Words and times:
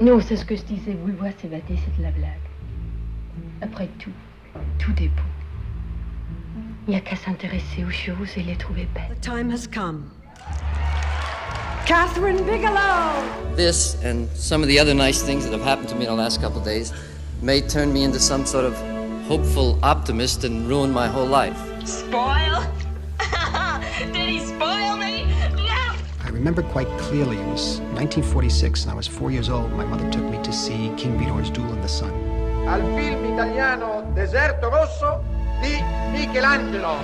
Non, 0.00 0.18
c'est 0.20 0.36
ce 0.36 0.46
que 0.46 0.56
je 0.56 0.62
disais. 0.62 0.96
Vouloir 1.04 1.30
s'évader, 1.40 1.62
c'est 1.68 1.98
de 1.98 2.02
la 2.02 2.10
blague. 2.10 2.30
Après 3.60 3.86
tout, 3.98 4.10
tout 4.78 4.92
est 5.02 5.08
beau. 5.08 5.22
Il 6.86 6.92
n'y 6.92 6.96
a 6.96 7.00
qu'à 7.00 7.16
s'intéresser 7.16 7.84
aux 7.86 7.90
choses 7.90 8.36
et 8.36 8.42
les 8.42 8.56
trouver 8.56 8.88
belles. 8.94 9.14
The 9.14 9.20
time 9.20 9.50
has 9.50 9.66
come. 9.66 10.10
Kathryn 11.84 12.46
Bigelow! 12.46 13.56
This 13.56 13.96
and 14.02 14.26
some 14.34 14.62
of 14.62 14.68
the 14.68 14.78
other 14.78 14.94
nice 14.94 15.22
things 15.22 15.44
that 15.44 15.52
have 15.52 15.62
happened 15.62 15.88
to 15.90 15.94
me 15.96 16.06
in 16.06 16.10
the 16.10 16.16
last 16.16 16.40
couple 16.40 16.60
of 16.60 16.64
days 16.64 16.92
may 17.42 17.60
turn 17.60 17.92
me 17.92 18.04
into 18.04 18.18
some 18.18 18.46
sort 18.46 18.64
of 18.64 18.74
hopeful 19.26 19.78
optimist 19.82 20.44
and 20.44 20.66
ruin 20.66 20.90
my 20.90 21.08
whole 21.08 21.26
life. 21.26 21.58
Spoil? 21.84 22.64
Did 24.12 24.28
he 24.28 24.40
spoil 24.40 24.96
me? 24.96 25.29
No! 26.40 26.46
I 26.46 26.52
remember 26.52 26.62
quite 26.72 26.88
clearly 26.98 27.36
it 27.36 27.46
was 27.48 27.80
1946 28.00 28.84
and 28.84 28.92
I 28.92 28.94
was 28.94 29.06
four 29.06 29.30
years 29.30 29.50
old. 29.50 29.70
My 29.72 29.84
mother 29.84 30.10
took 30.10 30.24
me 30.24 30.42
to 30.42 30.52
see 30.52 30.90
King 30.96 31.18
Vidor's 31.18 31.50
Duel 31.50 31.70
in 31.72 31.82
the 31.82 31.88
Sun. 31.88 32.10
al 32.66 32.80
film 32.96 33.24
italiano 33.34 34.10
Deserto 34.14 34.70
Rosso 34.70 35.22
di 35.60 35.76
Michelangelo. 36.12 36.96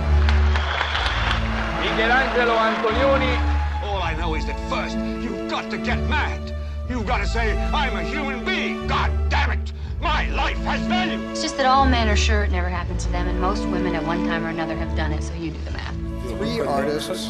Michelangelo 1.81 2.57
Antonioni. 2.57 3.37
All 3.83 4.01
I 4.01 4.15
know 4.17 4.35
is 4.37 4.47
that 4.47 4.59
first, 4.71 4.97
you've 4.97 5.51
got 5.51 5.71
to 5.71 5.77
get 5.77 5.99
mad. 6.09 6.55
You've 6.89 7.07
got 7.07 7.19
to 7.19 7.27
say, 7.27 7.53
I'm 7.73 7.95
a 7.95 8.03
human 8.03 8.43
being. 8.43 8.87
God 8.87 9.11
damn 9.29 9.51
it! 9.51 9.73
My 10.01 10.31
life 10.31 10.57
has 10.65 10.81
value. 10.87 11.21
It's 11.31 11.43
just 11.43 11.59
that 11.59 11.67
all 11.67 11.85
men 11.85 12.09
are 12.09 12.17
sure 12.17 12.45
it 12.45 12.51
never 12.51 12.71
happened 12.71 13.01
to 13.01 13.11
them, 13.11 13.29
and 13.29 13.39
most 13.39 13.67
women 13.69 13.95
at 13.95 14.05
one 14.05 14.27
time 14.27 14.47
or 14.47 14.49
another 14.49 14.77
have 14.77 14.97
done 14.97 15.13
it, 15.13 15.23
so 15.23 15.35
you 15.35 15.51
do 15.51 15.59
the 15.65 15.73
math. 15.73 15.95
Three 16.39 16.61
artists 16.61 17.29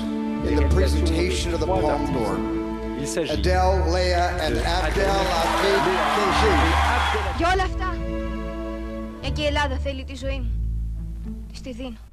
in 0.48 0.56
the 0.56 0.68
presentation 0.68 1.52
of 1.54 1.60
the 1.60 1.66
Palme 1.66 2.06
d'Or. 2.12 2.34
Adele, 3.34 3.74
Leia, 3.94 4.26
and 4.44 4.54
Abdel 4.58 5.20
Hamid 5.32 5.84
Kenji. 6.14 6.52
Για 7.36 7.50
όλα 7.52 7.62
αυτά, 7.62 7.96
μια 9.20 9.30
και 9.30 9.42
η 9.42 9.46
Ελλάδα 9.46 9.76
θέλει 9.78 10.04
τη 10.04 10.14
ζωή 10.14 10.38
μου. 10.38 10.50
Της 11.50 11.60
τη 11.60 11.72
δίνω. 11.72 12.05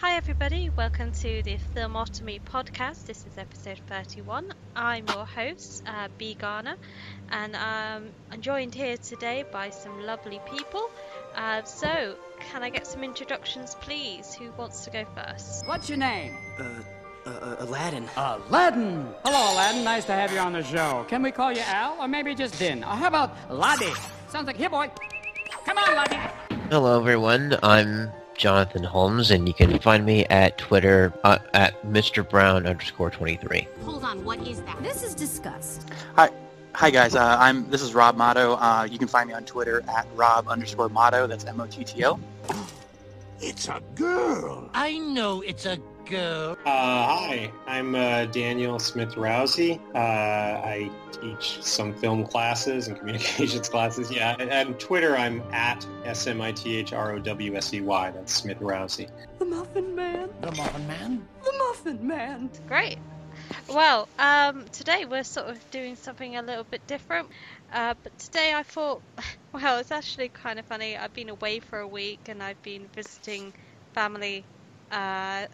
Hi, 0.00 0.16
everybody. 0.16 0.70
Welcome 0.70 1.12
to 1.12 1.42
the 1.42 1.58
Filmotomy 1.76 2.40
podcast. 2.40 3.04
This 3.04 3.26
is 3.26 3.36
episode 3.36 3.80
31. 3.86 4.54
I'm 4.74 5.06
your 5.06 5.26
host, 5.26 5.82
uh, 5.86 6.08
B. 6.16 6.32
Garner, 6.32 6.76
and 7.30 7.54
um, 7.54 8.08
I'm 8.30 8.40
joined 8.40 8.74
here 8.74 8.96
today 8.96 9.44
by 9.52 9.68
some 9.68 10.06
lovely 10.06 10.40
people. 10.50 10.90
Uh, 11.36 11.64
so, 11.64 12.16
can 12.40 12.62
I 12.62 12.70
get 12.70 12.86
some 12.86 13.04
introductions, 13.04 13.76
please? 13.82 14.32
Who 14.32 14.50
wants 14.52 14.86
to 14.86 14.90
go 14.90 15.04
first? 15.14 15.68
What's 15.68 15.90
your 15.90 15.98
name? 15.98 16.34
Uh, 16.58 17.28
uh, 17.28 17.56
Aladdin. 17.58 18.08
Aladdin. 18.16 19.06
Hello, 19.22 19.52
Aladdin. 19.52 19.84
Nice 19.84 20.06
to 20.06 20.12
have 20.12 20.32
you 20.32 20.38
on 20.38 20.54
the 20.54 20.64
show. 20.64 21.04
Can 21.08 21.22
we 21.22 21.30
call 21.30 21.52
you 21.52 21.60
Al, 21.66 22.00
or 22.00 22.08
maybe 22.08 22.34
just 22.34 22.58
Din? 22.58 22.82
Or 22.84 22.96
how 22.96 23.08
about 23.08 23.36
Laddie? 23.50 23.92
Sounds 24.30 24.46
like 24.46 24.56
here, 24.56 24.70
boy. 24.70 24.90
Come 25.66 25.76
on, 25.76 25.94
Laddie. 25.94 26.56
Hello, 26.70 26.98
everyone. 26.98 27.58
I'm 27.62 28.10
Jonathan 28.40 28.82
Holmes, 28.82 29.30
and 29.30 29.46
you 29.46 29.52
can 29.52 29.78
find 29.78 30.06
me 30.06 30.24
at 30.26 30.56
Twitter 30.56 31.12
uh, 31.24 31.38
at 31.52 31.80
Mr. 31.84 32.26
Brown 32.26 32.66
underscore 32.66 33.10
23. 33.10 33.68
Hold 33.84 34.02
on, 34.02 34.24
what 34.24 34.40
is 34.48 34.62
that? 34.62 34.82
This 34.82 35.02
is 35.02 35.14
disgust. 35.14 35.86
Hi, 36.16 36.30
hi 36.74 36.88
guys. 36.90 37.14
Uh, 37.14 37.36
I'm 37.38 37.68
this 37.68 37.82
is 37.82 37.94
Rob 37.94 38.16
Motto. 38.16 38.54
Uh, 38.54 38.88
you 38.90 38.98
can 38.98 39.08
find 39.08 39.28
me 39.28 39.34
on 39.34 39.44
Twitter 39.44 39.84
at 39.88 40.08
Rob 40.14 40.48
underscore 40.48 40.88
Motto. 40.88 41.26
That's 41.26 41.44
M 41.44 41.60
O 41.60 41.66
T 41.66 41.84
T 41.84 42.04
O. 42.04 42.18
It's 43.42 43.68
a 43.68 43.80
girl. 43.94 44.68
I 44.74 44.98
know 44.98 45.40
it's 45.40 45.64
a 45.64 45.78
girl. 46.10 46.58
Uh, 46.66 47.06
hi, 47.06 47.52
I'm 47.68 47.94
uh, 47.94 48.24
Daniel 48.26 48.80
Smith 48.80 49.14
Rowsey. 49.14 49.80
Uh, 49.94 49.98
I 49.98 50.90
teach 51.12 51.62
some 51.62 51.94
film 51.94 52.26
classes 52.26 52.88
and 52.88 52.96
communications 52.98 53.68
classes. 53.68 54.10
Yeah, 54.10 54.34
and, 54.40 54.50
and 54.50 54.78
Twitter, 54.80 55.16
I'm 55.16 55.40
at 55.52 55.86
S 56.04 56.26
M 56.26 56.40
I 56.40 56.50
T 56.50 56.76
H 56.76 56.92
R 56.92 57.12
O 57.12 57.20
W 57.20 57.54
S 57.54 57.72
E 57.72 57.80
Y. 57.80 58.10
That's 58.10 58.34
Smith 58.34 58.58
Rowsey. 58.58 59.08
The 59.38 59.44
Muffin 59.44 59.94
Man. 59.94 60.28
The 60.40 60.50
Muffin 60.50 60.86
Man. 60.88 61.28
The 61.44 61.52
Muffin 61.58 62.06
Man. 62.06 62.50
Great. 62.66 62.98
Well, 63.68 64.08
um, 64.18 64.64
today 64.72 65.04
we're 65.04 65.22
sort 65.22 65.46
of 65.46 65.70
doing 65.70 65.94
something 65.94 66.36
a 66.36 66.42
little 66.42 66.64
bit 66.64 66.84
different. 66.88 67.28
Uh, 67.72 67.94
but 68.02 68.18
today 68.18 68.52
I 68.52 68.64
thought, 68.64 69.00
well, 69.52 69.78
it's 69.78 69.92
actually 69.92 70.28
kind 70.30 70.58
of 70.58 70.64
funny. 70.64 70.96
I've 70.96 71.14
been 71.14 71.28
away 71.28 71.60
for 71.60 71.78
a 71.78 71.86
week 71.86 72.28
and 72.28 72.42
I've 72.42 72.60
been 72.62 72.88
visiting 72.94 73.52
family. 73.94 74.44
Uh, 74.90 75.46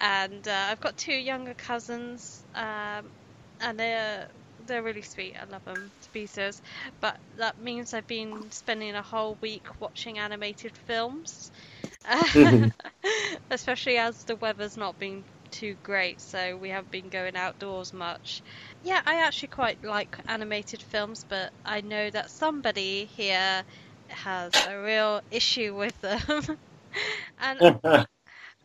and 0.00 0.46
uh, 0.48 0.68
I've 0.70 0.80
got 0.80 0.96
two 0.96 1.14
younger 1.14 1.54
cousins, 1.54 2.44
um, 2.54 3.10
and 3.60 3.78
they're 3.78 4.28
they're 4.58 4.82
really 4.82 5.02
sweet. 5.02 5.36
I 5.40 5.44
love 5.44 5.64
them 5.64 5.92
to 6.02 6.10
pieces. 6.10 6.60
But 7.00 7.18
that 7.36 7.58
means 7.58 7.94
I've 7.94 8.06
been 8.06 8.50
spending 8.52 8.94
a 8.94 9.02
whole 9.02 9.38
week 9.42 9.66
watching 9.80 10.18
animated 10.18 10.76
films, 10.86 11.50
especially 13.50 13.98
as 13.98 14.24
the 14.24 14.36
weather's 14.36 14.76
not 14.76 14.98
been 14.98 15.24
too 15.50 15.76
great, 15.82 16.20
so 16.20 16.56
we 16.56 16.70
haven't 16.70 16.90
been 16.90 17.08
going 17.10 17.36
outdoors 17.36 17.92
much. 17.92 18.42
Yeah, 18.82 19.00
I 19.06 19.26
actually 19.26 19.48
quite 19.48 19.82
like 19.82 20.16
animated 20.28 20.82
films, 20.82 21.24
but 21.28 21.52
I 21.64 21.80
know 21.82 22.10
that 22.10 22.30
somebody 22.30 23.06
here 23.06 23.64
has 24.08 24.60
a 24.64 24.80
real 24.80 25.20
issue 25.30 25.74
with 25.76 25.98
them. 26.00 26.20
and 27.38 27.62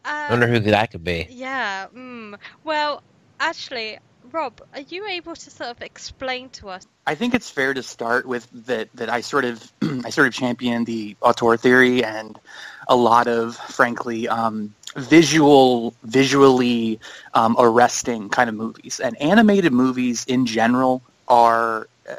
I 0.05 0.29
wonder 0.29 0.47
who 0.47 0.59
that 0.59 0.91
could 0.91 1.03
be. 1.03 1.27
yeah, 1.29 1.87
mm, 1.93 2.37
well, 2.63 3.01
actually, 3.39 3.97
Rob, 4.31 4.61
are 4.73 4.81
you 4.81 5.07
able 5.07 5.35
to 5.35 5.49
sort 5.49 5.69
of 5.71 5.81
explain 5.81 6.49
to 6.49 6.69
us? 6.69 6.85
I 7.07 7.15
think 7.15 7.33
it's 7.33 7.49
fair 7.49 7.73
to 7.73 7.83
start 7.83 8.25
with 8.25 8.47
that 8.65 8.89
that 8.95 9.09
I 9.09 9.21
sort 9.21 9.45
of 9.45 9.71
I 10.05 10.09
sort 10.09 10.27
of 10.27 10.33
champion 10.33 10.85
the 10.85 11.15
auteur 11.21 11.57
theory 11.57 12.03
and 12.03 12.39
a 12.87 12.95
lot 12.95 13.27
of 13.27 13.55
frankly 13.55 14.27
um, 14.27 14.73
visual 14.95 15.93
visually 16.03 16.99
um, 17.33 17.55
arresting 17.59 18.29
kind 18.29 18.49
of 18.49 18.55
movies 18.55 18.99
and 18.99 19.19
animated 19.21 19.73
movies 19.73 20.25
in 20.25 20.45
general 20.45 21.01
are 21.27 21.87
uh, 22.09 22.15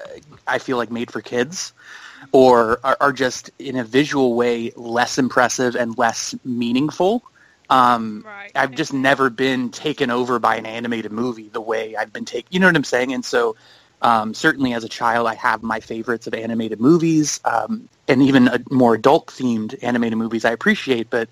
I 0.47 0.59
feel 0.59 0.77
like 0.77 0.91
made 0.91 1.11
for 1.11 1.21
kids 1.21 1.73
or 2.33 2.79
are, 2.85 2.97
are 3.01 3.13
just 3.13 3.51
in 3.59 3.77
a 3.77 3.85
visual 3.85 4.35
way 4.35 4.73
less 4.77 5.19
impressive 5.19 5.77
and 5.77 5.97
less 5.99 6.35
meaningful. 6.45 7.23
Um, 7.71 8.23
Right. 8.27 8.53
I've 8.55 8.75
just 8.75 8.93
never 8.93 9.31
been 9.31 9.71
taken 9.71 10.11
over 10.11 10.39
by 10.39 10.57
an 10.57 10.67
animated 10.67 11.13
movie 11.13 11.49
the 11.49 11.61
way 11.61 11.97
I've 11.97 12.13
been 12.13 12.25
taken. 12.25 12.49
You 12.51 12.61
know 12.61 12.67
what 12.67 12.77
I'm 12.77 12.85
saying? 12.85 13.13
And 13.13 13.25
so, 13.25 13.57
um, 14.03 14.35
certainly 14.35 14.73
as 14.75 14.85
a 14.85 14.89
child, 14.89 15.27
I 15.27 15.35
have 15.35 15.63
my 15.63 15.81
favorites 15.81 16.27
of 16.27 16.35
animated 16.35 16.81
movies, 16.81 17.41
um, 17.45 17.89
and 18.09 18.23
even 18.23 18.49
a 18.49 18.61
more 18.71 18.95
adult 18.95 19.29
themed 19.29 19.75
animated 19.83 20.19
movies 20.19 20.45
I 20.45 20.53
appreciate. 20.53 21.11
But 21.11 21.29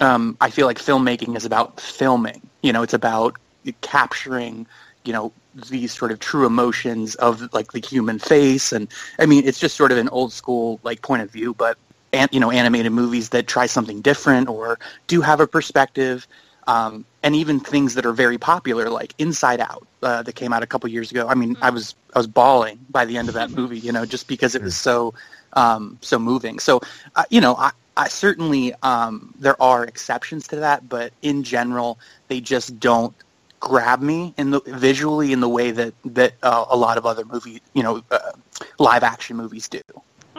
um, 0.00 0.36
I 0.40 0.50
feel 0.50 0.66
like 0.66 0.78
filmmaking 0.78 1.36
is 1.36 1.44
about 1.44 1.80
filming. 1.80 2.40
You 2.62 2.72
know, 2.72 2.82
it's 2.82 2.94
about 2.94 3.36
capturing, 3.82 4.66
you 5.04 5.12
know, 5.12 5.32
these 5.68 5.92
sort 5.92 6.12
of 6.12 6.20
true 6.20 6.46
emotions 6.46 7.14
of 7.16 7.52
like 7.52 7.72
the 7.72 7.80
human 7.80 8.18
face. 8.18 8.72
And 8.72 8.88
I 9.18 9.26
mean, 9.26 9.46
it's 9.46 9.58
just 9.58 9.76
sort 9.76 9.92
of 9.92 9.98
an 9.98 10.08
old 10.08 10.32
school 10.32 10.80
like 10.82 11.02
point 11.02 11.22
of 11.22 11.30
view, 11.30 11.54
but 11.54 11.76
and 12.12 12.28
you 12.32 12.40
know, 12.40 12.50
animated 12.50 12.92
movies 12.92 13.30
that 13.30 13.46
try 13.46 13.66
something 13.66 14.00
different 14.00 14.48
or 14.48 14.78
do 15.06 15.20
have 15.20 15.40
a 15.40 15.46
perspective. 15.46 16.26
Um, 16.66 17.06
and 17.22 17.34
even 17.34 17.60
things 17.60 17.94
that 17.94 18.04
are 18.04 18.12
very 18.12 18.36
popular, 18.36 18.90
like 18.90 19.14
Inside 19.18 19.60
Out, 19.60 19.86
uh, 20.02 20.22
that 20.22 20.34
came 20.34 20.52
out 20.52 20.62
a 20.62 20.66
couple 20.66 20.88
years 20.90 21.10
ago. 21.10 21.26
I 21.26 21.34
mean, 21.34 21.56
I 21.62 21.70
was 21.70 21.94
I 22.14 22.18
was 22.18 22.26
bawling 22.26 22.78
by 22.90 23.04
the 23.04 23.16
end 23.16 23.28
of 23.28 23.34
that 23.34 23.50
movie, 23.58 23.78
you 23.78 23.92
know, 23.92 24.04
just 24.04 24.28
because 24.28 24.54
it 24.54 24.62
was 24.62 24.76
so 24.76 25.14
um, 25.54 25.98
so 26.02 26.18
moving. 26.18 26.58
So, 26.58 26.80
uh, 27.16 27.24
you 27.30 27.40
know, 27.40 27.56
I, 27.56 27.72
I 27.96 28.08
certainly 28.08 28.74
um, 28.82 29.34
there 29.38 29.60
are 29.62 29.84
exceptions 29.84 30.46
to 30.48 30.56
that, 30.56 30.88
but 30.88 31.12
in 31.22 31.42
general, 31.42 31.98
they 32.28 32.40
just 32.40 32.78
don't 32.78 33.14
grab 33.60 34.00
me 34.00 34.34
in 34.36 34.50
the 34.50 34.60
visually 34.66 35.32
in 35.32 35.40
the 35.40 35.48
way 35.48 35.70
that 35.72 35.94
that 36.04 36.34
uh, 36.42 36.66
a 36.68 36.76
lot 36.76 36.96
of 36.98 37.06
other 37.06 37.24
movie, 37.24 37.60
you 37.72 37.82
know, 37.82 38.02
uh, 38.10 38.32
live 38.78 39.02
action 39.02 39.36
movies 39.36 39.68
do. 39.68 39.80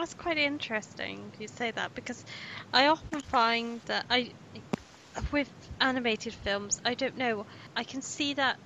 That's 0.00 0.14
quite 0.14 0.38
interesting 0.38 1.34
you 1.38 1.46
say 1.46 1.72
that 1.72 1.92
because 1.94 2.24
I 2.72 2.86
often 2.86 3.20
find 3.20 3.82
that 3.82 4.06
I, 4.08 4.32
with 5.30 5.52
animated 5.78 6.34
films, 6.34 6.80
I 6.86 6.94
don't 6.94 7.16
know, 7.18 7.44
I 7.76 7.84
can 7.84 8.00
see 8.00 8.32
that 8.34 8.58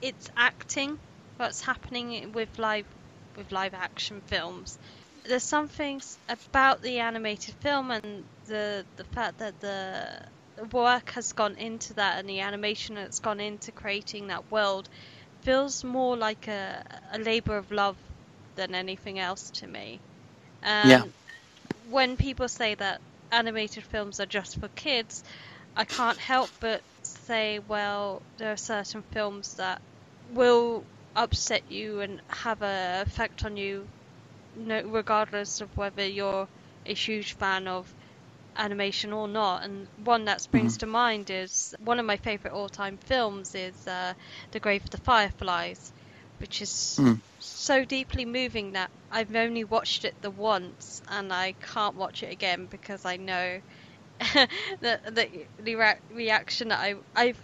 it's 0.00 0.30
acting 0.36 0.98
what's 1.36 1.60
happening 1.60 2.32
with 2.32 2.58
live 2.58 2.86
with 3.36 3.52
live 3.52 3.74
action 3.74 4.22
films. 4.22 4.78
There's 5.24 5.44
some 5.44 5.68
things 5.68 6.18
about 6.28 6.80
the 6.80 7.00
animated 7.00 7.54
film 7.60 7.90
and 7.90 8.24
the 8.46 8.86
the 8.96 9.04
fact 9.04 9.38
that 9.38 9.60
the 9.60 10.26
work 10.72 11.10
has 11.10 11.32
gone 11.32 11.56
into 11.56 11.92
that 11.94 12.18
and 12.18 12.28
the 12.28 12.40
animation 12.40 12.94
that's 12.94 13.20
gone 13.20 13.40
into 13.40 13.72
creating 13.72 14.28
that 14.28 14.50
world 14.50 14.88
feels 15.42 15.84
more 15.84 16.16
like 16.16 16.48
a, 16.48 16.82
a 17.12 17.18
labor 17.18 17.58
of 17.58 17.70
love 17.70 17.98
than 18.56 18.74
anything 18.74 19.18
else 19.18 19.50
to 19.50 19.66
me. 19.66 20.00
And 20.62 21.12
Yeah. 21.14 21.22
when 21.84 22.16
people 22.16 22.48
say 22.48 22.74
that 22.74 23.00
animated 23.30 23.84
films 23.84 24.20
are 24.20 24.26
just 24.26 24.58
for 24.60 24.68
kids, 24.70 25.22
I 25.76 25.84
can't 25.84 26.18
help 26.18 26.52
but 26.60 26.84
say, 27.02 27.58
well, 27.58 28.24
there 28.36 28.52
are 28.52 28.56
certain 28.56 29.02
films 29.12 29.54
that 29.56 29.80
will 30.24 30.86
upset 31.14 31.68
you 31.70 32.00
and 32.00 32.20
have 32.30 32.62
an 32.62 33.06
effect 33.06 33.44
on 33.44 33.56
you, 33.56 33.90
no, 34.54 34.82
regardless 34.82 35.60
of 35.60 35.76
whether 35.76 36.06
you're 36.06 36.48
a 36.86 36.94
huge 36.94 37.34
fan 37.36 37.66
of 37.68 37.94
animation 38.56 39.12
or 39.12 39.28
not. 39.28 39.62
And 39.64 39.88
one 39.96 40.24
that 40.26 40.40
springs 40.42 40.76
Mhm. 40.76 40.78
to 40.78 40.86
mind 40.86 41.30
is 41.30 41.74
one 41.78 41.98
of 41.98 42.06
my 42.06 42.16
favorite 42.16 42.52
all-time 42.52 42.98
films 42.98 43.54
is 43.54 43.86
uh, 43.86 44.14
The 44.52 44.60
Grave 44.60 44.84
of 44.84 44.90
the 44.90 44.98
Fireflies, 45.00 45.92
which 46.40 46.62
is 46.62 47.00
Mm. 47.00 47.22
so 47.38 47.84
deeply 47.84 48.24
moving 48.26 48.72
that 48.72 48.90
I've 49.10 49.34
only 49.34 49.64
watched 49.64 50.04
it 50.04 50.14
the 50.20 50.30
once 50.30 51.00
and 51.08 51.32
I 51.32 51.54
can't 51.60 51.96
watch 51.96 52.22
it 52.22 52.32
again 52.32 52.66
because 52.66 53.04
I 53.04 53.16
know 53.16 53.60
the 54.80 55.00
the, 55.04 55.48
the 55.58 55.76
rea- 55.76 56.00
reaction 56.10 56.68
that 56.68 56.80
I 56.80 56.94
I 57.16 57.34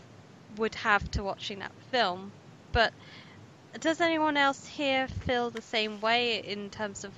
would 0.57 0.75
have 0.77 1.11
to 1.13 1.25
watching 1.25 1.61
that 1.61 1.75
film. 1.91 2.33
But 2.73 2.95
does 3.79 4.01
anyone 4.01 4.37
else 4.37 4.67
here 4.67 5.07
feel 5.09 5.51
the 5.51 5.63
same 5.63 6.01
way 6.01 6.39
in 6.39 6.71
terms 6.71 7.05
of 7.05 7.15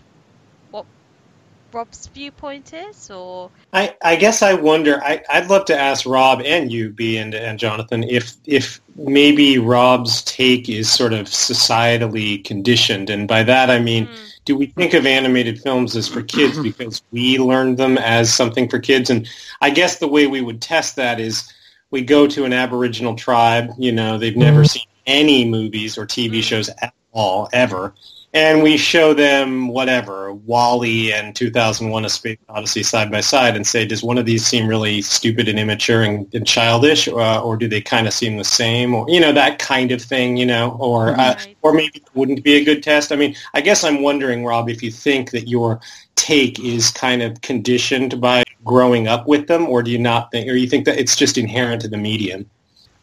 Rob's 1.76 2.06
viewpoint 2.06 2.72
is, 2.72 3.10
or 3.10 3.50
I, 3.74 3.94
I 4.02 4.16
guess 4.16 4.40
I 4.40 4.54
wonder. 4.54 4.98
I, 5.04 5.22
I'd 5.28 5.50
love 5.50 5.66
to 5.66 5.78
ask 5.78 6.06
Rob 6.06 6.40
and 6.40 6.72
you, 6.72 6.88
B 6.88 7.18
and, 7.18 7.34
and 7.34 7.58
Jonathan, 7.58 8.02
if 8.04 8.32
if 8.46 8.80
maybe 8.96 9.58
Rob's 9.58 10.22
take 10.22 10.70
is 10.70 10.90
sort 10.90 11.12
of 11.12 11.26
societally 11.26 12.42
conditioned, 12.42 13.10
and 13.10 13.28
by 13.28 13.42
that 13.42 13.68
I 13.68 13.78
mean, 13.78 14.06
hmm. 14.06 14.14
do 14.46 14.56
we 14.56 14.68
think 14.68 14.94
of 14.94 15.04
animated 15.04 15.60
films 15.60 15.94
as 15.96 16.08
for 16.08 16.22
kids 16.22 16.58
because 16.62 17.02
we 17.10 17.36
learned 17.36 17.76
them 17.76 17.98
as 17.98 18.32
something 18.32 18.70
for 18.70 18.78
kids? 18.78 19.10
And 19.10 19.28
I 19.60 19.68
guess 19.68 19.98
the 19.98 20.08
way 20.08 20.26
we 20.26 20.40
would 20.40 20.62
test 20.62 20.96
that 20.96 21.20
is 21.20 21.52
we 21.90 22.00
go 22.00 22.26
to 22.26 22.46
an 22.46 22.54
Aboriginal 22.54 23.16
tribe. 23.16 23.68
You 23.76 23.92
know, 23.92 24.16
they've 24.16 24.34
never 24.34 24.60
mm-hmm. 24.60 24.78
seen 24.78 24.86
any 25.04 25.44
movies 25.46 25.98
or 25.98 26.06
TV 26.06 26.36
hmm. 26.36 26.40
shows 26.40 26.70
at 26.80 26.94
all 27.12 27.50
ever 27.52 27.92
and 28.32 28.62
we 28.62 28.76
show 28.76 29.14
them 29.14 29.68
whatever 29.68 30.32
WALL-E 30.32 31.12
and 31.12 31.34
2001: 31.34 32.04
A 32.04 32.08
Space 32.08 32.38
Odyssey 32.48 32.82
side 32.82 33.10
by 33.10 33.20
side, 33.20 33.56
and 33.56 33.66
say, 33.66 33.86
does 33.86 34.02
one 34.02 34.18
of 34.18 34.26
these 34.26 34.44
seem 34.44 34.66
really 34.66 35.02
stupid 35.02 35.48
and 35.48 35.58
immature 35.58 36.02
and, 36.02 36.32
and 36.34 36.46
childish, 36.46 37.08
uh, 37.08 37.42
or 37.42 37.56
do 37.56 37.68
they 37.68 37.80
kind 37.80 38.06
of 38.06 38.12
seem 38.12 38.36
the 38.36 38.44
same, 38.44 38.94
or 38.94 39.06
you 39.08 39.20
know 39.20 39.32
that 39.32 39.58
kind 39.58 39.92
of 39.92 40.02
thing, 40.02 40.36
you 40.36 40.46
know, 40.46 40.76
or 40.80 41.18
uh, 41.18 41.38
or 41.62 41.72
maybe 41.72 41.98
it 41.98 42.08
wouldn't 42.14 42.42
be 42.42 42.54
a 42.54 42.64
good 42.64 42.82
test. 42.82 43.12
I 43.12 43.16
mean, 43.16 43.34
I 43.54 43.60
guess 43.60 43.84
I'm 43.84 44.02
wondering, 44.02 44.44
Rob, 44.44 44.68
if 44.68 44.82
you 44.82 44.90
think 44.90 45.30
that 45.30 45.48
your 45.48 45.80
take 46.16 46.58
is 46.60 46.90
kind 46.90 47.22
of 47.22 47.40
conditioned 47.40 48.20
by 48.20 48.42
growing 48.64 49.06
up 49.08 49.26
with 49.26 49.46
them, 49.46 49.66
or 49.68 49.82
do 49.82 49.90
you 49.90 49.98
not 49.98 50.30
think, 50.30 50.48
or 50.48 50.54
you 50.54 50.68
think 50.68 50.84
that 50.84 50.98
it's 50.98 51.16
just 51.16 51.38
inherent 51.38 51.82
to 51.82 51.88
the 51.88 51.96
medium? 51.96 52.48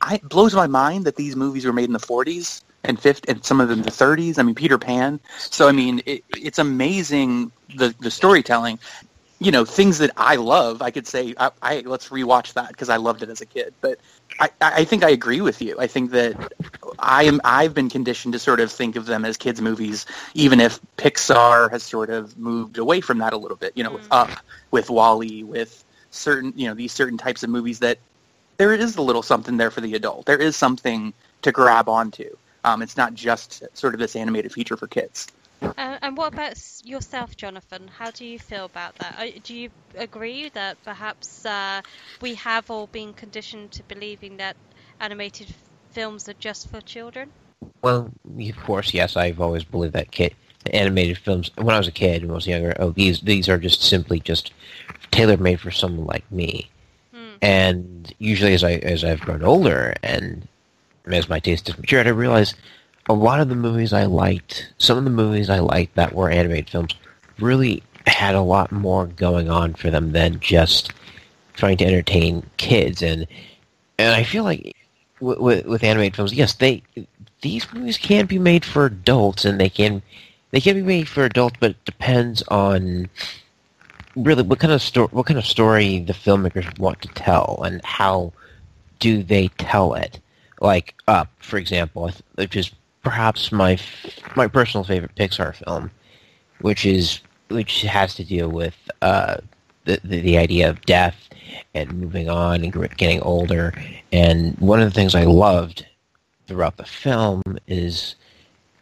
I, 0.02 0.16
it 0.16 0.30
blows 0.30 0.54
my 0.54 0.68
mind 0.68 1.06
that 1.06 1.16
these 1.16 1.36
movies 1.36 1.66
were 1.66 1.72
made 1.72 1.86
in 1.86 1.94
the 1.94 2.00
40s 2.00 2.62
and 2.84 3.00
50, 3.00 3.32
and 3.32 3.44
some 3.46 3.62
of 3.62 3.70
them 3.70 3.82
the 3.82 3.92
30s. 3.92 4.38
I 4.38 4.44
mean, 4.44 4.56
Peter 4.56 4.78
Pan. 4.78 5.20
So 5.38 5.68
I 5.68 5.72
mean, 5.72 6.02
it, 6.06 6.24
it's 6.36 6.60
amazing 6.60 7.52
the 7.76 7.96
the 8.00 8.12
storytelling. 8.12 8.80
You 9.40 9.52
know, 9.52 9.66
things 9.66 9.98
that 9.98 10.12
I 10.16 10.38
love. 10.38 10.82
I 10.82 10.92
could 10.92 11.06
say, 11.06 11.34
I, 11.38 11.52
I 11.62 11.80
let's 11.82 12.10
rewatch 12.10 12.54
that 12.54 12.70
because 12.70 12.90
I 12.90 12.96
loved 12.96 13.24
it 13.24 13.30
as 13.30 13.42
a 13.42 13.46
kid. 13.46 13.74
But 13.82 14.00
I, 14.40 14.50
I 14.62 14.84
think 14.86 15.04
I 15.04 15.10
agree 15.10 15.42
with 15.42 15.62
you. 15.62 15.78
I 15.80 15.88
think 15.88 16.12
that 16.12 16.54
I 16.98 17.24
am. 17.24 17.42
I've 17.44 17.74
been 17.74 17.90
conditioned 17.90 18.34
to 18.34 18.40
sort 18.40 18.60
of 18.60 18.72
think 18.72 18.96
of 18.96 19.06
them 19.06 19.26
as 19.26 19.36
kids' 19.36 19.60
movies, 19.60 20.06
even 20.34 20.62
if 20.62 20.80
Pixar 20.98 21.70
has 21.72 21.84
sort 21.84 22.10
of 22.10 22.38
moved 22.38 22.78
away 22.78 23.02
from 23.02 23.18
that 23.18 23.34
a 23.34 23.38
little 23.38 23.58
bit. 23.58 23.74
You 23.76 23.84
know, 23.84 23.92
with 23.92 24.04
mm-hmm. 24.04 24.32
Up, 24.32 24.40
with 24.72 24.90
WALL-E, 24.90 25.44
with 25.44 25.84
certain 26.12 26.54
you 26.56 26.68
know 26.68 26.74
these 26.74 26.94
certain 26.94 27.18
types 27.18 27.44
of 27.44 27.50
movies 27.50 27.80
that 27.80 27.98
there 28.58 28.74
is 28.74 28.96
a 28.96 29.02
little 29.02 29.24
something 29.24 29.58
there 29.58 29.72
for 29.72 29.82
the 29.82 29.96
adult. 29.96 30.26
There 30.26 30.38
is 30.38 30.56
something 30.56 31.14
to 31.42 31.52
grab 31.52 31.90
onto. 31.90 32.36
Um, 32.64 32.82
it's 32.82 32.98
not 32.98 33.14
just 33.14 33.64
sort 33.74 33.94
of 33.94 34.00
this 34.00 34.16
animated 34.16 34.52
feature 34.52 34.78
for 34.78 34.88
kids. 34.88 35.28
Uh, 35.62 35.98
and 36.02 36.18
what 36.18 36.34
about 36.34 36.58
yourself, 36.84 37.38
Jonathan? 37.38 37.88
How 37.88 38.12
do 38.12 38.26
you 38.26 38.38
feel 38.38 38.66
about 38.66 38.96
that? 38.96 39.44
Do 39.44 39.56
you 39.56 39.70
agree 39.96 40.50
that 40.50 40.84
perhaps 40.84 41.46
uh, 41.46 41.82
we 42.22 42.36
have 42.36 42.70
all 42.70 42.88
been 42.88 43.14
conditioned 43.14 43.72
to 43.74 43.84
believing 43.84 44.38
that 44.38 44.58
animated 45.00 45.54
films 45.92 46.28
are 46.28 46.34
just 46.34 46.70
for 46.70 46.82
children? 46.82 47.32
Well, 47.82 48.12
of 48.40 48.58
course, 48.58 48.94
yes. 48.94 49.16
I've 49.16 49.40
always 49.40 49.64
believed 49.64 49.94
that 49.94 50.12
kid 50.12 50.36
animated 50.72 51.18
films. 51.18 51.52
When 51.56 51.76
I 51.76 51.78
was 51.78 51.88
a 51.88 51.92
kid 51.92 52.22
and 52.24 52.32
I 52.32 52.36
was 52.36 52.48
younger, 52.48 52.76
oh, 52.80 52.92
these 52.92 53.22
these 53.22 53.48
are 53.48 53.58
just 53.58 53.82
simply 53.82 54.20
just 54.20 54.52
tailor 55.12 55.38
made 55.38 55.60
for 55.60 55.72
someone 55.72 56.06
like 56.06 56.30
me. 56.32 56.70
And 57.42 58.14
usually, 58.20 58.54
as 58.54 58.64
I 58.64 58.76
as 58.76 59.04
I've 59.04 59.20
grown 59.20 59.44
older 59.44 59.94
and 60.02 60.48
as 61.06 61.30
my 61.30 61.40
taste 61.40 61.68
has 61.68 61.78
matured, 61.78 62.08
I 62.08 62.12
realize 62.12 62.56
a 63.10 63.14
lot 63.14 63.40
of 63.40 63.50
the 63.50 63.56
movies 63.56 63.94
I 63.94 64.06
liked, 64.06 64.72
some 64.78 64.98
of 64.98 65.04
the 65.04 65.10
movies 65.10 65.50
I 65.50 65.60
liked 65.60 65.96
that 65.96 66.14
were 66.14 66.30
animated 66.30 66.70
films, 66.70 66.96
really 67.40 67.84
had 68.08 68.36
a 68.36 68.42
lot 68.42 68.72
more 68.72 69.08
going 69.08 69.50
on 69.50 69.74
for 69.74 69.90
them 69.90 70.12
than 70.12 70.40
just 70.40 70.94
trying 71.54 71.78
to 71.78 71.86
entertain 71.86 72.50
kids. 72.58 73.02
And 73.02 73.28
and 73.98 74.16
I 74.16 74.24
feel 74.24 74.44
like 74.44 74.76
with, 75.20 75.40
with, 75.40 75.66
with 75.66 75.84
animated 75.84 76.16
films, 76.16 76.34
yes, 76.34 76.54
they 76.54 76.82
these 77.42 77.72
movies 77.74 77.98
can 77.98 78.26
be 78.26 78.40
made 78.40 78.64
for 78.64 78.86
adults, 78.86 79.46
and 79.46 79.60
they 79.60 79.70
can 79.70 80.02
they 80.52 80.62
can 80.62 80.76
be 80.76 80.84
made 80.84 81.10
for 81.10 81.26
adults, 81.26 81.58
but 81.60 81.72
it 81.72 81.86
depends 81.86 82.42
on 82.44 83.10
really 84.16 84.44
what 84.44 84.60
kind 84.60 84.74
of 84.74 84.82
story 84.82 85.10
what 85.12 85.26
kind 85.26 85.40
of 85.40 85.46
story 85.46 86.00
the 86.00 86.14
filmmakers 86.14 86.78
want 86.80 87.02
to 87.02 87.08
tell 87.10 87.62
and 87.66 87.84
how 87.84 88.32
do 89.00 89.24
they 89.24 89.50
tell 89.58 89.94
it. 89.94 90.20
Like 90.64 90.96
Up, 91.08 91.30
for 91.40 91.58
example, 91.58 92.10
which 92.36 92.56
is 92.56 92.72
perhaps 93.04 93.52
my 93.52 93.78
my 94.36 94.48
personal 94.48 94.84
favorite 94.84 95.14
Pixar 95.16 95.54
film, 95.56 95.92
which 96.62 96.86
is 96.86 97.20
which 97.50 97.82
has 97.82 98.16
to 98.16 98.24
deal 98.24 98.50
with 98.50 98.76
uh, 99.02 99.38
the, 99.86 100.00
the 100.04 100.22
the 100.22 100.38
idea 100.38 100.70
of 100.70 100.82
death 100.82 101.30
and 101.76 101.94
moving 101.94 102.30
on 102.30 102.64
and 102.64 102.98
getting 102.98 103.22
older. 103.22 103.74
And 104.12 104.58
one 104.60 104.82
of 104.82 104.86
the 104.88 104.94
things 104.96 105.14
I 105.16 105.26
loved 105.26 105.86
throughout 106.48 106.78
the 106.78 106.86
film 106.86 107.42
is 107.68 108.16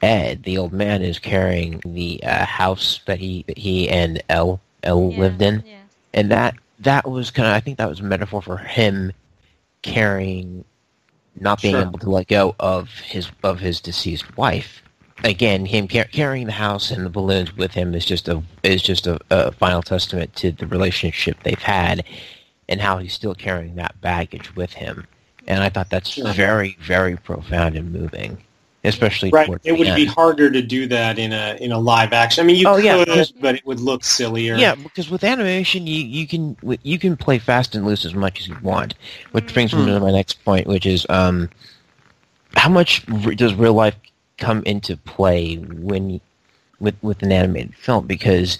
Ed, 0.02 0.44
the 0.44 0.58
old 0.58 0.74
man, 0.74 1.02
is 1.02 1.20
carrying 1.20 1.82
the 1.86 2.24
uh, 2.24 2.46
house 2.46 3.02
that 3.08 3.20
he 3.20 3.44
that 3.48 3.58
he 3.58 3.90
and 3.90 4.22
Elle 4.30 4.60
Elle 4.84 5.14
lived 5.20 5.42
in, 5.42 5.64
and 6.14 6.30
that 6.32 6.56
that 6.80 7.10
was 7.10 7.32
kind 7.32 7.48
of 7.48 7.54
I 7.56 7.60
think 7.60 7.78
that 7.80 7.90
was 7.90 8.00
a 8.00 8.04
metaphor 8.04 8.42
for 8.42 8.58
him 8.58 9.12
carrying, 9.82 10.64
not 11.40 11.62
being 11.62 11.74
Sure. 11.76 11.82
able 11.84 12.00
to 12.00 12.10
let 12.10 12.28
go 12.28 12.56
of 12.60 12.90
his 13.00 13.30
of 13.44 13.60
his 13.60 13.80
deceased 13.82 14.38
wife. 14.38 14.82
Again, 15.24 15.66
him 15.66 15.88
car- 15.88 16.06
carrying 16.06 16.48
the 16.48 16.52
house 16.54 16.90
and 16.92 17.06
the 17.06 17.10
balloons 17.10 17.56
with 17.56 17.74
him 17.74 17.94
is 17.94 18.06
just 18.06 18.28
a 18.28 18.42
is 18.64 18.82
just 18.82 19.06
a, 19.08 19.20
a 19.30 19.52
final 19.52 19.82
testament 19.84 20.36
to 20.38 20.52
the 20.52 20.66
relationship 20.68 21.38
they've 21.44 21.62
had, 21.62 22.04
and 22.68 22.82
how 22.82 22.98
he's 22.98 23.14
still 23.14 23.36
carrying 23.36 23.76
that 23.76 24.00
baggage 24.02 24.56
with 24.56 24.74
him. 24.74 25.06
And 25.48 25.64
I 25.64 25.70
thought 25.70 25.90
that's 25.90 26.10
Sure. 26.10 26.32
very 26.34 26.78
very 26.82 27.18
profound 27.18 27.76
and 27.76 27.92
moving, 27.94 28.44
especially 28.84 29.30
Right. 29.30 29.46
towards 29.46 29.66
It 29.66 29.72
the 29.74 29.78
would 29.78 29.96
be 29.96 30.02
end. 30.04 30.10
harder 30.10 30.50
to 30.50 30.62
do 30.62 30.88
that 30.88 31.20
in 31.20 31.34
a 31.34 31.56
in 31.60 31.72
a 31.72 31.78
live 31.80 32.14
action. 32.14 32.44
I 32.44 32.48
mean, 32.48 32.56
you 32.56 32.68
Oh, 32.68 32.76
could, 32.76 32.86
yeah, 32.86 32.98
because- 33.06 33.32
but 33.32 33.56
it 33.56 33.66
would 33.66 33.80
look 33.80 34.04
sillier. 34.04 34.56
Yeah, 34.58 34.76
because 34.76 35.10
with 35.10 35.24
animation, 35.24 35.86
you, 35.88 36.04
you 36.04 36.28
can 36.28 36.58
you 36.84 36.98
can 36.98 37.16
play 37.18 37.38
fast 37.40 37.76
and 37.76 37.86
loose 37.86 38.06
as 38.06 38.14
much 38.16 38.40
as 38.40 38.48
you 38.48 38.58
want, 38.62 38.96
which 39.34 39.54
brings 39.54 39.74
me 39.74 39.86
to 39.86 40.00
my 40.00 40.12
next 40.12 40.44
point, 40.44 40.68
which 40.68 40.86
is 40.86 41.06
um, 41.10 41.50
how 42.56 42.70
much 42.70 43.04
r- 43.26 43.34
does 43.36 43.54
real 43.54 43.74
life 43.74 43.96
come 44.38 44.64
into 44.66 44.98
play 44.98 45.56
when 45.58 46.20
with 46.80 46.96
with 47.04 47.22
an 47.24 47.32
animated 47.32 47.76
film? 47.76 48.08
Because 48.08 48.58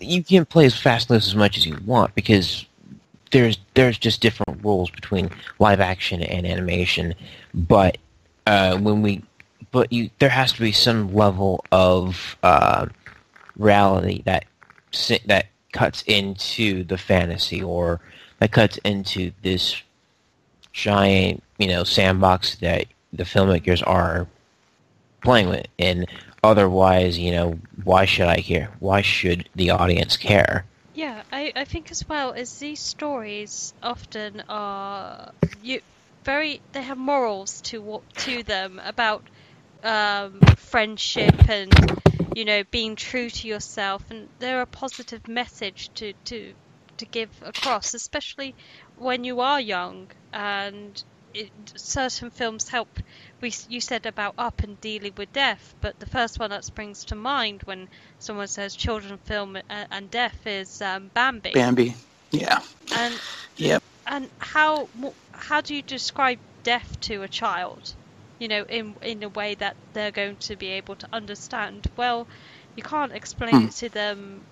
you 0.00 0.22
can 0.24 0.44
play 0.44 0.64
as 0.66 0.76
fast 0.76 1.08
and 1.08 1.14
loose 1.16 1.28
as 1.28 1.34
much 1.36 1.56
as 1.56 1.66
you 1.66 1.78
want, 1.86 2.14
because 2.16 2.66
there's 3.30 3.58
there's 3.74 3.96
just 3.96 4.20
different 4.20 4.62
rules 4.64 4.90
between 4.90 5.30
live 5.60 5.80
action 5.80 6.22
and 6.22 6.44
animation, 6.46 7.14
but 7.54 7.96
uh, 8.46 8.76
when 8.78 9.02
we 9.02 9.22
but 9.72 9.92
you 9.92 10.10
there 10.20 10.28
has 10.28 10.52
to 10.52 10.60
be 10.60 10.70
some 10.70 11.12
level 11.12 11.64
of 11.72 12.36
uh, 12.42 12.86
reality 13.56 14.22
that 14.24 14.44
that 15.26 15.46
cuts 15.72 16.04
into 16.06 16.84
the 16.84 16.98
fantasy 16.98 17.62
or 17.62 18.00
that 18.38 18.52
cuts 18.52 18.76
into 18.84 19.32
this 19.42 19.82
giant 20.72 21.42
you 21.58 21.66
know 21.66 21.82
sandbox 21.82 22.56
that 22.56 22.86
the 23.12 23.24
filmmakers 23.24 23.82
are 23.86 24.28
playing 25.22 25.48
with. 25.48 25.66
And 25.78 26.06
otherwise 26.44 27.18
you 27.18 27.32
know 27.32 27.58
why 27.82 28.04
should 28.04 28.28
i 28.28 28.40
care? 28.40 28.70
Why 28.78 29.00
should 29.00 29.48
the 29.56 29.70
audience 29.70 30.16
care? 30.16 30.66
Yeah, 30.94 31.22
I, 31.32 31.52
I 31.56 31.64
think 31.64 31.90
as 31.90 32.06
well 32.06 32.34
as 32.34 32.58
these 32.58 32.80
stories 32.80 33.72
often 33.82 34.42
are 34.48 35.32
you 35.62 35.80
very 36.24 36.60
they 36.72 36.82
have 36.82 36.98
morals 36.98 37.62
to 37.62 38.02
to 38.18 38.42
them 38.42 38.80
about 38.84 39.24
um, 39.82 40.40
friendship 40.56 41.48
and 41.48 41.72
you 42.34 42.44
know 42.44 42.62
being 42.70 42.96
true 42.96 43.28
to 43.30 43.48
yourself 43.48 44.02
and 44.10 44.28
they're 44.38 44.62
a 44.62 44.66
positive 44.66 45.26
message 45.28 45.90
to 45.94 46.12
to 46.24 46.54
to 46.96 47.06
give 47.06 47.30
across 47.42 47.94
especially 47.94 48.54
when 48.96 49.24
you 49.24 49.40
are 49.40 49.60
young 49.60 50.10
and 50.32 51.04
it, 51.34 51.50
certain 51.76 52.30
films 52.30 52.68
help. 52.68 52.88
We 53.40 53.52
you 53.68 53.80
said 53.80 54.06
about 54.06 54.34
Up 54.38 54.62
and 54.62 54.80
dealing 54.80 55.12
with 55.16 55.32
death, 55.32 55.74
but 55.80 55.98
the 55.98 56.06
first 56.06 56.38
one 56.38 56.50
that 56.50 56.64
springs 56.64 57.04
to 57.06 57.14
mind 57.14 57.62
when 57.64 57.88
someone 58.18 58.48
says 58.48 58.74
children 58.74 59.18
film 59.24 59.56
and, 59.68 59.88
and 59.90 60.10
death 60.10 60.46
is 60.46 60.80
um, 60.82 61.10
Bambi. 61.14 61.52
Bambi. 61.52 61.94
Yeah. 62.32 62.60
And 62.94 63.18
Yep. 63.56 63.82
and 64.06 64.30
how 64.38 64.88
how 65.32 65.60
do 65.60 65.74
you 65.74 65.82
describe 65.82 66.38
death 66.62 67.00
to 67.00 67.22
a 67.22 67.28
child? 67.28 67.94
You 68.42 68.48
know, 68.48 68.64
in 68.68 68.96
in 69.02 69.22
a 69.22 69.28
way 69.30 69.54
that 69.56 69.76
they're 69.94 70.12
going 70.12 70.38
to 70.48 70.56
be 70.56 70.68
able 70.70 70.96
to 70.96 71.08
understand. 71.12 71.86
Well, 71.96 72.28
you 72.76 72.82
can't 72.82 73.12
explain 73.12 73.60
Hmm. 73.60 73.68
it 73.68 73.72
to 73.76 73.88
them 73.90 74.46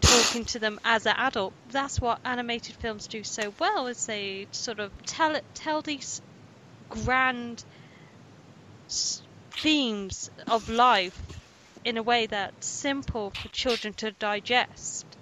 talking 0.00 0.44
to 0.46 0.58
them 0.58 0.78
as 0.84 1.06
an 1.06 1.14
adult. 1.16 1.54
That's 1.66 2.00
what 2.00 2.20
animated 2.24 2.76
films 2.76 3.08
do 3.08 3.24
so 3.24 3.54
well, 3.58 3.86
is 3.86 4.06
they 4.06 4.48
sort 4.52 4.80
of 4.80 4.92
tell 5.06 5.34
it, 5.36 5.44
tell 5.54 5.82
these 5.82 6.20
grand 6.88 7.64
s- 8.90 9.22
themes 9.50 10.28
of 10.48 10.68
life 10.68 11.40
in 11.84 11.96
a 11.96 12.02
way 12.02 12.26
that's 12.26 12.66
simple 12.68 13.30
for 13.30 13.48
children 13.48 13.94
to 13.94 14.12
digest. 14.12 15.16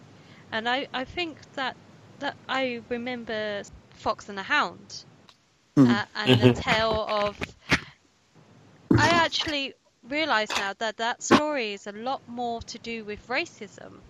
And 0.50 0.68
I, 0.68 0.88
I 0.94 1.04
think 1.04 1.40
that 1.52 1.76
that 2.18 2.36
I 2.48 2.82
remember 2.90 3.62
Fox 3.94 4.28
and 4.28 4.38
the 4.38 4.42
Hound 4.44 5.04
Mhm. 5.76 5.96
uh, 5.96 6.06
and 6.14 6.38
the 6.38 6.48
tale 6.54 7.04
of. 7.08 7.55
I 8.98 9.10
actually 9.24 9.74
realise 10.02 10.56
now 10.56 10.72
that 10.78 10.96
that 10.98 11.22
story 11.22 11.72
is 11.74 11.86
a 11.86 11.92
lot 11.92 12.22
more 12.26 12.62
to 12.62 12.78
do 12.78 13.04
with 13.04 13.26
racism 13.28 14.02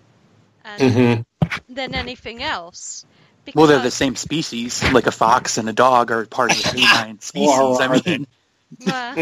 and 0.65 0.83
Mhm. 0.83 1.25
than 1.69 1.95
anything 1.95 2.43
else. 2.43 3.05
Well, 3.55 3.67
they're 3.67 3.79
the 3.81 3.91
same 3.91 4.17
species. 4.17 4.83
Like 4.93 5.07
a 5.07 5.13
fox 5.13 5.59
and 5.59 5.69
a 5.69 5.73
dog 5.73 6.11
are 6.11 6.27
part 6.27 6.51
of 6.53 6.59
the 6.59 6.65
canine 6.65 7.19
species. 7.21 7.81
I 7.81 7.89
mean, 7.89 8.27
Well, 8.81 9.19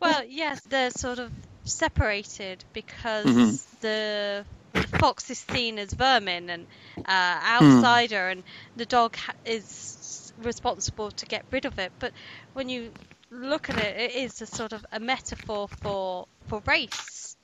well, 0.00 0.24
yes, 0.24 0.60
they're 0.62 0.90
sort 0.90 1.18
of 1.18 1.32
separated 1.64 2.64
because 2.72 3.30
Mhm. 3.30 3.58
the, 3.80 4.44
the 4.72 4.88
fox 4.98 5.30
is 5.30 5.38
seen 5.38 5.78
as 5.78 5.92
vermin 5.92 6.48
and 6.50 6.66
uh, 7.06 7.40
Hmm. 7.58 7.58
outsider, 7.58 8.28
and 8.28 8.44
the 8.76 8.86
dog 8.86 9.16
ha- 9.16 9.32
is 9.44 10.32
responsible 10.38 11.10
to 11.12 11.26
get 11.26 11.44
rid 11.50 11.64
of 11.66 11.78
it. 11.78 11.92
But 11.98 12.12
when 12.52 12.68
you 12.68 12.92
look 13.30 13.68
at 13.70 13.76
it, 13.76 13.96
it 13.96 14.14
is 14.14 14.40
a 14.42 14.46
sort 14.46 14.72
of 14.72 14.84
a 14.92 15.00
metaphor 15.00 15.68
for 15.68 16.26
for 16.46 16.60
race, 16.66 17.36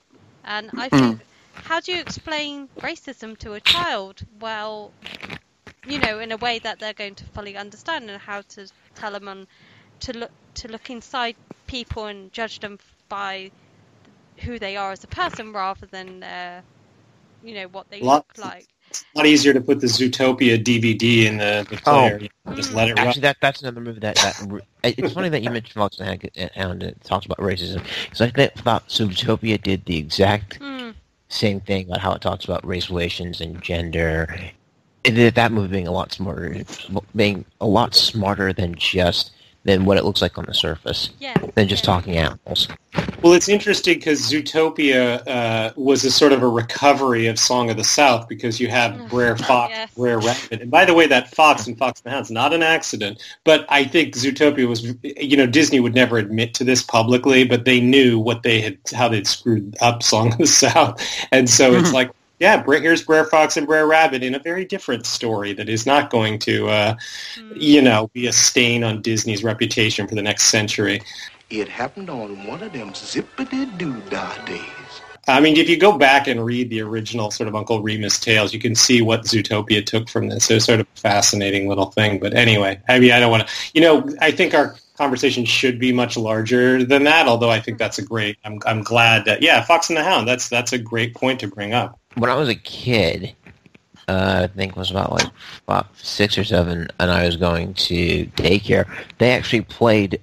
and 0.45 0.71
I 0.77 0.91
Hmm. 0.91 0.91
think. 0.91 1.25
How 1.61 1.81
do 1.81 1.93
you 1.93 2.01
explain 2.01 2.71
racism 2.83 3.37
to 3.39 3.53
a 3.55 3.61
child? 3.61 4.23
Well, 4.31 4.95
you 5.85 5.99
know, 5.99 6.19
in 6.21 6.33
a 6.33 6.37
way 6.39 6.59
that 6.61 6.79
they're 6.81 6.93
going 6.95 7.15
to 7.17 7.27
fully 7.27 7.57
understand, 7.57 8.11
and 8.11 8.21
how 8.21 8.43
to 8.43 8.69
tell 8.95 9.13
them 9.13 9.29
on 9.29 9.47
to 10.01 10.13
look 10.19 10.33
to 10.57 10.69
look 10.69 10.91
inside 10.91 11.37
people 11.67 12.07
and 12.07 12.33
judge 12.33 12.61
them 12.61 12.79
by 13.09 13.53
who 14.41 14.59
they 14.59 14.77
are 14.77 14.93
as 14.93 15.05
a 15.05 15.09
person 15.09 15.53
rather 15.53 15.87
than 15.87 16.23
uh, 16.23 16.63
you 17.43 17.55
know 17.55 17.69
what 17.69 17.89
they 17.91 18.03
Lot- 18.03 18.27
look 18.27 18.35
like. 18.39 18.74
It's 18.91 19.05
a 19.15 19.19
lot 19.19 19.27
easier 19.27 19.53
to 19.53 19.61
put 19.61 19.81
the 19.81 19.87
Zootopia 19.87 20.63
DVD 20.63 21.25
in 21.27 21.39
the, 21.39 21.67
the 21.69 21.77
player. 21.79 22.19
You 22.19 22.29
can 22.47 22.57
Just 22.57 22.73
let 22.73 22.89
it 22.89 22.97
run. 22.97 23.09
Actually, 23.09 23.23
that 23.23 23.37
that's 23.41 23.63
another 23.63 23.81
movie 23.81 24.01
that 24.01 24.17
that 24.17 24.63
it's 24.83 25.13
funny 25.13 25.29
that 25.29 25.43
you 25.43 25.51
mentioned 25.51 25.75
Fox 25.75 25.99
and 25.99 26.09
Hound 26.55 26.83
and 26.83 26.93
it 26.93 27.03
talks 27.03 27.27
about 27.27 27.39
racism 27.39 27.83
because 28.05 28.21
I 28.21 28.31
think 28.31 28.53
thought 28.55 28.89
Zootopia 28.89 29.61
did 29.61 29.85
the 29.87 29.97
exact 29.97 30.59
Hmm. 30.59 30.91
same 31.29 31.61
thing 31.61 31.87
about 31.87 32.01
how 32.01 32.13
it 32.13 32.21
talks 32.21 32.45
about 32.45 32.65
race 32.67 32.89
relations 32.89 33.41
and 33.41 33.61
gender. 33.63 34.35
It 35.03 35.35
that 35.35 35.53
movie 35.53 35.69
being 35.69 35.87
a 35.89 35.93
lot 35.93 36.13
smarter, 36.13 36.65
being 37.15 37.45
a 37.61 37.67
lot 37.67 37.95
smarter 37.95 38.53
than 38.53 38.75
just 38.77 39.33
than 39.65 39.85
what 39.85 39.97
it 39.97 40.05
looks 40.05 40.23
like 40.23 40.39
on 40.39 40.45
the 40.45 40.55
surface, 40.55 41.11
Yeah, 41.19 41.35
than 41.55 41.69
just 41.69 41.85
talking 41.85 42.17
animals. 42.17 42.69
Well, 43.23 43.33
it's 43.33 43.49
interesting 43.49 43.99
because 43.99 44.21
Zootopia 44.21 45.27
uh, 45.27 45.73
was 45.77 46.05
a 46.05 46.11
sort 46.11 46.33
of 46.33 46.43
a 46.43 46.49
recovery 46.49 47.27
of 47.27 47.39
Song 47.39 47.71
of 47.71 47.77
the 47.77 47.85
South 47.85 48.29
because 48.29 48.61
you 48.61 48.69
have 48.69 49.09
Brer 49.09 49.37
Fox, 49.37 49.75
Brer 49.97 50.19
Rabbit. 50.19 50.61
And 50.61 50.71
by 50.71 50.85
the 50.85 50.95
way, 50.95 51.07
that 51.07 51.35
Fox 51.35 51.67
and 51.67 51.77
Fox 51.77 52.01
and 52.01 52.11
the 52.11 52.15
Hound's 52.15 52.31
not 52.31 52.53
an 52.53 52.63
accident. 52.63 53.23
But 53.45 53.65
I 53.69 53.85
think 53.85 54.15
Zootopia 54.15 54.69
was, 54.69 54.95
you 55.03 55.37
know, 55.37 55.47
Disney 55.47 55.81
would 55.81 55.95
never 55.95 56.19
admit 56.19 56.55
to 56.55 56.65
this 56.65 56.83
publicly, 56.83 57.45
but 57.45 57.65
they 57.65 57.81
knew 57.81 58.19
what 58.19 58.43
they 58.43 58.61
had, 58.61 58.79
how 58.95 59.09
they'd 59.09 59.27
screwed 59.27 59.77
up 59.81 60.03
Song 60.03 60.33
of 60.33 60.39
the 60.39 60.47
South. 60.47 61.03
And 61.33 61.49
so 61.49 61.75
it's 61.75 61.93
like, 61.93 62.11
yeah, 62.41 62.63
Brer- 62.63 62.81
here's 62.81 63.03
Brer 63.03 63.25
Fox 63.25 63.57
and 63.57 63.67
Brer 63.67 63.87
Rabbit 63.87 64.23
in 64.23 64.35
a 64.35 64.39
very 64.39 64.65
different 64.65 65.07
story 65.07 65.53
that 65.55 65.69
is 65.69 65.87
not 65.87 66.11
going 66.11 66.39
to, 66.41 66.69
uh, 66.69 66.97
you 67.55 67.81
know, 67.81 68.09
be 68.13 68.27
a 68.27 68.33
stain 68.33 68.85
on 68.85 69.03
Disney's 69.03 69.45
reputation 69.45 70.07
for 70.07 70.15
the 70.15 70.23
next 70.23 70.45
century. 70.45 71.01
It 71.51 71.69
happened 71.69 72.11
on 72.11 72.47
one 72.47 72.63
of 72.63 72.73
them 72.73 72.91
zippity-doo-dah 72.93 74.45
days. 74.45 74.61
I 75.27 75.41
mean, 75.41 75.57
if 75.57 75.69
you 75.71 75.79
go 75.79 75.97
back 75.97 76.27
and 76.27 76.45
read 76.45 76.69
the 76.69 76.83
original 76.83 77.31
sort 77.31 77.49
of 77.49 77.55
Uncle 77.55 77.81
Remus 77.81 78.19
tales, 78.19 78.53
you 78.53 78.61
can 78.61 78.75
see 78.75 79.01
what 79.01 79.23
Zootopia 79.23 79.85
took 79.85 80.09
from 80.09 80.29
this. 80.29 80.51
It's 80.51 80.67
sort 80.67 80.81
of 80.81 80.87
a 80.95 81.01
fascinating 81.01 81.67
little 81.67 81.87
thing. 81.87 82.19
But 82.19 82.35
anyway, 82.35 82.81
I 82.89 82.99
mean, 82.99 83.13
I 83.13 83.21
don't 83.21 83.31
want 83.31 83.47
to, 83.47 83.55
you 83.73 83.81
know, 83.81 84.07
I 84.21 84.31
think 84.31 84.53
our 84.55 84.77
conversation 84.97 85.45
should 85.45 85.79
be 85.79 85.93
much 85.93 86.17
larger 86.17 86.85
than 86.85 87.05
that. 87.05 87.27
Although 87.27 87.51
I 87.51 87.61
think 87.61 87.79
that's 87.79 87.99
a 87.99 88.05
great. 88.05 88.37
I'm 88.45 88.61
I'm 88.67 88.83
glad 88.83 89.25
that 89.25 89.43
yeah, 89.43 89.63
Fox 89.63 89.89
and 89.89 89.97
the 89.97 90.05
Hound. 90.05 90.29
That's 90.29 90.49
that's 90.49 90.73
a 90.73 90.79
great 90.79 91.15
point 91.15 91.41
to 91.41 91.49
bring 91.49 91.73
up. 91.73 91.99
When 92.17 92.31
I 92.31 92.35
was 92.35 92.49
a 92.49 92.55
kid, 92.55 93.35
uh, 94.09 94.41
I 94.45 94.47
think 94.49 94.73
it 94.73 94.79
was 94.79 94.91
about 94.91 95.13
like 95.13 95.27
about 95.67 95.87
six 95.99 96.37
or 96.39 96.45
seven, 96.45 96.89
and 97.01 97.11
I 97.11 97.25
was 97.27 97.37
going 97.37 97.75
to 97.75 98.27
daycare. 98.37 98.87
They 99.19 99.33
actually 99.33 99.63
played 99.63 100.21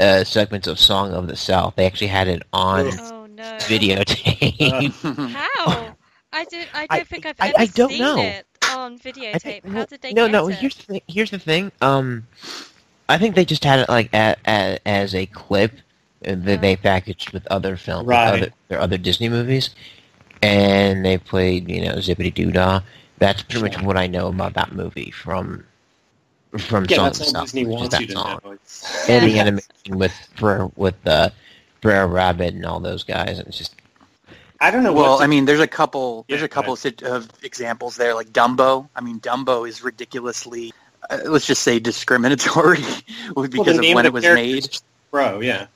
uh, 0.00 0.24
segments 0.24 0.66
of 0.66 0.78
Song 0.78 1.12
of 1.12 1.26
the 1.28 1.36
South. 1.36 1.74
They 1.76 1.86
actually 1.86 2.06
had 2.08 2.28
it 2.28 2.42
on 2.52 2.86
Oh 3.00 3.26
no! 3.26 3.42
videotape. 3.60 4.92
How? 5.32 5.94
I 6.32 6.44
do. 6.46 6.62
I 6.74 6.86
don't 6.86 7.00
I- 7.00 7.04
think 7.04 7.26
I've 7.26 7.36
I- 7.40 7.48
ever 7.48 7.58
I 7.58 7.66
don't 7.66 7.90
seen 7.90 7.98
know. 8.00 8.18
it 8.20 8.46
on 8.72 8.98
videotape. 8.98 9.64
How 9.66 9.84
did 9.84 10.00
they 10.02 10.12
no, 10.12 10.26
get 10.26 10.32
no. 10.32 10.48
it? 10.48 10.56
Here's 10.56 10.76
the 10.76 10.82
thing. 10.84 11.00
Here's 11.06 11.30
the 11.30 11.38
thing. 11.38 11.70
Um, 11.80 12.26
I 13.08 13.18
think 13.18 13.34
they 13.34 13.44
just 13.44 13.62
had 13.64 13.80
it 13.80 13.88
like 13.88 14.12
a, 14.14 14.34
a, 14.46 14.78
as 14.88 15.14
a 15.14 15.26
clip 15.26 15.72
uh, 16.26 16.34
that 16.38 16.60
they 16.62 16.74
packaged 16.74 17.32
with 17.32 17.46
other 17.48 17.76
films, 17.76 18.06
Right. 18.08 18.42
other, 18.42 18.52
their 18.68 18.80
other 18.80 18.96
Disney 18.96 19.28
movies, 19.28 19.70
and 20.44 21.04
they 21.04 21.18
played 21.18 21.68
you 21.70 21.80
know 21.84 21.94
Zippity 21.96 22.32
Doo 22.32 22.50
Dah. 22.52 22.80
That's 23.18 23.42
pretty 23.42 23.62
much 23.62 23.80
what 23.82 23.96
I 23.96 24.06
know 24.06 24.28
about 24.28 24.54
that 24.54 24.72
movie 24.72 25.10
from 25.10 25.64
from 26.58 26.86
Yeah, 26.88 26.96
Song 26.96 27.04
that's 27.06 27.20
of 27.30 27.36
all 27.36 27.42
Disney 27.42 27.64
wants 27.66 27.90
that 27.94 28.00
you 28.02 28.06
to 28.08 28.12
song. 28.12 28.40
know. 28.44 28.56
And 29.08 29.26
the 29.30 29.38
animation 29.42 29.98
with 29.98 30.12
Brer, 30.38 30.70
with 30.76 30.94
uh, 31.06 31.30
Brer 31.80 32.06
Rabbit 32.06 32.54
and 32.54 32.64
all 32.66 32.80
those 32.80 33.02
guys, 33.04 33.38
and 33.38 33.48
it's 33.48 33.58
just 33.58 33.74
I 34.60 34.70
don't 34.70 34.82
know. 34.82 34.92
Well, 34.92 35.20
I 35.22 35.26
mean, 35.26 35.44
there's 35.46 35.60
a 35.60 35.66
couple. 35.66 36.24
There's 36.28 36.42
a 36.42 36.48
couple 36.48 36.76
sit- 36.76 37.02
of 37.02 37.28
examples 37.42 37.96
there, 37.96 38.14
like 38.14 38.28
Dumbo. 38.32 38.88
I 38.94 39.00
mean, 39.00 39.20
Dumbo 39.20 39.68
is 39.68 39.82
ridiculously, 39.82 40.72
uh, 41.10 41.18
let's 41.26 41.46
just 41.46 41.62
say, 41.62 41.78
discriminatory 41.78 42.78
because 43.34 43.34
Well, 43.34 43.44
of 43.78 43.94
when 43.94 43.98
of 43.98 44.06
it 44.06 44.12
was 44.12 44.24
made. 44.24 44.68
Bro, 45.10 45.40
yeah. 45.40 45.66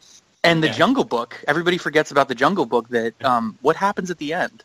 And 0.44 0.62
the 0.62 0.68
Yeah. 0.68 0.72
Jungle 0.72 1.04
Book. 1.04 1.42
Everybody 1.48 1.78
forgets 1.78 2.10
about 2.10 2.28
the 2.28 2.34
Jungle 2.34 2.66
Book. 2.66 2.88
That 2.88 3.14
um, 3.24 3.58
what 3.60 3.76
happens 3.76 4.10
at 4.10 4.18
the 4.18 4.32
end? 4.34 4.64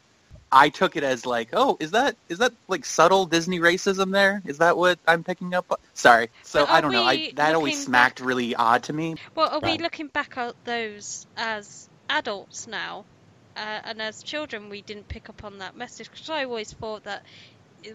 I 0.51 0.69
took 0.69 0.95
it 0.95 1.03
as 1.03 1.25
like, 1.25 1.49
oh, 1.53 1.77
is 1.79 1.91
that 1.91 2.15
is 2.29 2.39
that 2.39 2.53
like 2.67 2.85
subtle 2.85 3.25
Disney 3.25 3.59
racism 3.59 4.11
there? 4.11 4.41
Is 4.45 4.59
that 4.59 4.77
what 4.77 4.99
I'm 5.07 5.23
picking 5.23 5.53
up? 5.53 5.65
Sorry. 5.93 6.29
So 6.43 6.65
I 6.67 6.81
don't 6.81 6.93
know. 6.93 7.03
I 7.03 7.23
that 7.35 7.55
always 7.55 7.75
looking 7.75 7.85
smacked 7.85 8.19
really 8.19 8.55
odd 8.55 8.83
to 8.83 8.93
me. 8.93 9.17
Well, 9.35 9.49
are 9.49 9.59
we 9.61 9.77
Right. 9.77 9.79
looking 9.79 10.07
back 10.07 10.37
at 10.37 10.55
those 10.65 11.27
as 11.35 11.89
adults 12.09 12.67
now? 12.67 13.07
Uh, 13.55 13.81
and 13.83 14.01
as 14.01 14.23
children, 14.23 14.69
we 14.69 14.81
didn't 14.81 15.07
pick 15.07 15.29
up 15.29 15.43
on 15.43 15.59
that 15.59 15.75
message 15.75 16.09
because 16.09 16.29
I 16.29 16.45
always 16.45 16.73
thought 16.73 17.03
that 17.03 17.25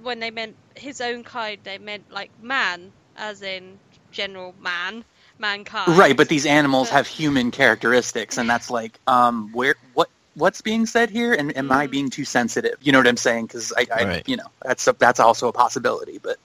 when 0.00 0.20
they 0.20 0.30
meant 0.30 0.58
his 0.76 1.00
own 1.00 1.24
kind, 1.24 1.60
they 1.64 1.78
meant 1.78 2.10
like 2.10 2.32
man, 2.38 2.94
as 3.16 3.42
in 3.42 3.80
general 4.12 4.52
man, 4.54 5.04
mankind. 5.38 5.98
Right, 5.98 6.16
but 6.16 6.28
these 6.28 6.46
animals 6.46 6.90
have 6.90 7.06
human 7.06 7.50
characteristics, 7.50 8.38
and 8.38 8.48
that's 8.48 8.70
like, 8.70 8.98
um, 9.06 9.50
where 9.52 9.74
what 9.94 10.08
what's 10.34 10.60
being 10.60 10.86
said 10.86 11.10
here, 11.10 11.34
and 11.34 11.56
am 11.56 11.72
I 11.72 11.86
being 11.86 12.10
too 12.10 12.24
sensitive? 12.24 12.76
You 12.80 12.92
know 12.92 12.98
what 12.98 13.08
I'm 13.08 13.16
saying? 13.16 13.46
Because 13.46 13.72
I, 13.76 13.86
I 13.94 14.04
Right. 14.04 14.28
you 14.28 14.36
know, 14.36 14.46
that's 14.62 14.86
a, 14.86 14.92
that's 14.98 15.20
also 15.20 15.48
a 15.48 15.52
possibility. 15.52 16.18
But 16.22 16.36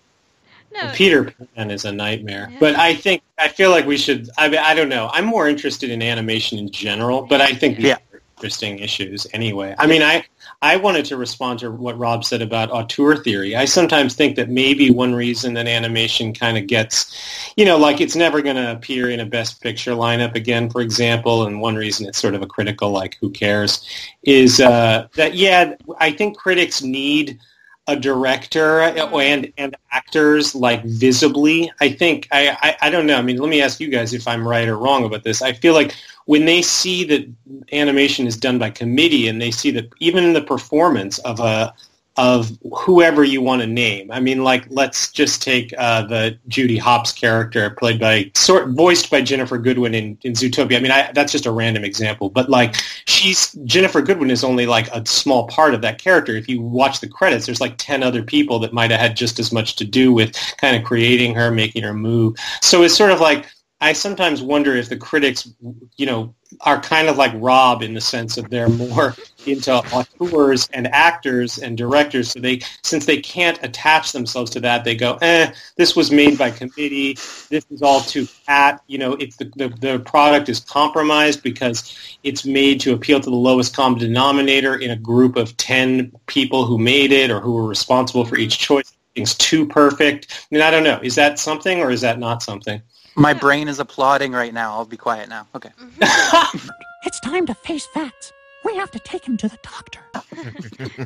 No, 0.74 0.90
Peter 0.94 1.34
Pan 1.56 1.72
is 1.72 1.86
a 1.86 1.92
nightmare. 1.92 2.52
But 2.60 2.76
I 2.76 2.96
think 2.96 3.22
I 3.38 3.48
feel 3.48 3.72
like 3.72 3.86
we 3.86 3.98
should. 3.98 4.30
I 4.38 4.50
mean, 4.50 4.60
I 4.60 4.74
don't 4.74 4.90
know. 4.90 5.10
I'm 5.14 5.26
more 5.26 5.48
interested 5.48 5.90
in 5.92 6.02
animation 6.02 6.58
in 6.58 6.72
general, 6.72 7.24
but 7.24 7.42
I 7.42 7.54
think 7.54 7.78
these 7.78 7.86
Yeah. 7.88 7.98
are 8.14 8.22
interesting 8.38 8.80
issues 8.80 9.28
anyway. 9.34 9.76
I 9.78 9.88
mean, 9.88 10.02
I 10.02 10.26
I 10.64 10.78
wanted 10.78 11.04
to 11.06 11.18
respond 11.18 11.60
to 11.60 11.70
what 11.70 11.98
Rob 11.98 12.24
said 12.24 12.42
about 12.42 12.72
auteur 12.72 13.18
theory. 13.18 13.54
I 13.54 13.66
sometimes 13.66 14.16
think 14.16 14.38
that 14.38 14.50
maybe 14.50 14.92
one 14.92 15.14
reason 15.14 15.56
that 15.56 15.68
animation 15.68 16.34
kind 16.34 16.58
of 16.58 16.68
gets, 16.68 17.54
you 17.58 17.66
know, 17.66 17.78
like 17.78 18.00
it's 18.00 18.16
never 18.16 18.42
going 18.42 18.56
to 18.56 18.72
appear 18.72 19.10
in 19.10 19.20
a 19.20 19.26
Best 19.26 19.60
Picture 19.60 19.92
lineup 19.92 20.36
again, 20.36 20.70
for 20.70 20.80
example, 20.80 21.46
and 21.46 21.60
one 21.60 21.76
reason 21.76 22.08
it's 22.08 22.18
sort 22.18 22.34
of 22.34 22.42
a 22.42 22.48
critical, 22.48 22.92
like 22.92 23.18
who 23.20 23.30
cares, 23.30 23.86
is 24.24 24.62
uh, 24.62 25.10
that 25.16 25.36
yeah, 25.36 25.76
I 26.00 26.14
think 26.14 26.38
critics 26.38 26.82
need 26.82 27.40
a 27.88 27.96
director 27.96 28.80
mm-hmm. 28.80 29.16
and 29.16 29.54
and 29.58 29.76
actors 29.92 30.56
like 30.56 30.84
visibly. 30.86 31.72
I 31.82 31.90
think 31.92 32.28
I, 32.32 32.58
I 32.62 32.88
I 32.88 32.90
don't 32.90 33.06
know. 33.06 33.18
I 33.18 33.22
mean, 33.22 33.38
let 33.38 33.50
me 33.50 33.62
ask 33.62 33.80
you 33.80 33.90
guys 33.90 34.14
if 34.14 34.28
I'm 34.28 34.48
right 34.48 34.68
or 34.68 34.78
wrong 34.78 35.04
about 35.04 35.24
this. 35.24 35.42
I 35.42 35.54
feel 35.54 35.74
like 35.74 35.96
when 36.26 36.46
they 36.46 36.62
see 36.62 37.04
that 37.06 37.30
animation 37.74 38.26
is 38.26 38.38
done 38.38 38.58
by 38.58 38.70
committee 38.70 39.28
and 39.28 39.42
they 39.42 39.52
see 39.52 39.72
that 39.72 39.92
even 40.00 40.34
the 40.34 40.42
performance 40.42 41.20
of 41.20 41.40
a 41.40 41.74
of 42.16 42.52
whoever 42.72 43.24
you 43.24 43.42
want 43.42 43.62
to 43.62 43.68
name. 43.68 44.12
I 44.12 44.20
mean, 44.20 44.44
like 44.44 44.66
let's 44.70 45.12
just 45.12 45.42
take 45.42 45.74
uh, 45.78 46.04
the 46.04 46.38
Judy 46.48 46.78
Hopps 46.78 47.12
character 47.12 47.72
played 47.72 48.00
by 48.00 48.32
sort 48.36 48.70
voiced 48.70 49.10
by 49.10 49.22
Ginnifer 49.22 49.62
Goodwin 49.62 49.96
in, 49.96 50.18
in 50.22 50.34
Zootopia. 50.34 50.78
I 50.78 50.80
mean, 50.80 50.92
I, 50.92 51.12
that's 51.14 51.32
just 51.32 51.48
a 51.48 51.52
random 51.52 51.84
example, 51.84 52.30
but 52.30 52.50
like 52.50 52.76
she's 53.06 53.56
Ginnifer 53.66 54.06
Goodwin 54.06 54.30
is 54.30 54.44
only 54.44 54.68
like 54.68 54.94
a 54.94 55.06
small 55.08 55.48
part 55.48 55.74
of 55.74 55.82
that 55.82 55.98
character. 55.98 56.36
If 56.36 56.48
you 56.48 56.62
watch 56.62 57.00
the 57.00 57.08
credits, 57.08 57.46
there's 57.48 57.62
like 57.62 57.76
ten 57.78 58.04
other 58.04 58.22
people 58.22 58.60
that 58.60 58.74
might 58.74 58.92
have 58.92 59.00
had 59.00 59.18
just 59.18 59.40
as 59.40 59.52
much 59.52 59.76
to 59.78 59.86
do 59.86 60.14
with 60.14 60.36
kind 60.58 60.78
of 60.78 60.84
creating 60.84 61.34
her, 61.34 61.50
making 61.50 61.84
her 61.84 61.94
move. 61.94 62.36
So 62.62 62.84
it's 62.84 62.96
sort 62.96 63.12
of 63.12 63.20
like 63.20 63.48
I 63.84 63.92
sometimes 63.92 64.42
wonder 64.42 64.78
if 64.78 64.88
the 64.88 64.96
critics, 64.96 65.50
you 65.98 66.06
know, 66.06 66.34
are 66.62 66.80
kind 66.80 67.10
of 67.10 67.18
like 67.18 67.34
Rob 67.36 67.84
in 67.84 67.94
the 67.94 68.00
sense 68.00 68.38
of 68.38 68.50
they're 68.50 68.70
more 68.70 69.14
into 69.46 69.74
auteurs 69.74 70.70
and 70.72 70.88
actors 70.88 71.58
and 71.58 71.78
directors. 71.78 72.32
So 72.32 72.40
they, 72.40 72.62
since 72.82 73.06
they 73.06 73.18
can't 73.18 73.62
attach 73.62 74.14
themselves 74.14 74.52
to 74.52 74.62
that, 74.62 74.86
they 74.86 74.96
go, 74.96 75.18
eh, 75.22 75.52
this 75.76 75.98
was 75.98 76.12
made 76.12 76.38
by 76.38 76.50
committee. 76.52 77.16
This 77.50 77.66
is 77.70 77.82
all 77.82 78.00
too 78.00 78.26
pat. 78.48 78.82
You 78.88 79.00
know, 79.00 79.14
if 79.16 79.36
the, 79.36 79.52
the, 79.58 79.68
the 79.68 80.00
product 80.00 80.48
is 80.48 80.62
compromised 80.62 81.44
because 81.44 82.18
it's 82.24 82.46
made 82.46 82.80
to 82.82 82.94
appeal 82.94 83.20
to 83.20 83.30
the 83.30 83.36
lowest 83.36 83.76
common 83.76 84.00
denominator 84.00 84.76
in 84.76 84.92
a 84.92 84.96
group 84.96 85.36
of 85.36 85.58
10 85.58 86.14
people 86.28 86.66
who 86.66 86.78
made 86.78 87.12
it 87.12 87.30
or 87.30 87.42
who 87.42 87.52
were 87.52 87.68
responsible 87.68 88.24
for 88.24 88.38
each 88.38 88.60
choice. 88.60 88.94
Things 89.14 89.36
too 89.36 89.68
perfect. 89.68 90.28
I 90.32 90.56
mean, 90.56 90.62
I 90.62 90.72
don't 90.72 90.86
know. 90.86 91.02
Is 91.04 91.16
that 91.16 91.38
something 91.38 91.82
or 91.82 91.92
is 91.92 92.00
that 92.00 92.18
not 92.18 92.42
something? 92.42 92.82
My 93.16 93.34
brain 93.34 93.68
is 93.68 93.80
applauding 93.80 94.32
right 94.32 94.54
now. 94.54 94.74
I'll 94.74 94.86
be 94.86 94.98
quiet 94.98 95.30
now. 95.30 95.48
Okay. 95.56 95.72
It's 97.06 97.20
time 97.20 97.46
to 97.48 97.54
face 97.54 97.86
facts. 97.94 98.32
We 98.64 98.78
have 98.78 98.90
to 98.92 99.00
take 99.00 99.28
him 99.28 99.36
to 99.38 99.50
the 99.50 99.60
doctor. 99.62 100.00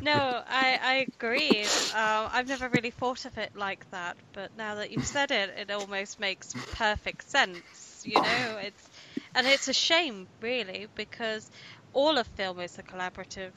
no, 0.00 0.42
I, 0.48 0.78
I 0.80 1.06
agree. 1.08 1.64
Uh, 1.92 2.28
I've 2.32 2.46
never 2.46 2.68
really 2.68 2.92
thought 2.92 3.24
of 3.24 3.36
it 3.36 3.50
like 3.56 3.90
that, 3.90 4.16
but 4.32 4.56
now 4.56 4.76
that 4.76 4.92
you've 4.92 5.06
said 5.06 5.32
it, 5.32 5.50
it 5.58 5.70
almost 5.72 6.20
makes 6.20 6.54
perfect 6.74 7.28
sense. 7.28 8.04
You 8.04 8.14
know, 8.14 8.58
it's 8.62 8.88
and 9.34 9.46
it's 9.46 9.66
a 9.66 9.72
shame, 9.72 10.28
really, 10.40 10.86
because 10.94 11.50
all 11.92 12.16
of 12.16 12.28
film 12.28 12.60
is 12.60 12.78
a 12.78 12.82
collaborative. 12.84 13.50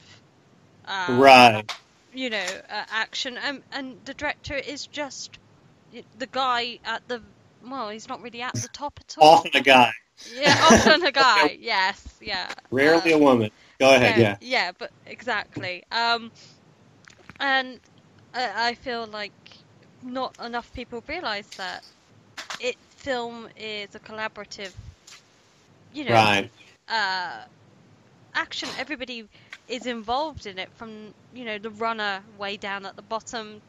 Um, 0.86 1.20
right. 1.20 1.72
You 2.12 2.30
know, 2.30 2.46
uh, 2.70 2.84
action, 2.90 3.38
and 3.38 3.62
and 3.70 3.96
the 4.04 4.14
director 4.14 4.54
is 4.54 4.88
just 4.88 5.38
the 6.18 6.26
guy 6.26 6.80
at 6.84 7.06
the 7.06 7.22
well, 7.68 7.88
he's 7.90 8.08
not 8.08 8.22
really 8.22 8.42
at 8.42 8.54
the 8.54 8.68
top 8.68 8.98
at 9.00 9.16
all. 9.18 9.28
Often 9.28 9.52
a 9.54 9.60
guy. 9.60 9.92
Yeah, 10.38 10.54
often 10.70 11.04
a 11.04 11.10
guy. 11.24 11.56
yes, 11.58 12.18
yeah. 12.20 12.48
Rarely 12.70 13.12
uh, 13.12 13.16
a 13.16 13.18
woman. 13.18 13.50
Go 13.80 13.92
ahead. 13.92 14.18
Yeah, 14.18 14.22
yeah. 14.22 14.36
Yeah, 14.40 14.72
but 14.78 14.92
exactly. 15.06 15.82
Um, 15.90 16.30
and 17.40 17.80
I, 18.32 18.68
I 18.68 18.74
feel 18.74 19.06
like 19.06 19.32
not 20.02 20.38
enough 20.38 20.72
people 20.74 21.02
realize 21.08 21.48
that 21.56 21.82
it 22.60 22.76
film 22.90 23.48
is 23.56 23.94
a 23.94 23.98
collaborative. 23.98 24.72
You 25.92 26.04
know. 26.04 26.14
Right. 26.14 26.50
Uh, 26.88 27.38
action. 28.34 28.68
Everybody 28.78 29.28
is 29.68 29.86
involved 29.86 30.46
in 30.46 30.58
it, 30.58 30.68
from 30.76 31.14
you 31.34 31.44
know 31.44 31.58
the 31.58 31.70
runner 31.70 32.22
way 32.38 32.56
down 32.56 32.86
at 32.86 32.96
the 32.96 33.02
bottom 33.02 33.60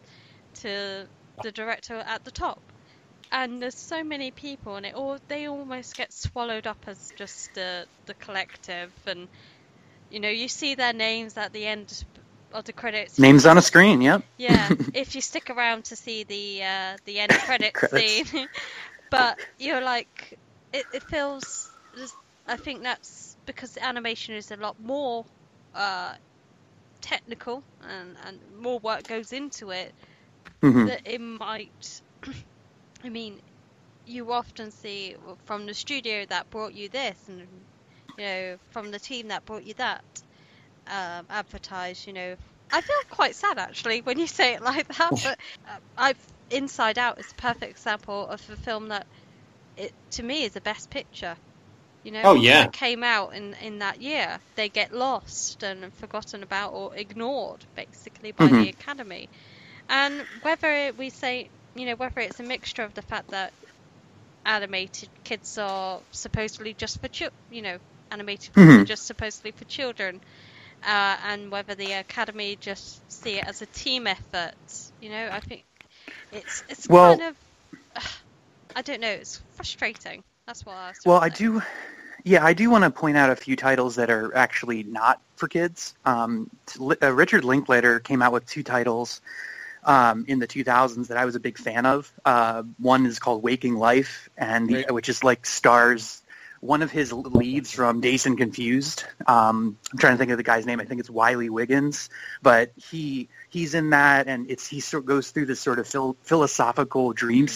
to 0.55 1.07
the 1.41 1.51
director 1.51 1.95
at 1.95 2.23
the 2.25 2.31
top 2.31 2.59
and 3.33 3.61
there's 3.61 3.75
so 3.75 4.03
many 4.03 4.31
people, 4.31 4.75
and 4.75 4.85
it 4.85 4.93
all 4.93 5.17
they 5.27 5.47
almost 5.47 5.97
get 5.97 6.13
swallowed 6.13 6.67
up 6.67 6.77
as 6.87 7.11
just 7.17 7.53
the 7.55 7.85
the 8.05 8.13
collective, 8.13 8.91
and 9.07 9.27
you 10.11 10.19
know 10.19 10.29
you 10.29 10.47
see 10.47 10.75
their 10.75 10.93
names 10.93 11.35
at 11.35 11.51
the 11.51 11.65
end 11.65 12.05
of 12.53 12.63
the 12.63 12.71
credits. 12.71 13.17
Names 13.17 13.45
on 13.45 13.57
a 13.57 13.61
screen, 13.61 14.01
yep. 14.01 14.24
Yeah, 14.37 14.69
if 14.93 15.15
you 15.15 15.22
stick 15.22 15.50
around 15.50 15.85
to 15.85 15.96
see 15.96 16.24
the 16.24 16.63
uh, 16.63 16.98
the 17.05 17.19
end 17.19 17.31
credit 17.31 17.75
scene, 17.89 18.48
but 19.09 19.39
you're 19.57 19.81
like, 19.81 20.37
it, 20.72 20.85
it 20.93 21.03
feels. 21.03 21.69
I 22.46 22.57
think 22.57 22.83
that's 22.83 23.35
because 23.46 23.72
the 23.72 23.85
animation 23.85 24.35
is 24.35 24.51
a 24.51 24.57
lot 24.57 24.75
more 24.83 25.25
uh, 25.74 26.13
technical 27.01 27.63
and, 27.89 28.15
and 28.27 28.39
more 28.61 28.79
work 28.79 29.07
goes 29.07 29.31
into 29.33 29.72
it. 29.72 29.93
Mm-hmm. 30.61 30.85
That 30.85 31.01
it 31.05 31.22
might 31.22 32.01
I 33.03 33.09
mean, 33.09 33.39
you 34.05 34.31
often 34.31 34.72
see 34.72 35.16
from 35.46 35.66
the 35.66 35.74
studio 35.74 36.25
that 36.25 36.50
brought 36.50 36.74
you 36.74 36.89
this, 36.89 37.18
and 37.27 37.48
you 38.18 38.25
know, 38.25 38.57
from 38.72 38.92
the 38.92 39.00
team 39.00 39.29
that 39.29 39.46
brought 39.46 39.66
you 39.66 39.74
that, 39.75 40.03
um, 40.87 41.25
advertise. 41.29 42.05
You 42.07 42.13
know, 42.13 42.35
I 42.72 42.81
feel 42.81 42.96
quite 43.09 43.35
sad 43.35 43.57
actually 43.57 44.01
when 44.01 44.20
you 44.20 44.27
say 44.27 44.53
it 44.55 44.61
like 44.72 44.87
that. 44.98 45.09
But 45.11 45.39
uh, 45.68 45.77
I've 45.98 46.18
Inside 46.50 47.00
Out 47.00 47.20
is 47.20 47.31
a 47.31 47.35
perfect 47.35 47.72
example 47.72 48.27
of 48.27 48.48
a 48.50 48.55
film 48.55 48.89
that, 48.89 49.07
it 49.75 49.94
to 50.11 50.24
me, 50.24 50.44
is 50.44 50.53
the 50.53 50.61
best 50.61 50.89
picture. 50.89 51.35
You 52.03 52.11
know, 52.11 52.22
oh 52.24 52.35
yeah, 52.35 52.63
that 52.63 52.74
came 52.74 53.03
out 53.03 53.33
in 53.33 53.55
in 53.55 53.79
that 53.79 54.01
year. 54.01 54.39
They 54.55 54.70
get 54.70 54.94
lost 54.94 55.63
and 55.63 55.94
forgotten 55.94 56.44
about 56.44 56.74
or 56.74 56.96
ignored 56.96 57.66
basically 57.75 58.33
by 58.33 58.46
mm-hmm. 58.46 58.61
the 58.61 58.70
Academy. 58.70 59.29
And 59.89 60.25
whether 60.42 60.92
we 60.98 61.09
say 61.09 61.50
you 61.75 61.86
know, 61.86 61.96
whether 61.96 62.22
it's 62.22 62.40
a 62.40 62.44
mixture 62.44 62.83
of 62.83 62.94
the 62.94 63.01
fact 63.01 63.29
that 63.29 63.53
animated 64.46 65.09
kids 65.24 65.57
are 65.57 66.00
supposedly 66.12 66.74
just 66.74 67.01
for 67.01 67.07
children, 67.07 67.40
you 67.51 67.62
know, 67.62 67.77
animated 68.12 68.53
films 68.53 68.70
mm-hmm. 68.70 68.81
are 68.81 68.86
just 68.86 69.05
supposedly 69.05 69.51
for 69.51 69.66
children, 69.66 70.22
uh, 70.86 71.18
and 71.27 71.51
whether 71.51 71.75
the 71.75 71.94
academy 71.94 72.57
just 72.59 73.12
see 73.12 73.38
it 73.40 73.48
as 73.48 73.62
a 73.62 73.66
team 73.68 74.07
effort. 74.07 74.53
You 75.01 75.09
know, 75.09 75.29
I 75.31 75.40
think 75.40 75.64
it's 76.31 76.64
it's 76.70 76.88
well, 76.88 77.18
kind 77.18 77.29
of 77.29 77.36
uh, 77.96 78.01
I 78.75 78.81
don't 78.81 79.01
know, 79.01 79.09
it's 79.09 79.42
frustrating. 79.53 80.24
That's 80.46 80.66
what 80.66 80.75
I 80.75 80.90
was. 80.90 81.00
Well, 81.05 81.20
I 81.20 81.29
do. 81.29 81.62
Yeah, 82.25 82.46
I 82.46 82.53
do 82.53 82.70
want 82.70 82.86
to 82.86 82.90
point 82.90 83.18
out 83.18 83.29
a 83.29 83.36
few 83.36 83.57
titles 83.57 83.96
that 83.96 84.09
are 84.09 84.33
actually 84.36 84.83
not 84.83 85.22
for 85.36 85.50
kids. 85.50 85.94
Um, 86.05 86.50
uh, 86.79 87.12
Richard 87.12 87.44
Linklater 87.44 88.00
came 88.00 88.22
out 88.22 88.31
with 88.31 88.46
two 88.46 88.64
titles 88.64 89.20
um, 89.85 90.25
in 90.27 90.39
the 90.39 90.48
2000s 90.48 91.07
that 91.07 91.17
I 91.17 91.25
was 91.25 91.35
a 91.35 91.39
big 91.39 91.57
fan 91.57 91.85
of. 91.85 92.11
Uh, 92.25 92.63
one 92.77 93.05
is 93.05 93.19
called 93.19 93.43
Waking 93.43 93.75
Life, 93.75 94.29
and 94.37 94.69
the, 94.69 94.85
which 94.89 95.09
is 95.09 95.24
like 95.24 95.46
stars 95.46 96.24
one 96.63 96.81
of 96.81 96.91
his 96.91 97.11
leads 97.11 97.74
from 97.74 98.00
Dazed 98.00 98.25
and 98.25 98.37
Confused. 98.37 99.03
Um, 99.27 99.77
I'm 99.91 99.98
trying 99.98 100.13
to 100.13 100.17
think 100.17 100.31
of 100.31 100.37
the 100.37 100.43
guy's 100.43 100.65
name. 100.65 100.79
I 100.79 100.85
think 100.85 101.01
it's 101.01 101.09
Wiley 101.09 101.50
Wiggins, 101.50 102.09
but 102.41 102.72
he 102.77 103.27
he's 103.50 103.74
in 103.74 103.89
that, 103.89 104.27
and 104.27 104.50
it's 104.50 104.65
he 104.65 104.79
sort 104.79 105.03
of 105.03 105.07
goes 105.07 105.31
through 105.31 105.48
this 105.48 105.59
sort 105.59 105.77
of 105.77 105.87
phil- 105.87 106.15
philosophical 106.22 107.11
dream 107.11 107.48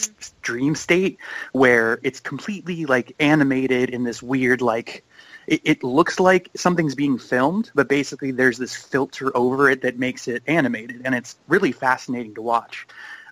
dream 0.41 0.75
state 0.75 1.19
where 1.53 1.99
it's 2.03 2.19
completely 2.19 2.85
like 2.85 3.15
animated 3.17 3.91
in 3.91 4.03
this 4.03 4.21
weird 4.21 4.61
like 4.61 5.05
it, 5.47 5.61
it 5.63 5.83
looks 5.83 6.19
like 6.19 6.49
something's 6.55 6.93
being 6.93 7.17
filmed, 7.17 7.71
but 7.73 7.87
basically 7.87 8.31
there's 8.31 8.57
this 8.57 8.75
filter 8.75 9.35
over 9.35 9.69
it 9.69 9.81
that 9.81 9.97
makes 9.97 10.27
it 10.27 10.43
animated, 10.45 11.01
and 11.05 11.15
it's 11.15 11.37
really 11.47 11.71
fascinating 11.71 12.35
to 12.35 12.41
watch. 12.41 12.85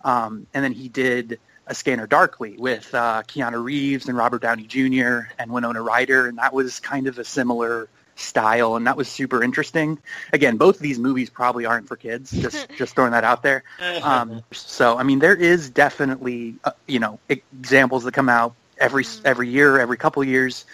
Um, 0.03 0.47
and 0.53 0.63
then 0.63 0.71
he 0.71 0.87
did 0.87 1.39
A 1.67 1.75
Scanner 1.75 2.07
Darkly 2.07 2.55
with 2.57 2.93
uh, 2.93 3.23
Keanu 3.23 3.63
Reeves 3.63 4.07
and 4.07 4.17
Robert 4.17 4.41
Downey 4.41 4.63
Jr. 4.63 5.27
and 5.37 5.51
Winona 5.51 5.81
Ryder, 5.81 6.27
and 6.27 6.37
that 6.37 6.53
was 6.53 6.79
kind 6.79 7.07
of 7.07 7.19
a 7.19 7.25
similar 7.25 7.89
style, 8.15 8.77
and 8.77 8.87
that 8.87 8.95
was 8.95 9.09
super 9.09 9.43
interesting. 9.43 9.99
Again, 10.31 10.55
both 10.55 10.77
of 10.77 10.81
these 10.81 10.99
movies 10.99 11.29
probably 11.29 11.65
aren't 11.65 11.87
for 11.87 11.97
kids. 11.97 12.31
Just 12.31 12.69
just 12.77 12.95
throwing 12.95 13.11
that 13.11 13.25
out 13.25 13.43
there. 13.43 13.63
Um, 14.03 14.41
so 14.51 14.97
I 14.97 15.03
mean, 15.03 15.19
there 15.19 15.35
is 15.35 15.69
definitely 15.69 16.55
uh, 16.63 16.71
you 16.87 16.99
know 16.99 17.19
examples 17.27 18.05
that 18.05 18.13
come 18.13 18.29
out 18.29 18.55
every 18.77 19.03
every 19.25 19.49
year, 19.49 19.79
every 19.79 19.97
couple 19.97 20.23
years 20.23 20.65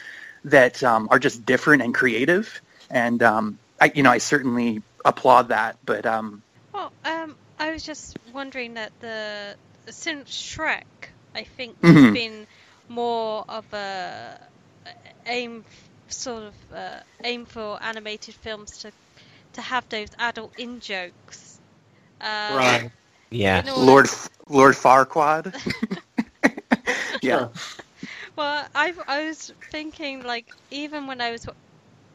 that 0.45 0.83
um, 0.83 1.07
are 1.11 1.19
just 1.19 1.45
different 1.45 1.83
and 1.83 1.93
creative. 1.93 2.61
And 2.89 3.21
um, 3.23 3.59
I, 3.79 3.91
you 3.93 4.03
know, 4.03 4.11
I 4.11 4.17
certainly 4.17 4.81
applaud 5.05 5.49
that. 5.49 5.77
But 5.85 6.05
um, 6.05 6.41
well, 6.73 6.91
um, 7.05 7.35
I 7.59 7.71
was 7.71 7.83
just 7.83 8.17
wondering 8.33 8.75
that 8.75 8.91
the 8.99 9.55
since 9.89 10.29
Shrek, 10.29 10.83
I 11.35 11.43
think 11.43 11.79
mm-hmm. 11.81 12.03
has 12.03 12.13
been 12.13 12.47
more 12.89 13.45
of 13.47 13.71
a 13.73 14.39
aim 15.25 15.63
sort 16.09 16.43
of 16.43 16.53
uh, 16.73 16.99
aim 17.23 17.45
for 17.45 17.81
animated 17.81 18.35
films 18.35 18.79
to 18.79 18.91
to 19.53 19.61
have 19.61 19.87
those 19.89 20.09
adult 20.19 20.57
in 20.57 20.79
jokes. 20.79 21.59
Uh, 22.19 22.53
right. 22.53 22.91
Yeah. 23.29 23.63
Lord 23.75 24.07
Lord 24.49 24.75
Farquaad. 24.75 25.55
yeah. 27.21 27.47
Well, 28.35 28.67
I 28.75 28.93
I 29.07 29.25
was 29.25 29.51
thinking 29.69 30.21
like 30.23 30.53
even 30.69 31.07
when 31.07 31.21
I 31.21 31.31
was 31.31 31.45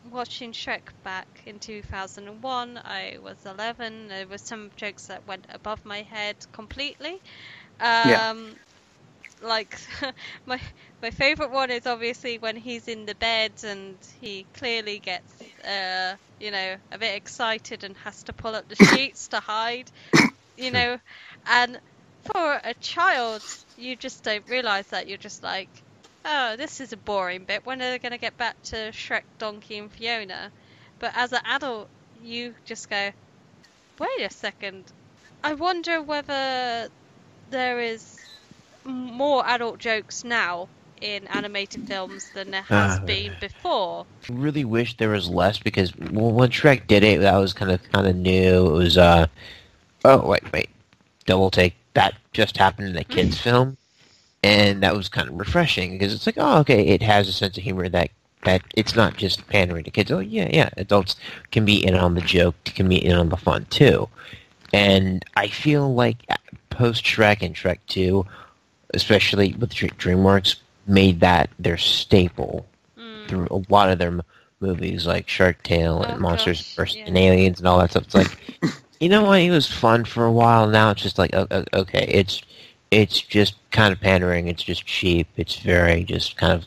watching 0.05 0.53
Shrek 0.53 0.93
back 1.03 1.43
in 1.47 1.59
2001. 1.61 2.79
I 2.79 3.19
was 3.21 3.45
11. 3.45 4.09
There 4.09 4.27
were 4.29 4.39
some 4.39 4.71
jokes 4.77 5.07
that 5.09 5.27
went 5.27 5.47
above 5.49 5.85
my 5.85 6.03
head 6.03 6.37
completely. 6.53 7.23
Um, 7.81 7.91
Yeah. 8.03 8.25
Like 9.41 9.79
my 10.47 10.61
my 11.03 11.11
favorite 11.11 11.51
one 11.51 11.71
is 11.71 11.87
obviously 11.87 12.39
when 12.39 12.57
he's 12.57 12.89
in 12.89 13.07
the 13.07 13.15
bed 13.17 13.53
and 13.65 14.01
he 14.21 14.49
clearly 14.55 15.01
gets 15.01 15.43
uh, 15.65 16.17
you 16.39 16.51
know 16.51 16.79
a 16.93 16.99
bit 16.99 17.17
excited 17.17 17.85
and 17.85 17.97
has 17.99 18.23
to 18.25 18.33
pull 18.35 18.55
up 18.55 18.69
the 18.69 18.77
sheets 18.89 19.29
to 19.29 19.41
hide. 19.41 19.91
You 20.57 20.71
know, 20.73 21.01
and 21.47 21.81
for 22.35 22.61
a 22.65 22.75
child, 22.75 23.45
you 23.77 23.97
just 23.97 24.25
don't 24.25 24.47
realize 24.49 24.89
that. 24.89 25.09
You're 25.09 25.19
just 25.19 25.43
like, 25.43 25.85
oh, 26.27 26.57
this 26.57 26.81
is 26.81 26.93
a 26.93 26.97
boring 26.97 27.45
bit. 27.45 27.65
When 27.65 27.81
are 27.81 27.91
they 27.91 27.99
going 27.99 28.12
to 28.12 28.19
get 28.19 28.37
back 28.37 28.61
to 28.65 28.77
Shrek, 28.93 29.23
Donkey, 29.39 29.79
and 29.79 29.91
Fiona? 29.91 30.51
But 30.99 31.12
as 31.15 31.33
an 31.33 31.41
adult, 31.45 31.89
you 32.23 32.55
just 32.65 32.91
go, 32.91 33.11
wait 33.99 34.21
a 34.21 34.31
second. 34.31 34.85
I 35.45 35.55
wonder 35.55 36.03
whether 36.03 36.89
there 37.51 37.81
is 37.81 38.19
more 38.85 39.47
adult 39.47 39.79
jokes 39.79 40.25
now 40.25 40.69
in 41.01 41.27
animated 41.29 41.87
films 41.87 42.31
than 42.35 42.51
there 42.51 42.62
has 42.62 42.99
Ah. 42.99 43.05
been 43.05 43.33
before. 43.41 44.07
I 44.29 44.33
really 44.33 44.65
wish 44.65 44.97
there 44.97 45.11
was 45.11 45.29
less 45.29 45.59
because 45.59 45.95
well, 45.97 46.33
when 46.33 46.51
Shrek 46.51 46.87
did 46.87 47.05
it, 47.05 47.21
that 47.21 47.37
was 47.37 47.53
kind 47.53 47.71
of 47.71 47.83
kind 47.93 48.07
of 48.07 48.17
new. 48.17 48.67
It 48.67 48.73
was 48.73 48.97
uh 48.97 49.27
oh 50.05 50.27
wait 50.27 50.51
wait 50.53 50.71
double 51.27 51.51
take 51.51 51.75
that 51.95 52.15
just 52.33 52.57
happened 52.57 52.89
in 52.89 52.97
a 52.97 53.05
kids 53.05 53.39
film, 53.39 53.77
and 54.42 54.83
that 54.83 54.96
was 54.96 55.09
kind 55.09 55.29
of 55.29 55.38
refreshing 55.38 55.92
because 55.92 56.12
it's 56.14 56.27
like 56.27 56.37
oh 56.38 56.59
okay 56.61 56.87
it 56.87 57.03
has 57.03 57.29
a 57.29 57.33
sense 57.33 57.57
of 57.57 57.62
humor 57.62 57.88
that 57.88 58.11
that 58.44 58.62
it's 58.77 58.94
not 58.94 59.16
just 59.16 59.46
pandering 59.49 59.83
to 59.85 59.90
kids. 59.90 60.11
Oh 60.12 60.20
yeah 60.20 60.49
yeah 60.53 60.68
adults 60.77 61.16
can 61.51 61.64
be 61.64 61.85
in 61.85 61.94
on 61.94 62.14
the 62.14 62.20
joke, 62.20 62.55
can 62.64 62.88
be 62.88 63.05
in 63.05 63.16
on 63.16 63.29
the 63.29 63.37
fun 63.37 63.66
too, 63.70 64.09
and 64.72 65.25
I 65.37 65.49
feel 65.49 65.92
like 65.94 66.18
uh, 66.31 66.37
post 66.70 67.05
Shrek 67.05 67.42
and 67.42 67.55
Shrek 67.57 67.79
Two, 67.88 68.25
especially 68.94 69.55
with 69.55 69.70
DreamWorks, 69.75 70.57
made 70.87 71.20
that 71.20 71.51
their 71.59 71.77
staple 71.79 72.66
mm. 72.96 73.27
through 73.27 73.49
a 73.51 73.62
lot 73.72 73.90
of 73.90 73.99
their 73.99 74.09
m- 74.09 74.22
movies 74.61 75.07
like 75.07 75.29
Shark 75.29 75.62
Tale 75.64 76.03
and 76.03 76.18
Oh, 76.18 76.20
Monsters 76.20 76.75
vs. 76.75 76.96
yeah. 76.96 77.05
and 77.07 77.18
Aliens 77.18 77.59
and 77.59 77.66
all 77.66 77.79
that 77.79 77.90
stuff. 77.90 78.05
It's 78.05 78.14
like, 78.14 78.61
you 79.01 79.09
know 79.09 79.25
what? 79.25 79.40
It 79.40 79.51
was 79.51 79.70
fun 79.70 80.05
for 80.05 80.25
a 80.25 80.33
while. 80.33 80.68
Now 80.68 80.90
it's 80.90 81.03
just 81.03 81.18
like, 81.18 81.35
okay, 81.35 82.07
it's 82.09 82.42
it's 82.90 83.20
just 83.20 83.55
kind 83.70 83.92
of 83.92 84.01
pandering. 84.01 84.49
It's 84.49 84.62
just 84.62 84.87
cheap. 84.87 85.29
It's 85.37 85.57
very 85.57 86.05
just 86.05 86.37
kind 86.37 86.53
of 86.53 86.66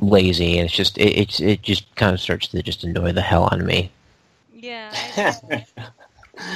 lazy, 0.00 0.58
and 0.58 0.66
it's 0.66 0.74
just 0.74 0.98
it, 0.98 1.16
it's 1.18 1.40
it 1.40 1.62
just 1.62 1.94
kind 1.96 2.12
of 2.14 2.20
starts 2.20 2.48
to 2.48 2.62
just 2.62 2.84
annoy 2.84 3.12
the 3.12 3.20
hell 3.22 3.44
out 3.44 3.60
of 3.60 3.66
me. 3.66 3.90
Yeah. 4.54 4.92
I- 5.16 5.64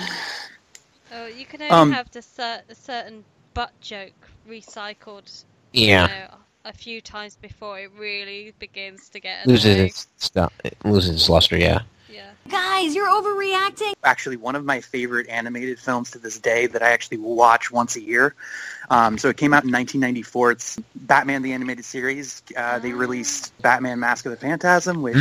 oh, 1.12 1.26
you 1.26 1.44
can 1.44 1.62
only 1.62 1.72
Um, 1.74 1.92
have 1.92 2.10
the 2.10 2.22
cer- 2.22 2.62
a 2.68 2.74
certain 2.74 3.24
butt 3.54 3.72
joke 3.80 4.12
recycled. 4.48 5.44
Yeah. 5.72 6.02
You 6.02 6.08
know, 6.08 6.34
a 6.64 6.72
few 6.72 7.00
times 7.00 7.36
before 7.36 7.78
it 7.80 7.90
really 7.96 8.52
begins 8.58 9.08
to 9.10 9.20
get 9.20 9.46
Loses 9.46 9.76
its 9.76 10.08
stuff. 10.18 10.52
It 10.64 10.76
loses 10.84 11.14
its 11.14 11.28
luster. 11.28 11.56
Yeah. 11.56 11.82
Guys, 12.48 12.94
you're 12.94 13.08
overreacting. 13.08 13.92
actually 14.04 14.36
one 14.36 14.54
of 14.54 14.64
my 14.64 14.80
favorite 14.80 15.28
animated 15.28 15.78
films 15.78 16.12
to 16.12 16.18
this 16.18 16.38
day 16.38 16.66
that 16.66 16.82
I 16.82 16.90
actually 16.90 17.18
watch 17.18 17.70
once 17.70 17.96
a 17.96 18.00
year. 18.00 18.34
Um, 18.90 19.18
so 19.18 19.28
it 19.28 19.36
came 19.36 19.52
out 19.52 19.64
in 19.64 19.72
1994. 19.72 20.50
It's 20.52 20.78
Batman 20.94 21.42
the 21.42 21.52
Animated 21.52 21.84
Series. 21.84 22.42
Uh, 22.56 22.78
They 22.78 22.92
released 22.92 23.52
Batman 23.62 23.98
Mask 23.98 24.24
of 24.26 24.30
the 24.30 24.36
Phantasm, 24.36 25.02
which 25.02 25.16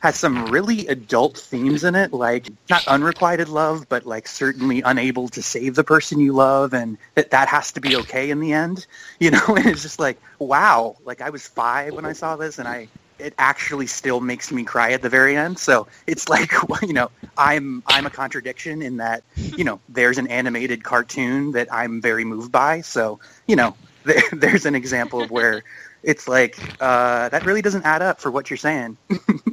has 0.00 0.16
some 0.16 0.46
really 0.50 0.86
adult 0.88 1.38
themes 1.38 1.84
in 1.84 1.94
it, 1.94 2.12
like 2.12 2.48
not 2.68 2.86
unrequited 2.88 3.48
love, 3.48 3.88
but 3.88 4.04
like 4.04 4.26
certainly 4.26 4.82
unable 4.82 5.28
to 5.28 5.42
save 5.42 5.76
the 5.76 5.84
person 5.84 6.18
you 6.18 6.32
love, 6.32 6.74
and 6.74 6.98
that 7.14 7.30
that 7.30 7.48
has 7.48 7.70
to 7.72 7.80
be 7.80 7.94
okay 7.96 8.30
in 8.30 8.40
the 8.40 8.52
end. 8.52 8.86
You 9.20 9.30
know, 9.30 9.54
and 9.56 9.64
it's 9.66 9.82
just 9.82 10.00
like, 10.00 10.20
wow. 10.40 10.96
Like 11.04 11.20
I 11.22 11.30
was 11.30 11.46
five 11.46 11.94
when 11.94 12.04
I 12.04 12.12
saw 12.12 12.34
this, 12.36 12.58
and 12.58 12.66
I 12.66 12.88
it 13.18 13.34
actually 13.38 13.86
still 13.86 14.20
makes 14.20 14.50
me 14.52 14.64
cry 14.64 14.92
at 14.92 15.02
the 15.02 15.08
very 15.08 15.36
end. 15.36 15.58
So 15.58 15.86
it's 16.06 16.28
like 16.30 16.52
you 16.82 16.92
know, 16.92 17.10
I'm 17.36 17.82
I'm 17.86 18.06
a 18.06 18.10
contradiction 18.10 18.82
in 18.82 18.96
that 18.98 19.24
you 19.56 19.64
know 19.64 19.80
there's 19.88 20.18
an 20.18 20.28
animated 20.28 20.84
cartoon 20.84 21.52
that 21.52 21.68
I'm 21.72 22.00
very 22.00 22.24
moved 22.24 22.52
by. 22.52 22.80
So 22.80 23.20
you 23.46 23.56
know, 23.56 23.76
there, 24.04 24.22
there's 24.32 24.66
an 24.66 24.74
example 24.74 25.22
of 25.22 25.30
where 25.30 25.62
it's 26.02 26.28
like 26.28 26.58
uh, 26.80 27.28
that 27.30 27.44
really 27.44 27.62
doesn't 27.62 27.84
add 27.84 28.02
up 28.02 28.20
for 28.20 28.30
what 28.30 28.50
you're 28.50 28.56
saying. 28.56 28.98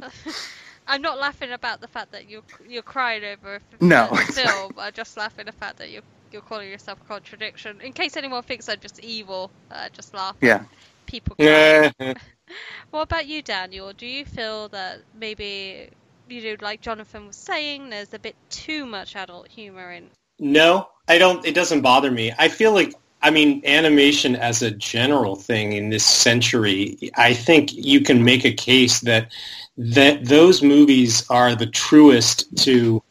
I'm 0.86 1.02
not 1.02 1.18
laughing 1.18 1.52
about 1.52 1.80
the 1.80 1.88
fact 1.88 2.12
that 2.12 2.26
you're 2.26 2.42
you're 2.66 2.82
crying 2.82 3.24
over 3.24 3.56
a 3.56 3.60
No, 3.80 4.08
film. 4.34 4.78
I'm 4.78 4.92
just 4.92 5.16
laughing 5.16 5.42
at 5.42 5.46
the 5.46 5.52
fact 5.58 5.78
that 5.78 5.90
you're 5.90 6.02
you're 6.30 6.42
calling 6.42 6.68
yourself 6.70 7.00
a 7.00 7.04
contradiction. 7.04 7.80
In 7.80 7.92
case 7.92 8.16
anyone 8.16 8.42
thinks 8.42 8.68
I'm 8.68 8.80
just 8.80 8.98
evil, 9.00 9.52
uh, 9.70 9.88
just 9.92 10.14
laugh. 10.14 10.36
Yeah. 10.40 10.64
People. 11.06 11.36
Yeah. 11.38 11.92
what 12.90 13.02
about 13.02 13.26
you, 13.26 13.42
Daniel? 13.42 13.92
Do 13.92 14.06
you 14.06 14.24
feel 14.24 14.68
that 14.68 15.00
maybe 15.18 15.90
you 16.28 16.42
know, 16.42 16.56
like 16.60 16.80
Jonathan 16.80 17.26
was 17.26 17.36
saying, 17.36 17.90
there's 17.90 18.14
a 18.14 18.18
bit 18.18 18.36
too 18.50 18.86
much 18.86 19.16
adult 19.16 19.48
humor 19.48 19.92
in? 19.92 20.08
No, 20.38 20.88
I 21.08 21.18
don't. 21.18 21.44
It 21.44 21.54
doesn't 21.54 21.82
bother 21.82 22.10
me. 22.10 22.32
I 22.38 22.48
feel 22.48 22.72
like, 22.72 22.94
I 23.22 23.30
mean, 23.30 23.62
animation 23.64 24.34
as 24.36 24.62
a 24.62 24.70
general 24.70 25.36
thing 25.36 25.72
in 25.74 25.90
this 25.90 26.04
century, 26.04 27.10
I 27.16 27.34
think 27.34 27.72
you 27.72 28.00
can 28.00 28.24
make 28.24 28.44
a 28.44 28.52
case 28.52 29.00
that 29.00 29.30
that 29.76 30.24
those 30.24 30.62
movies 30.62 31.28
are 31.30 31.54
the 31.54 31.66
truest 31.66 32.54
to 32.64 33.02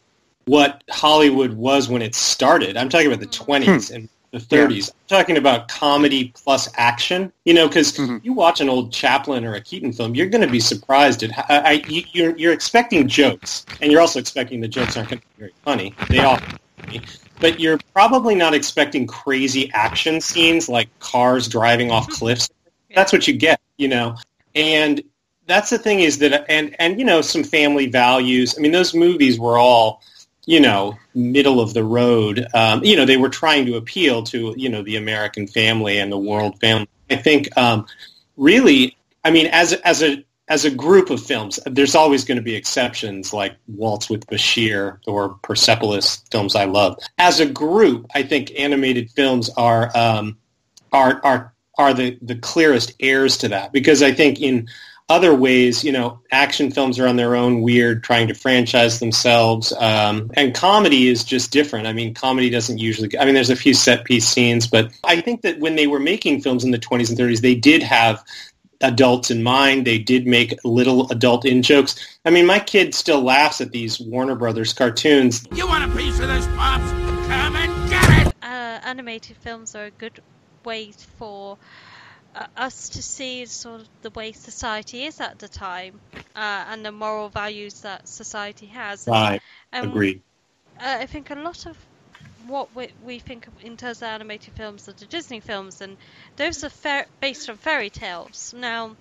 what 0.46 0.84
Hollywood 0.90 1.54
was 1.54 1.90
when 1.90 2.02
it 2.02 2.16
started. 2.16 2.76
I'm 2.76 2.90
talking 2.90 3.08
about 3.08 3.20
the 3.20 3.26
hmm. 3.26 3.52
20s 3.52 3.94
and 3.94 4.10
the 4.32 4.38
30s. 4.38 4.92
I'm 4.92 5.08
talking 5.08 5.38
about 5.38 5.68
comedy 5.68 6.32
plus 6.36 6.70
action. 6.76 7.32
You 7.46 7.54
know, 7.54 7.68
because 7.68 7.94
mm-hmm. 7.94 8.18
you 8.24 8.34
watch 8.34 8.62
an 8.62 8.70
old 8.70 8.92
Chaplin 8.92 9.46
or 9.46 9.56
a 9.56 9.62
Keaton 9.62 9.94
film, 9.94 10.16
you're 10.16 10.30
going 10.30 10.46
to 10.46 10.52
be 10.52 10.60
surprised 10.60 11.24
at 11.24 11.32
how 11.32 11.44
I, 11.50 11.84
you, 11.88 12.04
you're 12.14 12.38
you're 12.38 12.54
expecting 12.54 13.08
jokes, 13.08 13.66
and 13.82 13.92
you're 13.92 14.02
also 14.02 14.20
expecting 14.20 14.62
the 14.62 14.68
jokes 14.68 14.98
aren't 14.98 15.10
going 15.10 15.20
to 15.20 15.28
be 15.28 15.34
very 15.40 15.54
funny. 15.64 15.94
They 16.10 16.20
all 16.20 16.40
funny. 16.78 17.02
But 17.40 17.60
you're 17.60 17.80
probably 17.94 18.36
not 18.36 18.54
expecting 18.54 19.08
crazy 19.08 19.72
action 19.74 20.22
scenes 20.22 20.70
like 20.70 20.88
cars 21.00 21.48
driving 21.48 21.92
off 21.92 22.04
mm-hmm. 22.04 22.14
cliffs. 22.14 22.50
That's 22.96 23.12
what 23.12 23.28
you 23.28 23.36
get, 23.36 23.60
you 23.78 23.88
know. 23.88 24.16
And 24.54 25.02
that's 25.48 25.70
the 25.70 25.78
thing 25.78 26.02
is 26.02 26.20
that 26.20 26.46
and 26.50 26.76
and 26.80 27.00
you 27.00 27.06
know 27.06 27.22
some 27.22 27.44
family 27.44 27.88
values. 27.88 28.56
I 28.58 28.62
mean, 28.62 28.72
those 28.72 28.94
movies 28.94 29.40
were 29.40 29.58
all 29.58 30.02
you 30.46 30.60
know 30.60 30.98
middle 31.14 31.60
of 31.60 31.74
the 31.74 31.84
road. 31.84 32.46
Um, 32.54 32.84
you 32.84 32.96
know, 32.96 33.06
they 33.06 33.18
were 33.18 33.30
trying 33.30 33.66
to 33.68 33.76
appeal 33.76 34.24
to 34.24 34.54
you 34.58 34.70
know 34.70 34.84
the 34.84 34.96
American 34.96 35.48
family 35.48 36.00
and 36.00 36.12
the 36.12 36.18
world 36.18 36.60
family. 36.60 36.88
I 37.10 37.16
think 37.18 37.56
um, 37.58 37.86
really, 38.38 38.98
I 39.24 39.32
mean, 39.32 39.48
as 39.48 39.74
as 39.74 40.02
a 40.04 40.24
as 40.48 40.66
a 40.66 40.72
group 40.72 41.10
of 41.10 41.24
films, 41.24 41.60
there's 41.66 41.96
always 41.96 42.26
going 42.26 42.38
to 42.38 42.42
be 42.42 42.56
exceptions 42.56 43.32
like 43.32 43.56
Waltz 43.68 44.10
with 44.10 44.28
Bashir 44.28 44.98
or 45.08 45.36
Persepolis, 45.44 46.24
films 46.30 46.56
I 46.56 46.66
love. 46.66 46.98
As 47.18 47.40
a 47.40 47.46
group, 47.46 48.08
I 48.14 48.24
think 48.24 48.52
animated 48.58 49.12
films 49.12 49.50
are 49.56 49.96
um, 49.96 50.38
are 50.92 51.22
are 51.24 51.54
are 51.78 51.94
the, 51.94 52.18
the 52.22 52.36
clearest 52.36 52.94
heirs 53.00 53.38
to 53.38 53.48
that 53.48 53.72
because 53.72 54.04
I 54.04 54.12
think 54.12 54.42
in 54.42 54.68
other 55.12 55.36
ways, 55.36 55.84
you 55.84 55.92
know, 55.92 56.22
action 56.32 56.72
films 56.72 56.98
are 56.98 57.08
on 57.08 57.18
their 57.18 57.36
own 57.36 57.62
weird, 57.62 58.04
trying 58.04 58.30
to 58.30 58.34
franchise 58.34 59.00
themselves, 59.00 59.74
um, 59.74 60.32
and 60.36 60.56
comedy 60.56 61.10
is 61.10 61.24
just 61.24 61.52
different. 61.52 61.86
I 61.86 61.94
mean, 61.94 62.14
comedy 62.14 62.50
doesn't 62.50 62.78
usually. 62.78 63.18
I 63.20 63.26
mean, 63.26 63.36
there's 63.36 63.50
a 63.50 63.56
few 63.56 63.74
set 63.74 64.06
piece 64.06 64.28
scenes, 64.28 64.68
but 64.68 64.92
I 65.04 65.20
think 65.20 65.42
that 65.42 65.60
when 65.60 65.76
they 65.76 65.88
were 65.88 66.00
making 66.00 66.42
films 66.42 66.64
in 66.64 66.72
the 66.72 66.80
20s 66.80 67.10
and 67.10 67.20
30s, 67.20 67.42
they 67.42 67.56
did 67.56 67.84
have 67.84 68.24
adults 68.80 69.30
in 69.30 69.44
mind. 69.44 69.86
They 69.86 70.00
did 70.00 70.26
make 70.26 70.58
little 70.64 71.12
adult 71.12 71.46
in 71.46 71.62
jokes. 71.62 71.96
I 72.26 72.30
mean, 72.30 72.46
my 72.46 72.60
kid 72.60 72.96
still 72.96 73.22
laughs 73.22 73.62
at 73.62 73.72
these 73.72 74.00
Warner 74.00 74.36
Brothers 74.36 74.74
cartoons. 74.74 75.46
You 75.54 75.68
want 75.68 75.92
a 75.92 75.96
piece 75.96 76.20
of 76.20 76.30
this, 76.30 76.48
Pops? 76.56 76.90
Come 77.28 77.56
and 77.56 77.90
get 77.90 78.28
it! 78.28 78.34
uh, 78.42 78.80
animated 78.84 79.38
films 79.38 79.76
are 79.76 79.86
a 79.86 79.92
good 79.92 80.22
way 80.64 80.92
for 81.18 81.58
uh, 82.36 82.46
us 82.58 82.90
to 82.90 83.02
see 83.02 83.46
sort 83.46 83.82
of 83.82 83.90
the 84.02 84.10
way 84.12 84.32
society 84.32 85.04
is 85.06 85.20
at 85.20 85.40
the 85.40 85.48
time 85.50 86.02
uh, 86.36 86.66
and 86.70 86.86
the 86.86 86.92
moral 86.92 87.30
values 87.30 87.82
that 87.82 88.08
society 88.08 88.68
has. 88.68 89.08
Right. 89.08 89.42
and, 89.72 89.86
Agreed. 89.92 90.22
Uh, 90.80 90.98
I 91.02 91.06
think 91.06 91.30
a 91.30 91.36
lot 91.36 91.66
of 91.66 91.78
what 92.48 92.74
we, 92.76 92.90
we 93.04 93.20
think 93.20 93.48
of 93.48 93.54
in 93.62 93.78
terms 93.78 94.02
of 94.02 94.08
animated 94.08 94.54
films 94.56 94.88
are 94.88 94.94
the 94.94 95.06
Disney 95.08 95.40
films, 95.40 95.82
and 95.82 95.98
those 96.38 96.64
are 96.64 96.70
fa- 96.70 97.06
based 97.20 97.50
on 97.50 97.58
fairy 97.58 97.90
tales. 97.90 98.54
Now, 98.58 98.96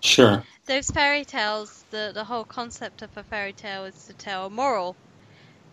Sure. 0.00 0.42
those 0.66 0.90
fairy 0.90 1.24
tales, 1.24 1.84
the 1.90 2.12
the 2.14 2.24
whole 2.24 2.44
concept 2.44 3.02
of 3.02 3.10
a 3.16 3.24
fairy 3.24 3.52
tale 3.52 3.84
is 3.84 4.04
to 4.06 4.14
tell 4.14 4.46
a 4.46 4.50
moral. 4.50 4.96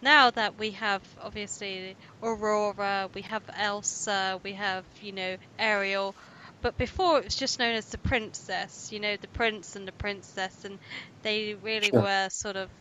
Now 0.02 0.32
that 0.32 0.58
we 0.58 0.72
have 0.72 1.04
obviously 1.22 1.96
Aurora, 2.22 3.10
we 3.14 3.22
have 3.24 3.44
Elsa, 3.56 4.40
we 4.44 4.54
have 4.54 4.86
you 5.02 5.12
know 5.12 5.38
Ariel, 5.60 6.16
but 6.66 6.78
before 6.78 7.20
it 7.20 7.26
was 7.26 7.36
just 7.36 7.60
known 7.60 7.76
as 7.76 7.86
the 7.90 8.00
princess. 8.00 8.92
You 8.92 9.00
know, 9.00 9.18
the 9.18 9.28
prince 9.28 9.76
and 9.76 9.88
the 9.88 9.92
princess, 9.92 10.66
and 10.66 10.80
they 11.22 11.54
really 11.54 11.92
Sure. 11.92 12.02
were 12.02 12.28
sort 12.32 12.56
of 12.56 12.72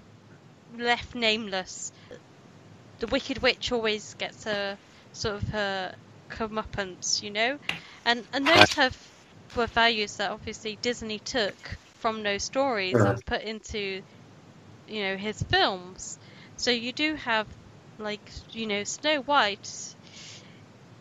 left 0.74 1.14
nameless. 1.14 1.92
The 3.00 3.08
Wicked 3.08 3.42
Witch 3.42 3.72
always 3.72 4.14
gets 4.14 4.44
her 4.44 4.78
sort 5.12 5.36
of 5.42 5.48
her 5.50 5.94
comeuppance, 6.30 7.22
you 7.22 7.30
know, 7.30 7.58
and 8.06 8.26
and 8.32 8.48
those 8.48 8.72
have 8.72 8.96
were 9.54 9.66
values 9.66 10.16
that 10.16 10.30
obviously 10.30 10.76
Disney 10.76 11.18
took 11.18 11.78
from 11.98 12.22
those 12.22 12.42
stories 12.42 12.92
Sure. 12.92 13.06
and 13.06 13.18
uh-huh. 13.18 13.20
put 13.26 13.42
into 13.42 14.02
you 14.86 15.02
know 15.02 15.16
his 15.18 15.42
films. 15.42 16.18
So 16.56 16.70
you 16.70 16.92
do 16.94 17.16
have 17.16 17.48
like 17.98 18.32
you 18.52 18.66
know 18.66 18.84
Snow 18.84 19.20
White 19.20 19.93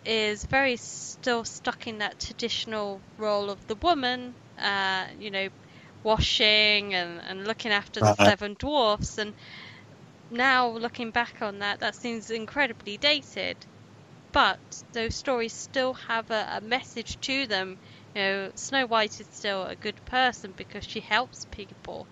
is 0.06 0.44
very 0.46 0.78
still 0.78 1.44
stuck 1.46 1.88
in 1.88 2.00
that 2.00 2.20
traditional 2.20 3.04
role 3.18 3.50
of 3.50 3.66
the 3.68 3.76
woman, 3.76 4.36
uh, 4.58 5.08
you 5.18 5.32
know, 5.32 5.50
washing 6.04 6.94
and, 6.94 7.22
and 7.22 7.48
looking 7.48 7.72
after 7.72 8.02
the 8.04 8.14
Right. 8.20 8.26
seven 8.26 8.56
dwarfs. 8.60 9.18
And 9.18 9.36
now 10.30 10.70
looking 10.70 11.12
back 11.12 11.42
on 11.42 11.60
that, 11.60 11.80
that 11.80 11.96
seems 11.96 12.30
incredibly 12.30 12.98
dated. 12.98 13.66
But 14.34 14.60
those 14.94 15.16
stories 15.18 15.54
still 15.56 15.94
have 15.94 16.30
a, 16.32 16.58
a 16.58 16.62
message 16.62 17.20
to 17.22 17.48
them. 17.48 17.80
You 18.14 18.22
know, 18.22 18.52
Snow 18.56 18.86
White 18.88 19.20
is 19.22 19.28
still 19.32 19.66
a 19.66 19.76
good 19.76 20.04
person 20.06 20.54
because 20.54 20.86
she 20.86 21.00
helps 21.02 21.46
people. 21.52 22.10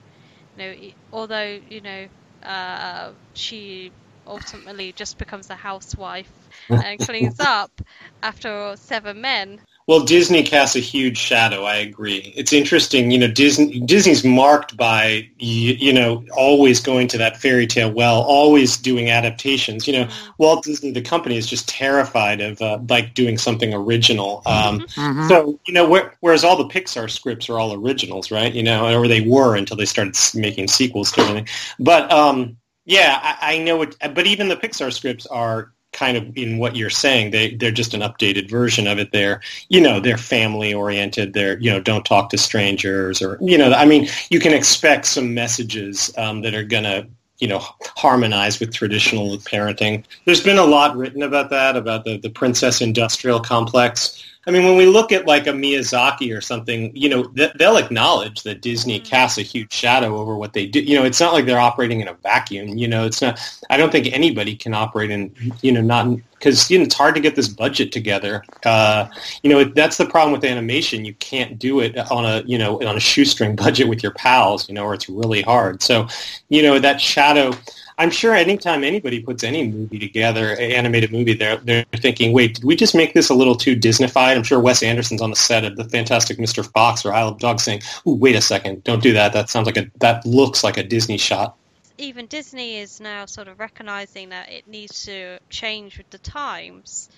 You 0.55 0.63
know, 0.63 0.91
although 1.11 1.59
you 1.63 1.81
know 1.81 2.07
uh, 2.43 3.13
she 3.33 3.93
ultimately 4.25 4.93
just 4.93 5.17
becomes 5.17 5.49
a 5.49 5.55
housewife 5.55 6.40
and 6.69 6.99
cleans 6.99 7.39
up 7.39 7.81
after 8.23 8.75
seven 8.77 9.21
men. 9.21 9.61
Well, 9.87 10.01
Disney 10.05 10.43
casts 10.43 10.75
a 10.75 10.79
huge 10.79 11.17
shadow. 11.17 11.63
I 11.63 11.75
agree. 11.77 12.33
It's 12.37 12.53
interesting, 12.53 13.11
you 13.11 13.17
know. 13.17 13.27
Disney 13.27 13.79
Disney's 13.81 14.23
marked 14.23 14.77
by 14.77 15.29
you, 15.39 15.73
you 15.73 15.91
know 15.91 16.23
always 16.37 16.79
going 16.79 17.07
to 17.09 17.17
that 17.17 17.37
fairy 17.37 17.65
tale 17.67 17.91
well, 17.91 18.21
always 18.21 18.77
doing 18.77 19.09
adaptations. 19.09 19.87
You 19.87 19.93
know, 19.93 20.09
Walt 20.37 20.63
Disney, 20.63 20.91
the 20.91 21.01
company, 21.01 21.35
is 21.35 21.47
just 21.47 21.67
terrified 21.67 22.41
of 22.41 22.61
uh, 22.61 22.79
like 22.87 23.15
doing 23.15 23.37
something 23.37 23.73
original. 23.73 24.43
Um, 24.45 24.81
Mhm. 24.81 25.27
So 25.27 25.59
you 25.65 25.73
know, 25.73 25.87
where, 25.89 26.15
whereas 26.19 26.43
all 26.43 26.57
the 26.57 26.67
Pixar 26.67 27.09
scripts 27.09 27.49
are 27.49 27.59
all 27.59 27.73
originals, 27.73 28.31
right? 28.31 28.53
You 28.53 28.63
know, 28.63 28.93
or 28.95 29.07
they 29.07 29.21
were 29.21 29.55
until 29.55 29.77
they 29.77 29.85
started 29.85 30.15
making 30.35 30.67
sequels 30.67 31.11
to 31.13 31.21
everything. 31.21 31.47
But 31.79 32.11
um, 32.11 32.57
yeah, 32.85 33.19
I, 33.21 33.55
I 33.55 33.57
know 33.57 33.81
it. 33.81 33.95
But 33.99 34.27
even 34.27 34.47
the 34.47 34.55
Pixar 34.55 34.93
scripts 34.93 35.25
are 35.25 35.71
kind 35.93 36.17
of 36.17 36.37
in 36.37 36.57
what 36.57 36.75
you're 36.75 36.89
saying. 36.89 37.31
They 37.31 37.55
they're 37.55 37.71
just 37.71 37.93
an 37.93 38.01
updated 38.01 38.49
version 38.49 38.87
of 38.87 38.99
it. 38.99 39.11
They're 39.11 39.41
you 39.69 39.81
know 39.81 39.99
they're 39.99 40.17
family 40.17 40.73
oriented. 40.73 41.33
They're 41.33 41.59
you 41.59 41.69
know 41.71 41.79
don't 41.79 42.05
talk 42.05 42.29
to 42.29 42.37
strangers 42.37 43.21
or 43.21 43.37
you 43.41 43.57
know 43.57 43.71
I 43.73 43.85
mean 43.85 44.07
you 44.29 44.39
can 44.39 44.53
expect 44.53 45.05
some 45.05 45.33
messages 45.33 46.11
um, 46.17 46.41
that 46.41 46.53
are 46.53 46.63
gonna 46.63 47.07
you 47.39 47.47
know 47.47 47.59
harmonize 47.97 48.59
with 48.59 48.73
traditional 48.73 49.37
parenting. 49.39 50.05
There's 50.25 50.43
been 50.43 50.59
a 50.59 50.65
lot 50.65 50.95
written 50.95 51.23
about 51.23 51.49
that 51.49 51.75
about 51.75 52.05
the 52.05 52.17
the 52.17 52.29
princess 52.29 52.81
industrial 52.81 53.39
complex. 53.39 54.23
I 54.47 54.51
mean, 54.51 54.63
when 54.63 54.75
we 54.75 54.87
look 54.87 55.11
at 55.11 55.27
like 55.27 55.45
a 55.45 55.51
Miyazaki 55.51 56.35
or 56.35 56.41
something, 56.41 56.91
you 56.95 57.09
know, 57.09 57.25
th- 57.25 57.53
they'll 57.59 57.77
acknowledge 57.77 58.41
that 58.41 58.61
Disney 58.61 58.99
casts 58.99 59.37
a 59.37 59.43
huge 59.43 59.71
shadow 59.71 60.17
over 60.17 60.35
what 60.35 60.53
they 60.53 60.65
do. 60.65 60.79
You 60.79 60.97
know, 60.97 61.05
it's 61.05 61.19
not 61.19 61.33
like 61.33 61.45
they're 61.45 61.59
operating 61.59 62.01
in 62.01 62.07
a 62.07 62.15
vacuum. 62.15 62.69
You 62.69 62.87
know, 62.87 63.05
it's 63.05 63.21
not. 63.21 63.39
I 63.69 63.77
don't 63.77 63.91
think 63.91 64.07
anybody 64.11 64.55
can 64.55 64.73
operate 64.73 65.11
in, 65.11 65.31
you 65.61 65.71
know, 65.71 65.81
not 65.81 66.17
because 66.33 66.71
you 66.71 66.79
know, 66.79 66.85
it's 66.85 66.95
hard 66.95 67.13
to 67.13 67.21
get 67.21 67.35
this 67.35 67.47
budget 67.47 67.91
together. 67.91 68.43
Uh, 68.65 69.07
you 69.43 69.49
know, 69.51 69.63
that's 69.63 69.97
the 69.97 70.07
problem 70.07 70.31
with 70.31 70.43
animation. 70.43 71.05
You 71.05 71.13
can't 71.15 71.59
do 71.59 71.79
it 71.79 71.95
on 72.11 72.25
a, 72.25 72.41
you 72.47 72.57
know, 72.57 72.81
on 72.81 72.97
a 72.97 72.99
shoestring 72.99 73.55
budget 73.55 73.87
with 73.87 74.01
your 74.01 74.13
pals. 74.13 74.67
You 74.67 74.73
know, 74.73 74.85
or 74.85 74.95
it's 74.95 75.07
really 75.07 75.43
hard. 75.43 75.83
So, 75.83 76.07
you 76.49 76.63
know, 76.63 76.79
that 76.79 76.99
shadow. 76.99 77.53
I'm 77.97 78.09
sure 78.09 78.33
anytime 78.33 78.83
anybody 78.83 79.21
puts 79.21 79.43
any 79.43 79.67
movie 79.67 79.99
together, 79.99 80.53
an 80.53 80.71
animated 80.71 81.11
movie, 81.11 81.33
they're 81.33 81.57
they're 81.57 81.85
thinking, 81.97 82.33
wait, 82.33 82.55
did 82.55 82.63
we 82.63 82.75
just 82.75 82.95
make 82.95 83.13
this 83.13 83.29
a 83.29 83.33
little 83.33 83.55
too 83.55 83.75
Disneyfied? 83.75 84.35
I'm 84.35 84.43
sure 84.43 84.59
Wes 84.59 84.83
Anderson's 84.83 85.21
on 85.21 85.29
the 85.29 85.35
set 85.35 85.63
of 85.63 85.75
the 85.75 85.83
Fantastic 85.85 86.37
Mr. 86.37 86.65
Fox 86.71 87.05
or 87.05 87.13
Isle 87.13 87.29
of 87.29 87.39
Dogs 87.39 87.63
saying, 87.63 87.81
"Ooh, 88.07 88.13
wait 88.13 88.35
a 88.35 88.41
second, 88.41 88.83
don't 88.83 89.03
do 89.03 89.13
that. 89.13 89.33
That 89.33 89.49
sounds 89.49 89.65
like 89.65 89.77
a 89.77 89.89
that 89.99 90.25
looks 90.25 90.63
like 90.63 90.77
a 90.77 90.83
Disney 90.83 91.17
shot." 91.17 91.55
Even 91.97 92.25
Disney 92.25 92.77
is 92.77 92.99
now 92.99 93.25
sort 93.25 93.47
of 93.47 93.59
recognizing 93.59 94.29
that 94.29 94.51
it 94.51 94.67
needs 94.67 95.03
to 95.05 95.37
change 95.49 95.97
with 95.97 96.09
the 96.09 96.17
times. 96.17 97.09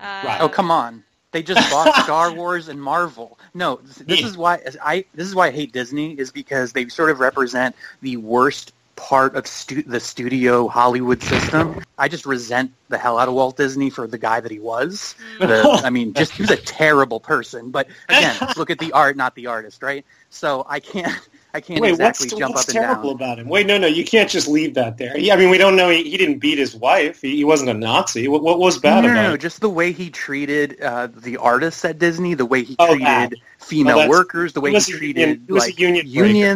Uh, 0.00 0.38
Oh 0.40 0.48
come 0.48 0.70
on! 0.70 1.04
They 1.32 1.42
just 1.42 1.70
bought 1.70 1.94
Star 2.04 2.32
Wars 2.32 2.68
and 2.68 2.80
Marvel. 2.80 3.38
No, 3.54 3.80
this, 3.82 3.96
this 3.98 4.22
is 4.22 4.36
why 4.36 4.60
I 4.82 5.04
this 5.14 5.26
is 5.26 5.34
why 5.34 5.48
I 5.48 5.50
hate 5.50 5.72
Disney 5.72 6.12
is 6.12 6.30
because 6.30 6.72
they 6.72 6.88
sort 6.88 7.10
of 7.10 7.20
represent 7.20 7.74
the 8.02 8.18
worst 8.18 8.72
part 8.96 9.34
of 9.36 9.46
stu- 9.46 9.82
the 9.82 10.00
studio 10.00 10.68
Hollywood 10.68 11.22
system. 11.22 11.82
I 11.98 12.08
just 12.08 12.26
resent 12.26 12.72
the 12.88 12.98
hell 12.98 13.18
out 13.18 13.28
of 13.28 13.34
Walt 13.34 13.56
Disney 13.56 13.90
for 13.90 14.06
the 14.06 14.18
guy 14.18 14.40
that 14.40 14.50
he 14.50 14.58
was. 14.60 15.14
The, 15.40 15.62
I 15.84 15.90
mean, 15.90 16.12
just 16.14 16.32
he 16.32 16.42
was 16.42 16.50
a 16.50 16.56
terrible 16.56 17.20
person. 17.20 17.70
But 17.70 17.88
again, 18.08 18.36
look 18.56 18.70
at 18.70 18.78
the 18.78 18.92
art, 18.92 19.16
not 19.16 19.34
the 19.34 19.46
artist, 19.46 19.82
right? 19.82 20.04
So 20.30 20.64
I 20.68 20.80
can't 20.80 21.12
I 21.54 21.60
can't 21.60 21.80
Wait, 21.80 21.90
exactly 21.90 22.26
what's, 22.28 22.38
jump 22.38 22.54
what's 22.54 22.68
up 22.70 22.74
and 22.74 22.82
terrible 22.84 23.14
down. 23.14 23.16
about 23.16 23.38
him? 23.38 23.48
Wait, 23.48 23.66
no, 23.66 23.76
no, 23.76 23.86
you 23.86 24.04
can't 24.04 24.30
just 24.30 24.48
leave 24.48 24.72
that 24.74 24.96
there. 24.96 25.18
Yeah, 25.18 25.34
I 25.34 25.36
mean, 25.36 25.50
we 25.50 25.58
don't 25.58 25.76
know. 25.76 25.90
He, 25.90 26.02
he 26.10 26.16
didn't 26.16 26.38
beat 26.38 26.56
his 26.58 26.74
wife. 26.74 27.20
He, 27.20 27.36
he 27.36 27.44
wasn't 27.44 27.68
a 27.70 27.74
Nazi. 27.74 28.26
What, 28.26 28.42
what 28.42 28.58
was 28.58 28.78
bad 28.78 29.02
no, 29.02 29.08
no, 29.08 29.12
about 29.12 29.22
no, 29.28 29.34
it? 29.34 29.38
just 29.42 29.60
the 29.60 29.68
way 29.68 29.92
he 29.92 30.08
treated 30.08 30.80
uh, 30.80 31.08
the 31.14 31.36
artists 31.36 31.84
at 31.84 31.98
Disney, 31.98 32.32
the 32.32 32.46
way 32.46 32.62
he 32.62 32.74
Oh, 32.78 32.94
treated 32.94 33.06
that. 33.06 33.32
female 33.58 33.96
that's- 33.96 34.08
workers, 34.10 34.54
the 34.54 34.62
way 34.62 34.72
he, 34.72 34.80
treated 34.80 35.18
union- 35.20 35.44
he 35.46 35.52
was 35.52 35.64
a 35.64 35.66
like 35.66 35.78
union 35.78 36.06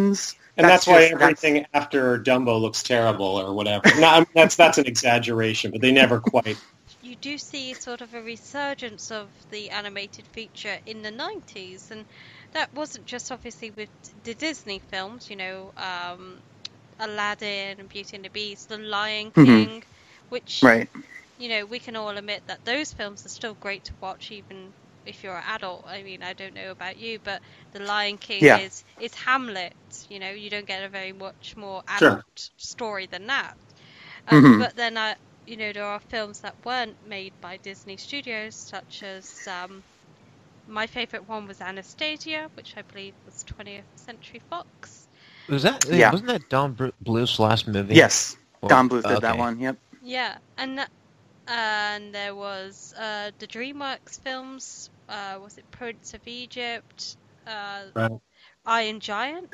breaker. 0.08 0.12
And 0.56 0.66
that's, 0.68 0.86
why 0.86 1.00
just- 1.08 1.12
that's- 1.12 1.22
everything 1.44 1.66
after 1.74 2.18
Dumbo 2.18 2.60
looks 2.60 2.82
terrible 2.82 3.26
or 3.26 3.52
whatever. 3.54 3.82
no, 4.00 4.06
I 4.08 4.18
mean, 4.20 4.26
that's 4.34 4.56
that's 4.56 4.78
an 4.78 4.86
exaggeration, 4.86 5.70
but 5.70 5.80
they 5.80 5.92
never 5.92 6.20
quite. 6.20 6.56
you 7.02 7.14
do 7.16 7.36
see 7.38 7.74
sort 7.74 8.00
of 8.00 8.14
a 8.14 8.22
resurgence 8.22 9.10
of 9.10 9.28
the 9.50 9.70
animated 9.70 10.26
feature 10.28 10.78
in 10.86 11.02
the 11.02 11.10
90s 11.10 11.90
and 11.90 12.04
that 12.52 12.72
wasn't 12.74 13.04
just 13.06 13.30
obviously 13.30 13.70
with 13.70 13.88
the 14.24 14.34
disney 14.34 14.80
films 14.90 15.28
you 15.30 15.36
know 15.36 15.72
um, 15.76 16.38
aladdin 17.00 17.78
and 17.78 17.88
beauty 17.88 18.16
and 18.16 18.24
the 18.24 18.30
beast 18.30 18.68
the 18.68 18.78
lion 18.78 19.30
Mhm. 19.32 19.44
king 19.46 19.82
which 20.30 20.62
Right. 20.62 20.88
you 21.38 21.48
know 21.48 21.64
we 21.66 21.78
can 21.78 21.96
all 21.96 22.08
admit 22.08 22.42
that 22.46 22.64
those 22.64 22.92
films 22.92 23.24
are 23.26 23.30
still 23.30 23.54
great 23.60 23.84
to 23.84 23.92
watch 24.00 24.32
even 24.32 24.72
if 25.06 25.22
you're 25.24 25.36
an 25.36 25.44
adult 25.48 25.84
i 25.86 26.02
mean 26.02 26.22
i 26.22 26.32
don't 26.34 26.54
know 26.54 26.70
about 26.70 26.96
you 26.96 27.18
but 27.20 27.42
the 27.72 27.80
lion 27.80 28.18
king 28.18 28.44
Yeah. 28.44 28.56
is 28.56 28.84
is 28.98 29.14
hamlet 29.14 29.74
you 30.08 30.18
know 30.18 30.30
you 30.30 30.50
don't 30.50 30.66
get 30.66 30.84
a 30.84 30.88
very 30.88 31.12
much 31.12 31.54
more 31.56 31.82
Sure. 31.88 32.24
adult 32.26 32.50
story 32.56 33.06
than 33.06 33.26
that 33.26 33.56
um, 34.26 34.54
Mhm. 34.54 34.58
but 34.58 34.76
then 34.76 34.96
uh, 34.96 35.14
you 35.46 35.56
know 35.56 35.72
there 35.72 35.84
are 35.84 36.00
films 36.00 36.40
that 36.40 36.54
weren't 36.64 36.98
made 37.02 37.34
by 37.40 37.56
disney 37.58 37.96
studios 37.96 38.56
such 38.56 39.02
as 39.02 39.46
um, 39.46 39.84
my 40.66 40.86
favorite 40.86 41.26
one 41.28 41.46
was 41.46 41.60
anastasia 41.60 42.50
which 42.54 42.76
i 42.76 42.82
believe 42.82 43.14
was 43.24 43.42
20th 43.44 43.86
century 43.96 44.40
fox 44.48 45.08
Was 45.48 45.62
that? 45.62 45.84
Yeah. 45.90 46.10
Wasn't 46.12 46.28
that 46.28 46.48
Don 46.48 46.72
Br- 46.72 46.88
Bluth's 47.00 47.38
last 47.38 47.66
movie? 47.68 47.94
Yes, 47.94 48.36
Or- 48.62 48.68
Don 48.68 48.88
Bluth 48.88 49.06
did 49.06 49.20
that 49.22 49.38
one. 49.38 49.58
Yep. 49.60 49.76
Yeah, 50.00 50.38
and 50.56 50.78
that, 50.78 50.90
and 51.46 52.14
there 52.14 52.34
was 52.34 52.92
uh, 52.96 53.30
the 53.38 53.46
DreamWorks 53.46 54.20
films. 54.22 54.90
Uh, 55.08 55.38
was 55.42 55.58
it 55.58 55.70
Prince 55.70 56.14
of 56.14 56.26
Egypt? 56.26 57.16
Uh, 57.46 57.82
Right. 57.94 58.10
Iron 58.66 59.00
Giant. 59.00 59.52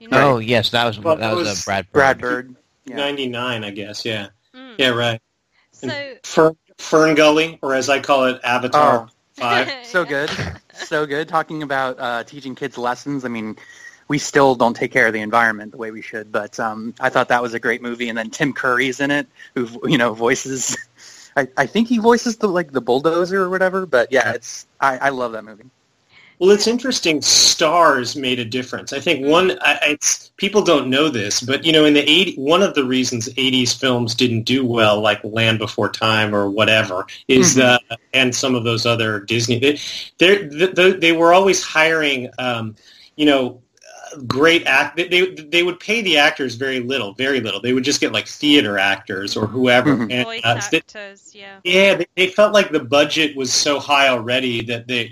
You 0.00 0.08
Oh 0.12 0.38
yes, 0.38 0.70
that 0.70 0.84
was 0.86 0.98
Well, 0.98 1.16
that 1.16 1.28
that 1.30 1.36
was, 1.36 1.48
was 1.48 1.60
uh, 1.60 1.64
Brad 1.64 1.84
Bird. 1.86 1.92
Brad 1.92 2.18
Bird. 2.20 2.56
Yeah. 2.86 2.96
Ninety 2.96 3.28
nine, 3.28 3.62
I 3.64 3.70
guess. 3.70 4.04
Yeah. 4.04 4.28
Mm. 4.54 4.74
Yeah. 4.78 4.88
Right. 4.88 5.20
So 5.72 5.88
Fern, 6.24 6.56
Fern 6.78 7.14
Gully, 7.14 7.58
or 7.62 7.74
as 7.74 7.88
I 7.88 8.00
call 8.00 8.24
it, 8.26 8.40
Avatar 8.44 9.06
Oh. 9.08 9.12
Five. 9.34 9.70
So 9.84 10.04
good, 10.04 10.30
so 10.74 11.06
good. 11.06 11.28
Talking 11.28 11.62
about 11.62 11.98
uh, 11.98 12.24
teaching 12.24 12.54
kids 12.54 12.76
lessons. 12.76 13.24
I 13.24 13.28
mean, 13.28 13.56
we 14.08 14.18
still 14.18 14.54
don't 14.54 14.74
take 14.74 14.92
care 14.92 15.06
of 15.06 15.12
the 15.12 15.20
environment 15.20 15.72
the 15.72 15.78
way 15.78 15.90
we 15.90 16.02
should, 16.02 16.30
but 16.30 16.60
um, 16.60 16.94
I 17.00 17.08
thought 17.08 17.28
that 17.28 17.40
was 17.42 17.54
a 17.54 17.58
great 17.58 17.80
movie. 17.82 18.08
And 18.08 18.18
then 18.18 18.28
Tim 18.30 18.52
Curry's 18.52 19.00
in 19.00 19.10
it, 19.10 19.26
who 19.54 19.68
you 19.88 19.96
know 19.98 20.12
voices. 20.14 20.76
I, 21.40 21.62
I 21.62 21.66
think 21.66 21.88
he 21.88 21.98
voices 21.98 22.36
the 22.36 22.48
like 22.48 22.72
the 22.72 22.80
bulldozer 22.80 23.42
or 23.42 23.50
whatever. 23.50 23.86
But 23.86 24.12
yeah, 24.12 24.32
it's 24.32 24.66
I, 24.80 24.98
I 24.98 25.08
love 25.10 25.32
that 25.32 25.44
movie. 25.44 25.64
Well, 26.38 26.50
it's 26.50 26.66
interesting. 26.66 27.20
Stars 27.20 28.16
made 28.16 28.38
a 28.38 28.46
difference. 28.46 28.94
I 28.94 29.00
think 29.00 29.26
one. 29.26 29.58
I, 29.60 29.78
it's 29.82 30.32
people 30.38 30.62
don't 30.62 30.88
know 30.88 31.10
this, 31.10 31.40
but 31.42 31.64
you 31.66 31.72
know, 31.72 31.84
in 31.84 31.92
the 31.92 32.00
80, 32.00 32.36
one 32.36 32.62
of 32.62 32.74
the 32.74 32.84
reasons 32.84 33.28
'80s 33.34 33.78
films 33.78 34.14
didn't 34.14 34.44
do 34.44 34.64
well, 34.64 35.00
like 35.02 35.20
Land 35.22 35.58
Before 35.58 35.90
Time 35.90 36.34
or 36.34 36.48
whatever, 36.48 37.06
is 37.28 37.54
Mhm. 37.54 37.56
that, 37.56 37.98
and 38.14 38.34
some 38.34 38.54
of 38.54 38.64
those 38.64 38.86
other 38.86 39.20
Disney, 39.20 39.58
they, 39.58 39.78
they're, 40.18 40.48
they, 40.48 40.92
they 40.92 41.12
were 41.12 41.34
always 41.34 41.62
hiring, 41.62 42.30
um, 42.38 42.74
you 43.16 43.26
know, 43.26 43.60
great 44.26 44.66
act. 44.66 44.96
They, 44.96 45.08
they 45.08 45.34
they 45.34 45.62
would 45.62 45.80
pay 45.80 46.02
the 46.02 46.18
actors 46.18 46.54
very 46.54 46.80
little, 46.80 47.12
very 47.14 47.40
little. 47.40 47.60
They 47.60 47.72
would 47.72 47.84
just 47.84 48.00
get 48.00 48.12
like 48.12 48.26
theater 48.26 48.78
actors 48.78 49.36
or 49.36 49.46
whoever. 49.46 49.94
Mm-hmm. 49.94 50.10
And, 50.10 50.24
Voice 50.24 50.40
uh, 50.44 50.60
actors, 50.72 51.32
yeah. 51.34 51.60
Yeah, 51.64 51.94
they, 51.94 52.06
they 52.16 52.26
felt 52.28 52.52
like 52.52 52.70
the 52.70 52.80
budget 52.80 53.36
was 53.36 53.52
so 53.52 53.78
high 53.78 54.08
already 54.08 54.62
that 54.62 54.86
they 54.86 55.08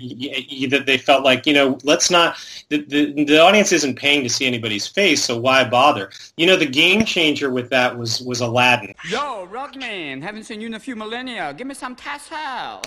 that 0.69 0.85
they 0.85 0.97
felt 0.97 1.23
like 1.23 1.45
you 1.45 1.53
know 1.53 1.77
let's 1.83 2.09
not 2.09 2.37
the, 2.69 2.83
the 2.85 3.23
the 3.25 3.39
audience 3.39 3.71
isn't 3.71 3.95
paying 3.95 4.23
to 4.23 4.29
see 4.29 4.45
anybody's 4.45 4.87
face, 4.87 5.23
so 5.23 5.37
why 5.37 5.63
bother? 5.63 6.09
You 6.37 6.47
know, 6.47 6.55
the 6.55 6.65
game 6.65 7.05
changer 7.05 7.49
with 7.49 7.69
that 7.69 7.97
was 7.97 8.21
was 8.21 8.41
Aladdin. 8.41 8.93
Yo, 9.09 9.47
Rugman, 9.51 10.21
haven't 10.21 10.43
seen 10.43 10.61
you 10.61 10.67
in 10.67 10.73
a 10.73 10.79
few 10.79 10.95
millennia. 10.95 11.53
Give 11.53 11.67
me 11.67 11.73
some 11.75 11.95
tassel. 11.95 12.81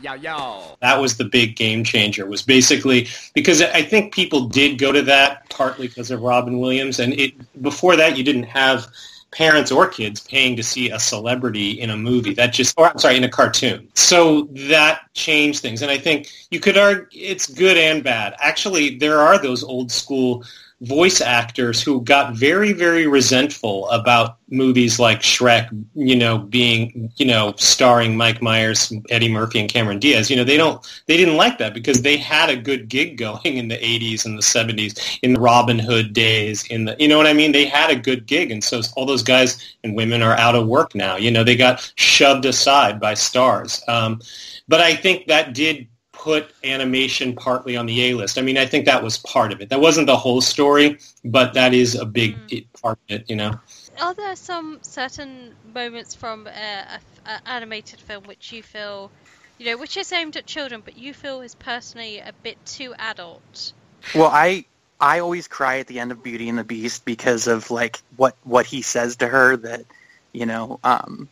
Yo, 0.00 0.14
yo. 0.14 0.78
That 0.80 0.98
was 0.98 1.18
the 1.18 1.26
big 1.26 1.56
game 1.56 1.84
changer. 1.84 2.24
Was 2.24 2.42
basically 2.42 3.08
because 3.34 3.60
I 3.60 3.82
think 3.82 4.14
people 4.14 4.48
did 4.48 4.78
go 4.78 4.92
to 4.92 5.02
that 5.02 5.50
partly 5.50 5.88
because 5.88 6.10
of 6.10 6.22
Robin 6.22 6.58
Williams, 6.58 7.00
and 7.00 7.12
it 7.12 7.34
before 7.60 7.96
that 7.96 8.16
you 8.16 8.24
didn't 8.24 8.44
have 8.44 8.86
parents 9.30 9.70
or 9.70 9.86
kids 9.86 10.20
paying 10.20 10.56
to 10.56 10.62
see 10.62 10.90
a 10.90 10.98
celebrity 10.98 11.80
in 11.80 11.90
a 11.90 11.96
movie. 11.96 12.32
That 12.32 12.52
just, 12.52 12.74
or 12.78 12.86
I'm 12.86 12.98
sorry, 12.98 13.16
in 13.16 13.24
a 13.24 13.28
cartoon. 13.28 13.88
So 13.94 14.44
that 14.52 15.02
changed 15.12 15.60
things, 15.60 15.82
and 15.82 15.90
I 15.90 15.98
think 15.98 16.30
you 16.50 16.60
could 16.60 16.78
argue 16.78 17.06
it's 17.12 17.46
good 17.46 17.76
and 17.76 18.02
bad. 18.02 18.34
Actually, 18.38 18.96
there 18.96 19.20
are 19.20 19.38
those 19.38 19.62
old 19.62 19.92
school 19.92 20.44
voice 20.82 21.20
actors 21.20 21.82
who 21.82 22.00
got 22.02 22.34
very, 22.34 22.72
very 22.72 23.06
resentful 23.06 23.88
about 23.90 24.38
movies 24.48 24.98
like 24.98 25.20
Shrek, 25.20 25.68
you 25.94 26.16
know, 26.16 26.38
being, 26.38 27.12
you 27.16 27.26
know, 27.26 27.52
starring 27.56 28.16
Mike 28.16 28.40
Myers, 28.40 28.92
Eddie 29.10 29.30
Murphy, 29.30 29.60
and 29.60 29.68
Cameron 29.68 29.98
Diaz. 29.98 30.30
You 30.30 30.36
know, 30.36 30.44
they 30.44 30.56
don't, 30.56 30.80
they 31.06 31.18
didn't 31.18 31.36
like 31.36 31.58
that 31.58 31.74
because 31.74 32.00
they 32.00 32.16
had 32.16 32.48
a 32.48 32.56
good 32.56 32.88
gig 32.88 33.18
going 33.18 33.56
in 33.56 33.68
the 33.68 33.76
80s 33.76 34.24
and 34.24 34.38
the 34.38 34.42
70s, 34.42 35.18
in 35.22 35.34
the 35.34 35.40
Robin 35.40 35.78
Hood 35.78 36.14
days, 36.14 36.64
in 36.68 36.86
the, 36.86 36.96
you 36.98 37.08
know 37.08 37.18
what 37.18 37.26
I 37.26 37.34
mean? 37.34 37.52
They 37.52 37.66
had 37.66 37.90
a 37.90 37.96
good 37.96 38.26
gig, 38.26 38.50
and 38.50 38.64
so 38.64 38.80
all 38.96 39.04
those 39.04 39.22
guys 39.22 39.76
and 39.84 39.94
women 39.94 40.22
are 40.22 40.36
out 40.36 40.54
of 40.54 40.66
work 40.66 40.94
now. 40.94 41.16
You 41.16 41.30
know, 41.30 41.44
they 41.44 41.56
got 41.56 41.92
shoved 41.96 42.46
aside 42.46 42.98
by 42.98 43.14
stars. 43.14 43.82
Um, 43.86 44.20
but 44.66 44.80
I 44.80 44.94
think 44.94 45.26
that 45.26 45.52
did 45.52 45.88
put 46.20 46.50
animation 46.64 47.34
partly 47.34 47.76
on 47.76 47.86
the 47.86 48.10
A 48.10 48.14
list. 48.14 48.36
I 48.36 48.42
mean, 48.42 48.58
I 48.58 48.66
think 48.66 48.84
that 48.84 49.02
was 49.02 49.16
part 49.18 49.52
of 49.52 49.62
it. 49.62 49.70
That 49.70 49.80
wasn't 49.80 50.06
the 50.06 50.16
whole 50.16 50.42
story, 50.42 50.98
but 51.24 51.54
that 51.54 51.72
is 51.72 51.94
a 51.94 52.04
big 52.04 52.36
mm. 52.48 52.66
part 52.82 52.98
of 53.08 53.16
it, 53.16 53.30
you 53.30 53.36
know. 53.36 53.58
Are 53.98 54.12
there 54.12 54.36
some 54.36 54.78
certain 54.82 55.54
moments 55.74 56.14
from 56.14 56.46
an 56.46 57.00
animated 57.46 58.00
film 58.00 58.24
which 58.24 58.52
you 58.52 58.62
feel, 58.62 59.10
you 59.56 59.66
know, 59.66 59.78
which 59.78 59.96
is 59.96 60.12
aimed 60.12 60.36
at 60.36 60.44
children, 60.44 60.82
but 60.84 60.98
you 60.98 61.14
feel 61.14 61.40
is 61.40 61.54
personally 61.54 62.18
a 62.18 62.34
bit 62.42 62.58
too 62.66 62.94
adult? 62.98 63.72
Well, 64.14 64.30
I 64.30 64.66
I 65.00 65.20
always 65.20 65.48
cry 65.48 65.78
at 65.78 65.86
the 65.86 66.00
end 66.00 66.12
of 66.12 66.22
Beauty 66.22 66.50
and 66.50 66.58
the 66.58 66.64
Beast 66.64 67.06
because 67.06 67.46
of 67.46 67.70
like 67.70 68.02
what 68.16 68.36
what 68.44 68.66
he 68.66 68.82
says 68.82 69.16
to 69.16 69.26
her 69.26 69.56
that, 69.56 69.86
you 70.32 70.44
know, 70.44 70.80
um, 70.84 71.30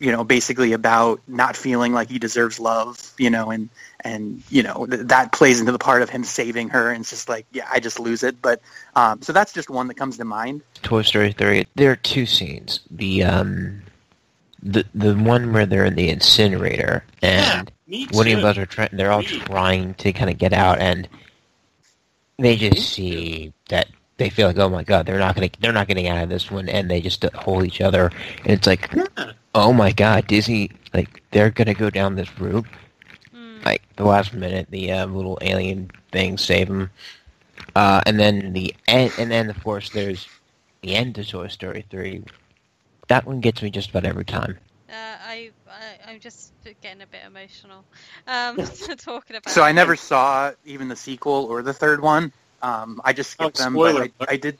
you 0.00 0.10
know, 0.10 0.24
basically 0.24 0.72
about 0.72 1.20
not 1.28 1.56
feeling 1.56 1.92
like 1.92 2.08
he 2.08 2.18
deserves 2.18 2.58
love, 2.58 3.12
you 3.18 3.28
know, 3.28 3.50
and 3.50 3.68
and 4.00 4.42
you 4.48 4.62
know 4.62 4.86
th- 4.86 5.06
that 5.08 5.30
plays 5.32 5.60
into 5.60 5.72
the 5.72 5.78
part 5.78 6.00
of 6.00 6.08
him 6.08 6.24
saving 6.24 6.70
her, 6.70 6.90
and 6.90 7.02
it's 7.02 7.10
just 7.10 7.28
like, 7.28 7.46
yeah, 7.52 7.68
I 7.70 7.80
just 7.80 8.00
lose 8.00 8.22
it. 8.22 8.40
But 8.40 8.62
um, 8.96 9.20
so 9.20 9.32
that's 9.32 9.52
just 9.52 9.68
one 9.68 9.88
that 9.88 9.96
comes 9.96 10.16
to 10.16 10.24
mind. 10.24 10.62
Toy 10.82 11.02
Story 11.02 11.32
three. 11.32 11.66
There 11.74 11.92
are 11.92 11.96
two 11.96 12.24
scenes. 12.24 12.80
The 12.90 13.24
um, 13.24 13.82
the 14.62 14.86
the 14.94 15.14
one 15.14 15.52
where 15.52 15.66
they're 15.66 15.84
in 15.84 15.96
the 15.96 16.08
incinerator 16.08 17.04
and 17.20 17.70
yeah, 17.86 18.06
Woody 18.12 18.32
and 18.32 18.42
Buzz 18.42 18.56
are 18.56 18.66
trying. 18.66 18.90
They're 18.92 19.12
all 19.12 19.22
trying 19.22 19.94
to 19.94 20.12
kind 20.14 20.30
of 20.30 20.38
get 20.38 20.54
out, 20.54 20.78
and 20.78 21.06
they 22.38 22.56
just 22.56 22.90
see 22.90 23.52
that 23.68 23.88
they 24.20 24.28
feel 24.28 24.46
like, 24.46 24.58
oh 24.58 24.68
my 24.68 24.84
god, 24.84 25.06
they're 25.06 25.18
not 25.18 25.34
gonna, 25.34 25.48
they're 25.60 25.72
not 25.72 25.88
getting 25.88 26.06
out 26.06 26.22
of 26.22 26.28
this 26.28 26.50
one, 26.50 26.68
and 26.68 26.90
they 26.90 27.00
just 27.00 27.24
hold 27.34 27.64
each 27.64 27.80
other, 27.80 28.12
and 28.44 28.50
it's 28.50 28.66
like, 28.66 28.92
yeah. 28.94 29.32
oh 29.54 29.72
my 29.72 29.90
god, 29.90 30.26
Disney, 30.26 30.70
like 30.92 31.22
they're 31.30 31.50
gonna 31.50 31.74
go 31.74 31.88
down 31.88 32.14
this 32.14 32.38
route. 32.38 32.66
Mm. 33.34 33.64
Like 33.64 33.82
the 33.96 34.04
last 34.04 34.34
minute, 34.34 34.68
the 34.70 34.92
uh, 34.92 35.06
little 35.06 35.38
alien 35.40 35.90
thing 36.12 36.36
save 36.36 36.68
them, 36.68 36.90
uh, 37.74 38.02
and 38.04 38.20
then 38.20 38.52
the 38.52 38.74
end, 38.86 39.12
and 39.18 39.30
then 39.30 39.48
of 39.48 39.64
course 39.64 39.88
there's 39.90 40.28
the 40.82 40.94
end 40.94 41.16
of 41.18 41.26
Toy 41.26 41.48
Story 41.48 41.84
three. 41.90 42.22
That 43.08 43.26
one 43.26 43.40
gets 43.40 43.62
me 43.62 43.70
just 43.70 43.90
about 43.90 44.04
every 44.04 44.26
time. 44.26 44.58
Uh, 44.88 44.92
I, 44.92 45.50
I 46.06 46.12
am 46.12 46.20
just 46.20 46.52
getting 46.82 47.00
a 47.00 47.06
bit 47.06 47.22
emotional 47.26 47.84
um, 48.26 48.56
talking 48.98 49.36
about. 49.36 49.48
So 49.48 49.62
I 49.62 49.72
never 49.72 49.96
saw 49.96 50.52
even 50.66 50.88
the 50.88 50.96
sequel 50.96 51.46
or 51.46 51.62
the 51.62 51.72
third 51.72 52.02
one. 52.02 52.32
Um, 52.62 53.00
I 53.04 53.12
just 53.12 53.30
skipped 53.30 53.60
oh, 53.60 53.64
them, 53.64 53.74
but 53.74 54.10
I, 54.20 54.32
I, 54.32 54.36
did. 54.36 54.58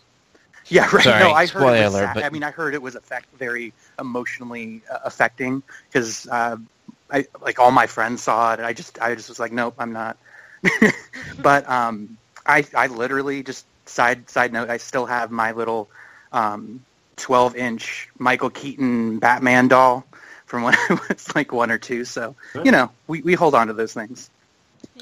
Yeah, 0.68 0.88
right. 0.92 1.04
Sorry, 1.04 1.20
no, 1.20 1.32
I 1.32 1.46
heard 1.46 1.76
it 1.76 1.84
was. 1.84 1.94
alert, 1.94 2.10
but... 2.14 2.24
I 2.24 2.30
mean, 2.30 2.42
I 2.42 2.50
heard 2.50 2.74
it 2.74 2.82
was 2.82 2.94
affect 2.94 3.26
very 3.36 3.72
emotionally 3.98 4.82
uh, 4.90 4.98
affecting 5.04 5.62
because 5.88 6.26
uh, 6.28 6.56
I 7.10 7.26
like 7.42 7.58
all 7.58 7.70
my 7.70 7.86
friends 7.86 8.22
saw 8.22 8.52
it, 8.52 8.58
and 8.58 8.66
I 8.66 8.72
just 8.72 9.00
I 9.00 9.14
just 9.14 9.28
was 9.28 9.38
like, 9.38 9.52
nope, 9.52 9.74
I'm 9.78 9.92
not. 9.92 10.16
but 11.42 11.68
um, 11.68 12.16
I 12.46 12.64
I 12.74 12.86
literally 12.86 13.42
just 13.42 13.66
side 13.86 14.28
side 14.30 14.52
note, 14.52 14.70
I 14.70 14.76
still 14.78 15.06
have 15.06 15.30
my 15.30 15.52
little 15.52 15.88
um, 16.32 16.84
12 17.16 17.56
inch 17.56 18.08
Michael 18.18 18.50
Keaton 18.50 19.18
Batman 19.18 19.68
doll 19.68 20.06
from 20.46 20.62
when 20.62 20.74
I 20.88 20.98
was 21.08 21.34
like 21.34 21.52
one 21.52 21.70
or 21.70 21.78
two. 21.78 22.04
So 22.04 22.34
you 22.64 22.70
know, 22.70 22.90
we 23.06 23.22
we 23.22 23.34
hold 23.34 23.54
on 23.54 23.66
to 23.66 23.72
those 23.72 23.92
things. 23.92 24.30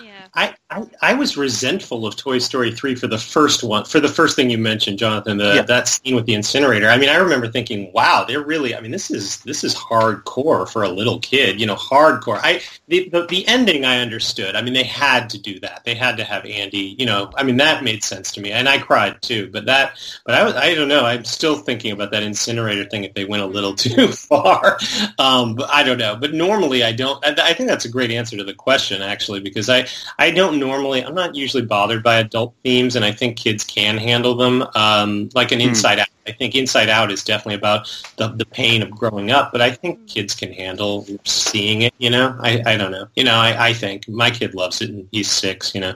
Yeah. 0.02 0.26
I, 0.34 0.54
I, 0.70 0.84
I 1.02 1.14
was 1.14 1.36
resentful 1.36 2.06
of 2.06 2.16
Toy 2.16 2.38
Story 2.38 2.72
3 2.72 2.94
for 2.94 3.06
the 3.06 3.18
first 3.18 3.64
one, 3.64 3.84
for 3.84 4.00
the 4.00 4.08
first 4.08 4.36
thing 4.36 4.50
you 4.50 4.58
mentioned, 4.58 4.98
Jonathan, 4.98 5.38
the, 5.38 5.54
Yeah. 5.56 5.62
that 5.62 5.88
scene 5.88 6.14
with 6.14 6.26
the 6.26 6.34
incinerator. 6.34 6.88
I 6.88 6.98
mean, 6.98 7.08
I 7.08 7.16
remember 7.16 7.48
thinking, 7.48 7.90
wow, 7.92 8.24
they're 8.26 8.42
really, 8.44 8.74
I 8.74 8.80
mean, 8.80 8.90
this 8.90 9.10
is, 9.10 9.38
this 9.40 9.64
is 9.64 9.74
hardcore 9.74 10.68
for 10.68 10.82
a 10.82 10.88
little 10.88 11.18
kid, 11.20 11.60
you 11.60 11.66
know, 11.66 11.74
hardcore. 11.76 12.38
I, 12.42 12.60
the, 12.88 13.08
the, 13.08 13.26
the 13.26 13.48
ending 13.48 13.84
I 13.84 14.00
understood. 14.00 14.54
I 14.54 14.62
mean, 14.62 14.74
they 14.74 14.84
had 14.84 15.30
to 15.30 15.38
do 15.38 15.58
that. 15.60 15.82
They 15.84 15.94
had 15.94 16.16
to 16.18 16.24
have 16.24 16.44
Andy, 16.44 16.94
you 16.98 17.06
know, 17.06 17.30
I 17.36 17.42
mean, 17.42 17.56
that 17.58 17.82
made 17.82 18.04
sense 18.04 18.32
to 18.32 18.40
me. 18.40 18.52
And 18.52 18.68
I 18.68 18.78
cried 18.78 19.20
too, 19.22 19.48
but 19.52 19.66
that, 19.66 19.98
but 20.24 20.34
I 20.34 20.44
was, 20.44 20.54
I 20.54 20.74
don't 20.74 20.88
know. 20.88 21.04
I'm 21.04 21.24
still 21.24 21.56
thinking 21.56 21.92
about 21.92 22.10
that 22.12 22.22
incinerator 22.22 22.84
thing 22.84 23.04
if 23.04 23.14
they 23.14 23.24
went 23.24 23.42
a 23.42 23.46
little 23.46 23.74
too 23.74 24.08
far. 24.12 24.78
Um, 25.18 25.54
but 25.54 25.70
I 25.70 25.82
don't 25.82 25.98
know. 25.98 26.16
But 26.16 26.34
normally 26.34 26.82
I 26.82 26.92
don't, 26.92 27.24
I, 27.24 27.34
I 27.50 27.54
think 27.54 27.68
that's 27.68 27.84
a 27.84 27.90
great 27.90 28.10
answer 28.10 28.36
to 28.36 28.44
the 28.44 28.54
question, 28.54 29.02
actually, 29.02 29.40
because 29.40 29.68
I, 29.68 29.86
I 30.18 30.30
don't 30.30 30.58
normally, 30.58 31.04
I'm 31.04 31.14
not 31.14 31.34
usually 31.34 31.64
bothered 31.64 32.02
by 32.02 32.16
adult 32.16 32.54
themes, 32.62 32.96
and 32.96 33.04
I 33.04 33.12
think 33.12 33.36
kids 33.36 33.64
can 33.64 33.96
handle 33.96 34.34
them. 34.34 34.64
Um, 34.74 35.30
like 35.34 35.52
an 35.52 35.60
Inside 35.60 35.98
Out. 35.98 36.08
I 36.26 36.32
think 36.32 36.54
Inside 36.54 36.88
Out 36.88 37.10
is 37.10 37.24
definitely 37.24 37.54
about 37.54 37.88
the, 38.16 38.28
the 38.28 38.44
pain 38.44 38.82
of 38.82 38.90
growing 38.90 39.30
up, 39.30 39.52
but 39.52 39.60
I 39.60 39.70
think 39.70 40.06
kids 40.06 40.34
can 40.34 40.52
handle 40.52 41.06
seeing 41.24 41.82
it, 41.82 41.94
you 41.98 42.10
know? 42.10 42.36
I, 42.40 42.62
I 42.66 42.76
don't 42.76 42.90
know. 42.90 43.08
You 43.16 43.24
know, 43.24 43.34
I, 43.34 43.68
I 43.68 43.72
think 43.72 44.08
my 44.08 44.30
kid 44.30 44.54
loves 44.54 44.82
it, 44.82 44.90
and 44.90 45.08
he's 45.12 45.30
six, 45.30 45.74
you 45.74 45.80
know? 45.80 45.94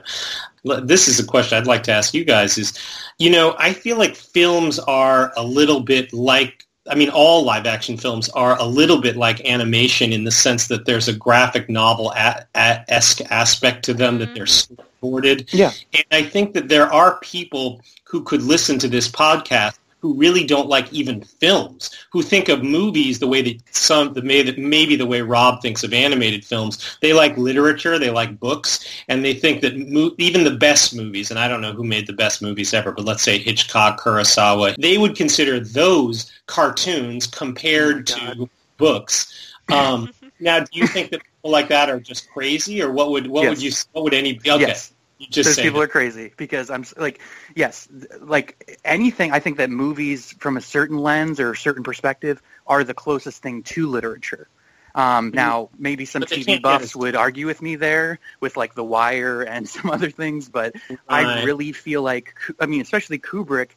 This 0.83 1.07
is 1.07 1.19
a 1.19 1.25
question 1.25 1.57
I'd 1.57 1.67
like 1.67 1.83
to 1.83 1.91
ask 1.91 2.13
you 2.13 2.23
guys 2.23 2.57
is, 2.57 2.73
you 3.19 3.29
know, 3.29 3.55
I 3.59 3.73
feel 3.73 3.97
like 3.97 4.15
films 4.15 4.79
are 4.79 5.33
a 5.35 5.43
little 5.43 5.81
bit 5.81 6.13
like 6.13 6.65
I 6.89 6.95
mean, 6.95 7.09
all 7.09 7.43
live 7.43 7.65
action 7.65 7.95
films 7.97 8.27
are 8.29 8.59
a 8.59 8.65
little 8.65 8.99
bit 8.99 9.15
like 9.15 9.39
animation 9.45 10.11
in 10.11 10.25
the 10.25 10.31
sense 10.31 10.67
that 10.67 10.85
there's 10.85 11.07
a 11.07 11.13
graphic 11.13 11.69
novel 11.69 12.13
esque 12.15 13.21
aspect 13.31 13.85
to 13.85 13.93
them 13.93 14.19
that 14.19 14.35
they're 14.35 14.43
mm-hmm. 14.43 15.05
storyboarded. 15.05 15.53
Yeah. 15.53 15.71
And 15.93 16.05
I 16.11 16.23
think 16.23 16.53
that 16.53 16.67
there 16.67 16.91
are 16.91 17.19
people 17.19 17.81
who 18.03 18.21
could 18.23 18.41
listen 18.41 18.79
to 18.79 18.87
this 18.89 19.07
podcast 19.09 19.77
who 20.03 20.13
really 20.15 20.43
don't 20.45 20.67
like 20.67 20.91
even 20.91 21.21
films, 21.23 21.89
who 22.11 22.21
think 22.21 22.49
of 22.49 22.61
movies 22.61 23.19
the 23.19 23.27
way 23.27 23.41
that 23.41 23.57
some, 23.73 24.13
the 24.13 24.21
way 24.21 24.41
that 24.43 24.57
maybe 24.57 24.97
the 24.97 25.05
way 25.05 25.21
Rob 25.21 25.61
thinks 25.61 25.81
of 25.81 25.93
animated 25.93 26.43
films. 26.43 26.97
They 27.01 27.13
like 27.13 27.37
literature, 27.37 27.97
they 27.97 28.09
like 28.09 28.37
books, 28.37 28.85
and 29.07 29.23
they 29.23 29.33
think 29.33 29.61
that 29.61 29.77
mo- 29.77 30.11
even 30.17 30.43
the 30.43 30.57
best 30.57 30.93
movies, 30.93 31.31
and 31.31 31.39
I 31.39 31.47
don't 31.47 31.61
know 31.61 31.71
who 31.71 31.85
made 31.85 32.05
the 32.05 32.11
best 32.11 32.41
movies 32.41 32.73
ever, 32.73 32.91
but 32.91 33.05
let's 33.05 33.23
say 33.23 33.37
Hitchcock, 33.37 34.01
Kurosawa, 34.01 34.75
they 34.75 34.97
would 34.97 35.15
consider 35.15 35.61
those 35.61 36.29
cartoons 36.47 37.25
compared 37.25 38.05
to 38.07 38.49
books. 38.77 39.33
Um, 39.71 40.09
now, 40.41 40.59
do 40.59 40.67
you 40.73 40.85
think 40.85 41.11
that 41.11 41.21
people 41.23 41.51
like 41.51 41.69
that 41.69 41.89
are 41.89 42.01
just 42.01 42.29
crazy, 42.31 42.81
or 42.81 42.91
what 42.91 43.11
would 43.11 43.27
what 43.27 43.43
Yes. 43.43 43.49
would 43.51 43.61
you 43.61 43.71
what 43.93 44.03
would 44.03 44.13
any 44.13 44.37
okay? 44.37 44.59
Yes. 44.59 44.91
You 45.19 45.27
just 45.29 45.47
Those 45.47 45.59
people 45.63 45.79
that. 45.79 45.85
are 45.85 45.87
crazy 45.87 46.33
because 46.35 46.69
I'm 46.69 46.83
like, 46.97 47.21
yes, 47.55 47.87
like 48.21 48.79
anything. 48.85 49.31
I 49.31 49.39
think 49.39 49.57
that 49.57 49.69
movies 49.69 50.31
from 50.39 50.57
a 50.57 50.61
certain 50.61 50.97
lens 50.97 51.39
or 51.39 51.51
a 51.51 51.57
certain 51.57 51.83
perspective 51.83 52.41
are 52.67 52.83
the 52.83 52.93
closest 52.93 53.41
thing 53.41 53.63
to 53.63 53.87
literature. 53.87 54.47
Um, 54.95 55.31
Now, 55.33 55.69
maybe 55.77 56.05
some 56.05 56.21
TV 56.23 56.61
buffs 56.61 56.95
would 56.95 57.15
argue 57.15 57.47
with 57.47 57.61
me 57.61 57.75
there 57.75 58.19
with 58.39 58.57
like 58.57 58.75
The 58.75 58.83
Wire 58.83 59.41
and 59.41 59.67
some 59.75 59.89
other 59.89 60.09
things, 60.11 60.49
but 60.49 60.75
I 61.09 61.43
really 61.43 61.71
feel 61.71 62.03
like, 62.03 62.35
I 62.59 62.67
mean, 62.67 62.81
especially 62.81 63.17
Kubrick, 63.19 63.69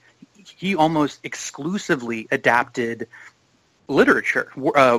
he 0.58 0.76
almost 0.76 1.20
exclusively 1.24 2.28
adapted 2.30 3.08
literature, 3.88 4.52
uh, 4.74 4.98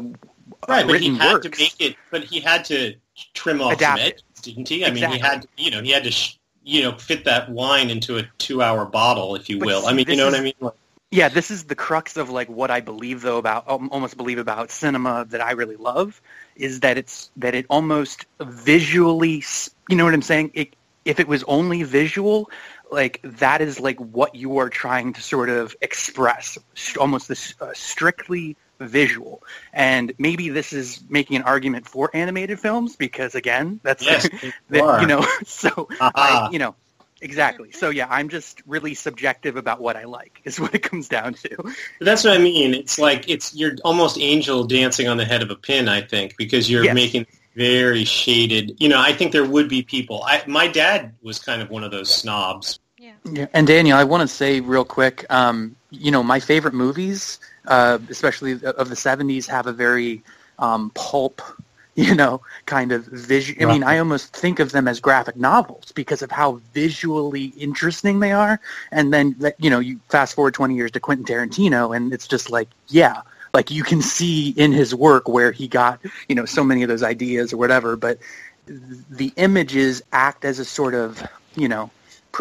right, 0.67 0.87
but 0.87 0.99
he 0.99 1.15
had 1.15 1.33
works. 1.33 1.47
to 1.47 1.59
make 1.61 1.75
it. 1.79 1.95
But 2.09 2.23
he 2.23 2.39
had 2.39 2.65
to 2.65 2.95
trim 3.33 3.61
off 3.61 3.73
Adapt 3.73 3.99
some 3.99 4.07
it. 4.07 4.13
edges, 4.13 4.41
didn't 4.41 4.69
he? 4.69 4.85
I 4.85 4.91
mean, 4.91 4.97
he 4.97 5.17
Exactly. 5.17 5.19
had, 5.19 5.47
you 5.57 5.71
know, 5.71 5.81
he 5.81 5.91
had 5.91 6.03
to, 6.03 6.11
sh- 6.11 6.36
you 6.67 6.83
know 6.83 6.91
fit 6.97 7.23
that 7.25 7.49
wine 7.49 7.89
into 7.89 8.17
a 8.17 8.23
two 8.37 8.61
hour 8.61 8.85
bottle, 8.85 9.35
if 9.35 9.49
you 9.49 9.57
But 9.57 9.67
will. 9.67 9.87
I 9.87 9.93
mean, 9.93 10.05
you 10.09 10.17
know 10.17 10.25
what 10.25 10.35
I 10.35 10.41
mean? 10.41 10.53
Like, 10.59 10.73
Yeah, 11.11 11.29
this 11.29 11.49
is 11.49 11.63
the 11.63 11.75
crux 11.75 12.17
of 12.17 12.29
like 12.29 12.49
what 12.49 12.69
I 12.69 12.81
believe 12.81 13.21
though 13.21 13.37
about 13.37 13.69
um, 13.69 13.89
almost 13.91 14.17
believe 14.17 14.37
about 14.37 14.69
cinema 14.69 15.25
that 15.29 15.39
I 15.41 15.51
really 15.51 15.77
love 15.77 16.21
is 16.57 16.81
that 16.81 16.97
it's 16.97 17.31
that 17.37 17.55
it 17.55 17.65
almost 17.69 18.25
visually, 18.41 19.43
you 19.89 19.95
know 19.95 20.03
what 20.03 20.13
I'm 20.13 20.21
saying? 20.21 20.51
It, 20.53 20.75
if 21.05 21.21
it 21.21 21.27
was 21.29 21.43
only 21.43 21.83
visual, 21.83 22.51
like 22.91 23.21
that 23.23 23.61
is 23.61 23.79
like 23.79 23.97
what 23.99 24.35
you 24.35 24.57
are 24.57 24.69
trying 24.69 25.13
to 25.13 25.21
sort 25.21 25.49
of 25.49 25.73
express, 25.81 26.57
almost 26.99 27.29
this 27.29 27.55
uh, 27.61 27.71
strictly 27.73 28.57
visual. 28.79 29.43
And 29.73 30.13
maybe 30.17 30.49
this 30.49 30.73
is 30.73 31.01
making 31.09 31.37
an 31.37 31.43
argument 31.43 31.87
for 31.87 32.09
animated 32.13 32.59
films 32.59 32.95
because 32.95 33.35
again, 33.35 33.79
that's 33.83 34.03
Yes, 34.03 34.29
that, 34.69 34.79
you 34.79 34.81
are. 34.81 35.01
you 35.01 35.07
know, 35.07 35.25
so 35.45 35.87
I, 36.01 36.49
you 36.51 36.59
know, 36.59 36.75
Exactly. 37.19 37.71
So 37.71 37.89
yeah, 37.89 38.07
I'm 38.09 38.29
just 38.29 38.61
really 38.67 38.93
subjective 38.93 39.55
about 39.57 39.81
what 39.81 39.95
I 39.95 40.03
like. 40.03 40.41
Is 40.43 40.59
what 40.59 40.75
it 40.75 40.83
comes 40.83 41.07
down 41.07 41.33
to. 41.33 41.73
That's 41.99 42.23
what 42.23 42.33
I 42.33 42.37
mean. 42.37 42.73
It's 42.73 42.99
like 42.99 43.27
it's 43.27 43.55
you're 43.55 43.75
almost 43.83 44.19
angel 44.19 44.65
dancing 44.65 45.07
on 45.07 45.17
the 45.17 45.25
head 45.25 45.41
of 45.41 45.49
a 45.49 45.55
pin. 45.55 45.89
I 45.89 46.01
think 46.01 46.37
because 46.37 46.69
you're 46.69 46.83
Yes. 46.83 46.93
making 46.93 47.25
very 47.55 48.03
shaded. 48.05 48.75
You 48.79 48.89
know, 48.89 48.99
I 48.99 49.13
think 49.13 49.31
there 49.31 49.43
would 49.43 49.67
be 49.67 49.81
people. 49.81 50.21
I, 50.23 50.43
my 50.45 50.67
dad 50.67 51.15
was 51.23 51.39
kind 51.39 51.61
of 51.61 51.71
one 51.71 51.83
of 51.83 51.89
those 51.89 52.09
snobs. 52.13 52.79
Yeah. 52.99 53.47
And 53.53 53.65
Daniel, 53.65 53.97
I 53.97 54.03
want 54.03 54.21
to 54.21 54.27
say 54.27 54.59
real 54.59 54.85
quick, 54.85 55.25
um, 55.29 55.75
you 55.89 56.11
know, 56.11 56.21
my 56.21 56.39
favorite 56.39 56.75
movies, 56.75 57.39
uh, 57.67 57.99
especially 58.09 58.53
of 58.53 58.89
the 58.89 58.95
'70s, 58.95 59.45
have 59.47 59.67
a 59.67 59.73
very 59.73 60.23
um, 60.59 60.89
pulp, 60.91 61.41
you 61.95 62.13
know, 62.15 62.41
kind 62.65 62.91
of 62.91 63.05
vision. 63.05 63.55
I 63.61 63.65
mean, 63.65 63.83
I 63.83 63.97
almost 63.97 64.35
think 64.35 64.59
of 64.59 64.71
them 64.71 64.87
as 64.87 64.99
graphic 64.99 65.35
novels 65.35 65.91
because 65.93 66.21
of 66.21 66.31
how 66.31 66.61
visually 66.73 67.45
interesting 67.57 68.19
they 68.19 68.31
are. 68.31 68.59
And 68.91 69.13
then, 69.13 69.35
you 69.57 69.69
know, 69.69 69.79
you 69.79 69.99
fast 70.09 70.35
forward 70.35 70.53
20 70.53 70.75
years 70.75 70.91
to 70.91 70.99
Quentin 70.99 71.25
Tarantino, 71.25 71.95
and 71.95 72.13
it's 72.13 72.27
just 72.27 72.51
like, 72.51 72.69
yeah, 72.87 73.21
like 73.53 73.71
you 73.71 73.83
can 73.83 74.01
see 74.01 74.49
in 74.51 74.71
his 74.71 74.93
work 74.93 75.27
where 75.27 75.51
he 75.51 75.67
got, 75.67 75.99
you 76.29 76.35
know, 76.35 76.45
so 76.45 76.63
many 76.63 76.83
of 76.83 76.89
those 76.89 77.03
ideas 77.03 77.51
or 77.51 77.57
whatever. 77.57 77.95
But 77.95 78.19
the 78.67 79.33
images 79.37 80.01
act 80.11 80.45
as 80.45 80.59
a 80.59 80.65
sort 80.65 80.93
of, 80.93 81.25
you 81.55 81.67
know, 81.67 81.89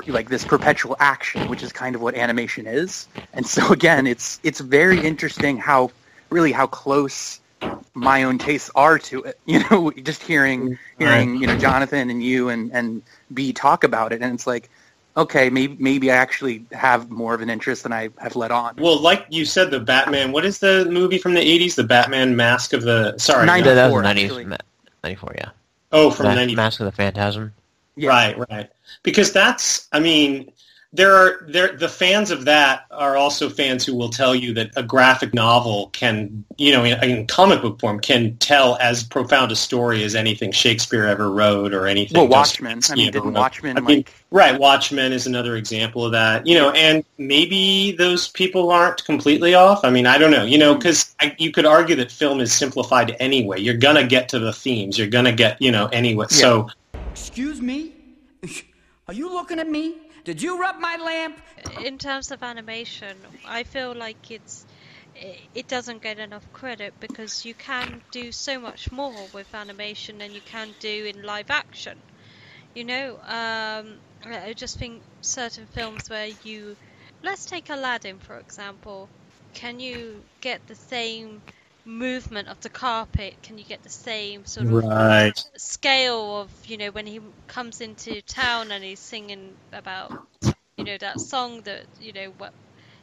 like 0.07 0.28
this 0.28 0.44
perpetual 0.44 0.97
action, 1.01 1.49
which 1.49 1.62
is 1.62 1.72
kind 1.72 1.94
of 1.94 2.03
what 2.03 2.14
animation 2.14 2.66
is. 2.66 3.09
And 3.32 3.47
so 3.47 3.72
again, 3.78 4.07
it's 4.07 4.40
it's 4.42 4.61
very 4.61 5.05
interesting 5.05 5.57
how 5.59 5.90
really 6.30 6.53
how 6.53 6.66
close 6.66 7.40
my 7.94 8.22
own 8.24 8.36
tastes 8.38 8.70
are 8.74 8.99
to 8.99 9.22
it. 9.24 9.38
You 9.47 9.61
know, 9.70 9.90
just 9.92 10.22
hearing 10.22 10.78
hearing 10.99 11.36
you 11.36 11.47
know 11.47 11.57
Jonathan 11.59 12.11
and 12.11 12.22
you 12.22 12.49
and 12.49 12.70
and 12.72 13.03
B 13.32 13.53
talk 13.53 13.84
about 13.84 14.12
it, 14.12 14.20
and 14.22 14.34
it's 14.34 14.47
like, 14.47 14.68
okay, 15.16 15.49
maybe 15.51 15.76
maybe 15.78 16.11
I 16.11 16.16
actually 16.16 16.64
have 16.72 17.11
more 17.11 17.32
of 17.34 17.40
an 17.40 17.49
interest 17.49 17.82
than 17.84 17.92
I 17.92 18.11
have 18.18 18.36
let 18.36 18.51
on. 18.51 18.76
Well, 18.76 19.01
like 19.01 19.26
you 19.30 19.44
said, 19.44 19.70
the 19.70 19.80
Batman. 19.80 20.32
What 20.32 20.44
is 20.44 20.59
the 20.59 20.84
movie 20.90 21.18
from 21.18 21.34
the 21.34 21.40
'80s? 21.40 21.74
The 21.76 21.84
Batman 21.84 22.36
Mask 22.36 22.72
of 22.72 22.82
the. 22.82 23.16
Sorry, 23.18 23.47
Ninety- 23.47 23.68
no. 23.70 23.74
that 23.74 23.92
was 23.92 24.03
94, 24.03 24.03
90, 24.03 24.24
actually. 24.24 24.57
94, 25.05 25.34
yeah. 25.38 25.51
Oh, 25.92 26.11
from 26.11 26.26
Ma- 26.26 26.34
'90. 26.34 26.55
Mask 26.57 26.80
of 26.80 26.86
the 26.86 26.92
Phantasm. 26.92 27.53
Right, 27.97 28.36
right. 28.51 28.70
Because 29.03 29.32
that's, 29.32 29.88
I 29.92 30.01
mean, 30.01 30.53
there 30.97 31.14
are 31.14 31.44
there 31.49 31.76
the 31.76 31.88
fans 31.88 32.30
of 32.30 32.44
that 32.47 32.86
are 32.90 33.16
also 33.16 33.51
fans 33.51 33.84
who 33.84 33.94
will 33.94 34.09
tell 34.09 34.34
you 34.34 34.55
that 34.55 34.70
a 34.76 34.82
graphic 34.82 35.34
novel 35.34 35.90
can, 35.92 36.44
you 36.57 36.72
know, 36.72 36.84
in, 36.84 37.03
in 37.05 37.26
comic 37.26 37.61
book 37.61 37.78
form, 37.80 38.01
can 38.01 38.36
tell 38.38 38.76
as 38.80 39.03
profound 39.03 39.53
a 39.53 39.57
story 39.57 40.05
as 40.05 40.14
anything 40.14 40.53
Shakespeare 40.53 41.05
ever 41.05 41.30
wrote 41.30 41.74
or 41.74 41.86
anything. 41.86 42.16
Well, 42.18 42.28
Watchmen. 42.28 42.80
I 42.88 42.94
mean, 42.94 43.12
didn't. 43.12 43.32
Watchmen 43.34 43.76
I 43.76 43.80
mean, 43.80 43.99
like 43.99 44.12
right? 44.30 44.59
Watchmen 44.59 45.12
is 45.12 45.26
another 45.26 45.57
example 45.57 46.07
of 46.07 46.12
that. 46.12 46.47
You 46.47 46.55
know, 46.55 46.70
and 46.70 47.05
maybe 47.18 47.92
those 47.92 48.28
people 48.28 48.70
aren't 48.70 49.05
completely 49.05 49.55
off. 49.55 49.84
I 49.84 49.90
mean, 49.90 50.07
I 50.07 50.18
don't 50.18 50.30
know. 50.30 50.44
You 50.44 50.59
know, 50.59 50.74
mm. 50.74 50.78
because 50.78 51.14
you 51.38 51.53
could 51.53 51.66
argue 51.66 51.97
that 51.97 52.11
film 52.11 52.40
is 52.40 52.53
simplified 52.53 53.16
anyway. 53.20 53.61
You're 53.61 53.74
gonna 53.76 54.07
get 54.07 54.28
to 54.30 54.38
the 54.38 54.53
themes. 54.53 54.97
You're 54.97 55.09
gonna 55.09 55.32
get, 55.32 55.61
you 55.61 55.70
know, 55.70 55.86
anyway. 55.86 56.26
So. 56.30 56.68
Excuse 57.17 57.62
me? 57.62 57.95
Are 59.09 59.14
you 59.14 59.33
looking 59.33 59.59
at 59.59 59.67
me? 59.67 59.95
Did 60.25 60.43
you 60.43 60.61
rub 60.61 60.79
my 60.79 60.97
lamp? 60.97 61.41
in 61.83 61.97
terms 61.97 62.31
of 62.31 62.43
animation, 62.43 63.17
I 63.43 63.62
feel 63.62 63.95
like 63.95 64.31
it's 64.31 64.67
it 65.55 65.67
doesn't 65.67 66.03
get 66.03 66.19
enough 66.19 66.45
credit 66.53 66.93
because 67.01 67.43
you 67.43 67.55
can 67.55 68.03
do 68.11 68.31
so 68.33 68.59
much 68.61 68.93
more 68.93 69.29
with 69.33 69.55
animation 69.55 70.19
than 70.19 70.35
you 70.35 70.43
can 70.43 70.75
do 70.79 71.07
in 71.07 71.23
live 71.23 71.49
action. 71.49 71.97
You 72.75 72.85
know, 72.85 73.19
um, 73.27 73.99
I 74.23 74.53
just 74.55 74.79
think 74.79 75.03
certain 75.23 75.67
films 75.69 76.11
where 76.11 76.29
you, 76.43 76.77
let's 77.23 77.47
take 77.47 77.71
Aladdin 77.71 78.19
for 78.19 78.39
example. 78.39 79.09
Can 79.55 79.81
you 79.81 80.23
get 80.43 80.61
the 80.67 80.75
same 80.75 81.43
movement 81.87 82.49
of 82.49 82.61
the 82.61 82.68
carpet? 82.68 83.34
Can 83.43 83.57
you 83.59 83.64
get 83.64 83.82
the 83.82 83.89
same 83.89 84.45
sort 84.45 84.66
of 84.66 84.72
Right. 84.74 85.32
scale 85.57 86.41
of 86.41 86.51
you 86.66 86.76
know 86.76 86.91
when 86.91 87.07
he 87.07 87.20
comes 87.47 87.80
into 87.80 88.20
town 88.22 88.70
and 88.72 88.84
he's 88.84 89.01
singing 89.01 89.55
about 89.72 90.12
you 90.76 90.84
know 90.84 90.99
that 90.99 91.20
song 91.20 91.62
that 91.62 91.84
you 92.01 92.12
know 92.12 92.32
what 92.39 92.53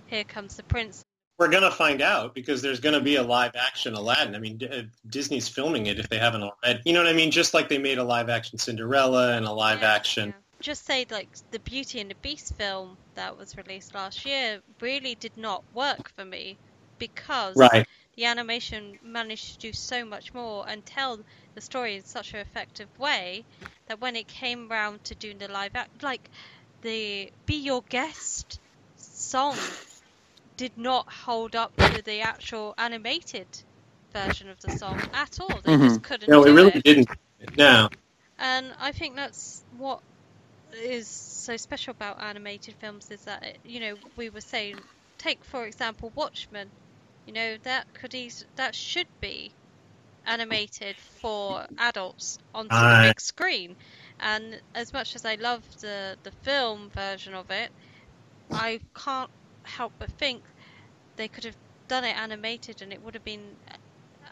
here 0.07 0.23
comes 0.23 0.55
the 0.57 0.63
prince 0.63 1.03
We're 1.39 1.49
gonna 1.49 1.71
find 1.71 2.01
out 2.01 2.36
because 2.36 2.61
there's 2.61 2.79
gonna 2.79 3.01
be 3.01 3.15
a 3.15 3.23
live 3.23 3.55
action 3.55 3.95
Aladdin. 3.95 4.36
I 4.36 4.39
mean, 4.39 4.57
D- 4.57 4.67
uh, 4.67 4.84
Disney's 5.07 5.47
filming 5.47 5.88
it 5.88 5.99
if 5.99 6.07
they 6.09 6.19
haven't 6.19 6.43
already. 6.43 6.81
You 6.86 6.93
know 6.93 7.01
what 7.01 7.09
I 7.09 7.13
mean? 7.13 7.31
Just 7.31 7.53
like 7.53 7.69
they 7.69 7.79
made 7.79 7.97
a 7.97 8.03
live 8.03 8.29
action 8.29 8.59
Cinderella 8.59 9.36
and 9.36 9.45
a 9.45 9.51
live 9.51 9.81
action. 9.84 10.34
just 10.61 10.86
say 10.86 11.05
like 11.09 11.29
the 11.51 11.59
beauty 11.59 11.99
and 11.99 12.09
the 12.11 12.15
beast 12.21 12.55
film 12.55 12.97
that 13.15 13.38
was 13.38 13.57
released 13.57 13.95
last 13.95 14.25
year 14.25 14.61
really 14.79 15.15
did 15.15 15.36
not 15.36 15.63
work 15.73 16.09
for 16.15 16.23
me 16.23 16.57
because 16.99 17.57
Right. 17.57 17.86
The 18.16 18.26
animation 18.26 18.97
managed 19.03 19.53
to 19.53 19.59
do 19.59 19.74
so 19.74 20.05
much 20.05 20.34
more 20.34 20.66
and 20.68 20.86
tell 20.86 21.20
the 21.55 21.61
story 21.61 21.95
in 21.95 22.03
such 22.03 22.34
an 22.34 22.39
effective 22.39 22.88
way 22.99 23.43
that 23.88 23.99
when 23.99 24.16
it 24.16 24.28
came 24.28 24.70
round 24.70 25.03
to 25.03 25.16
doing 25.16 25.38
the 25.38 25.47
live 25.47 25.76
act 25.76 26.03
like 26.03 26.30
the 26.82 27.32
be 27.45 27.55
your 27.55 27.84
guest 27.89 28.59
song 28.97 29.57
did 30.57 30.72
not 30.78 31.11
hold 31.11 31.55
up 31.55 31.76
to 31.78 32.01
the 32.03 32.22
actual 32.22 32.74
animated 32.78 33.47
version 34.14 34.49
of 34.49 34.59
the 34.61 34.72
song 34.72 35.01
at 35.14 35.39
all 35.39 35.47
they 35.64 35.78
just 35.78 35.95
mm-hmm. 35.95 35.97
couldn't 35.97 36.30
No, 36.30 36.43
it 36.45 36.51
really 36.51 36.72
it. 36.76 36.84
didn't. 36.84 37.09
No. 37.57 37.89
And 38.38 38.72
I 38.80 38.91
think 38.91 39.16
that's 39.16 39.64
what 39.78 40.01
is 40.74 41.07
so 41.07 41.57
special 41.57 41.91
about 41.91 42.22
animated 42.22 42.76
films 42.80 43.09
is 43.11 43.22
that 43.22 43.43
it, 43.43 43.57
you 43.66 43.80
know 43.80 43.95
we 44.16 44.30
were 44.30 44.41
saying 44.41 44.78
take 45.18 45.43
for 45.43 45.66
example 45.66 46.11
Watchmen, 46.16 46.70
you 47.26 47.34
know 47.34 47.57
that 47.63 47.88
could 47.93 48.13
eas- 48.13 48.45
that 48.55 48.76
should 48.76 49.07
be 49.21 49.55
animated 50.26 50.99
for 50.99 51.65
adults 51.78 52.38
onto 52.53 52.86
the 52.86 52.97
big 52.97 53.19
screen. 53.21 53.78
And 54.19 54.61
as 54.76 54.93
much 54.93 55.15
as 55.15 55.26
I 55.26 55.36
love 55.36 55.65
the 55.82 56.17
the 56.24 56.32
film 56.32 56.89
version 56.91 57.34
of 57.34 57.49
it, 57.51 57.74
I 58.51 58.82
can't 58.95 59.32
help 59.65 59.93
but 59.99 60.11
think 60.11 60.45
they 61.17 61.28
could 61.30 61.43
have 61.45 61.57
done 61.88 62.03
it 62.05 62.15
animated 62.17 62.82
and 62.82 62.93
it 62.93 63.01
would 63.01 63.13
have 63.15 63.24
been 63.24 63.57
uh, 63.69 63.76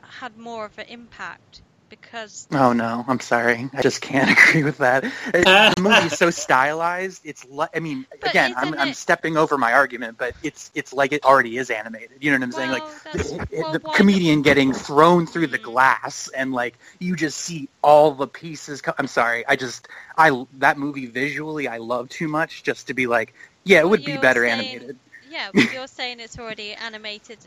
had 0.03 0.37
more 0.37 0.65
of 0.65 0.77
an 0.77 0.85
impact 0.87 1.63
because 1.91 2.47
Oh 2.51 2.73
no, 2.73 3.05
I'm 3.07 3.19
sorry. 3.19 3.69
I 3.73 3.81
just 3.83 4.01
can't 4.01 4.31
agree 4.49 4.63
with 4.63 4.79
that. 4.79 5.03
It- 5.03 5.45
the 5.45 5.75
movie's 5.79 6.17
so 6.17 6.31
stylized. 6.45 7.21
It's 7.23 7.45
like 7.47 7.69
I 7.75 7.79
mean, 7.79 8.07
again, 8.23 8.55
I'm, 8.57 8.73
I'm 8.73 8.93
stepping 8.95 9.37
over 9.37 9.59
my 9.59 9.73
argument, 9.73 10.17
but 10.17 10.33
it's 10.41 10.71
it's 10.73 10.93
like 10.93 11.11
it 11.11 11.23
already 11.23 11.57
is 11.57 11.69
animated. 11.69 12.17
You 12.21 12.31
know 12.31 12.37
what 12.37 12.43
I'm 12.43 12.51
saying? 12.53 12.71
Like 12.71 13.03
the, 13.13 13.69
the 13.73 13.79
comedian 13.79 14.41
getting 14.41 14.73
thrown 14.73 15.27
through 15.27 15.47
the 15.47 15.59
mm. 15.59 15.63
glass, 15.63 16.29
and 16.35 16.51
like 16.51 16.79
you 16.97 17.15
just 17.15 17.37
see 17.37 17.69
all 17.83 18.11
the 18.13 18.27
pieces. 18.27 18.81
Co- 18.81 18.95
I'm 18.97 19.07
sorry. 19.07 19.45
I 19.45 19.55
just 19.55 19.87
I 20.17 20.45
that 20.53 20.79
movie 20.79 21.05
visually 21.05 21.67
I 21.67 21.77
love 21.77 22.09
too 22.09 22.27
much 22.27 22.63
just 22.63 22.87
to 22.87 22.95
be 22.95 23.05
like, 23.05 23.35
yeah, 23.65 23.79
it 23.79 23.89
would 23.89 24.03
be 24.03 24.17
better 24.17 24.45
saying- 24.45 24.59
animated. 24.59 24.97
Yeah, 25.29 25.49
but 25.53 25.71
you're 25.71 25.87
saying 25.87 26.19
it's 26.19 26.37
already 26.37 26.73
animated, 26.73 27.39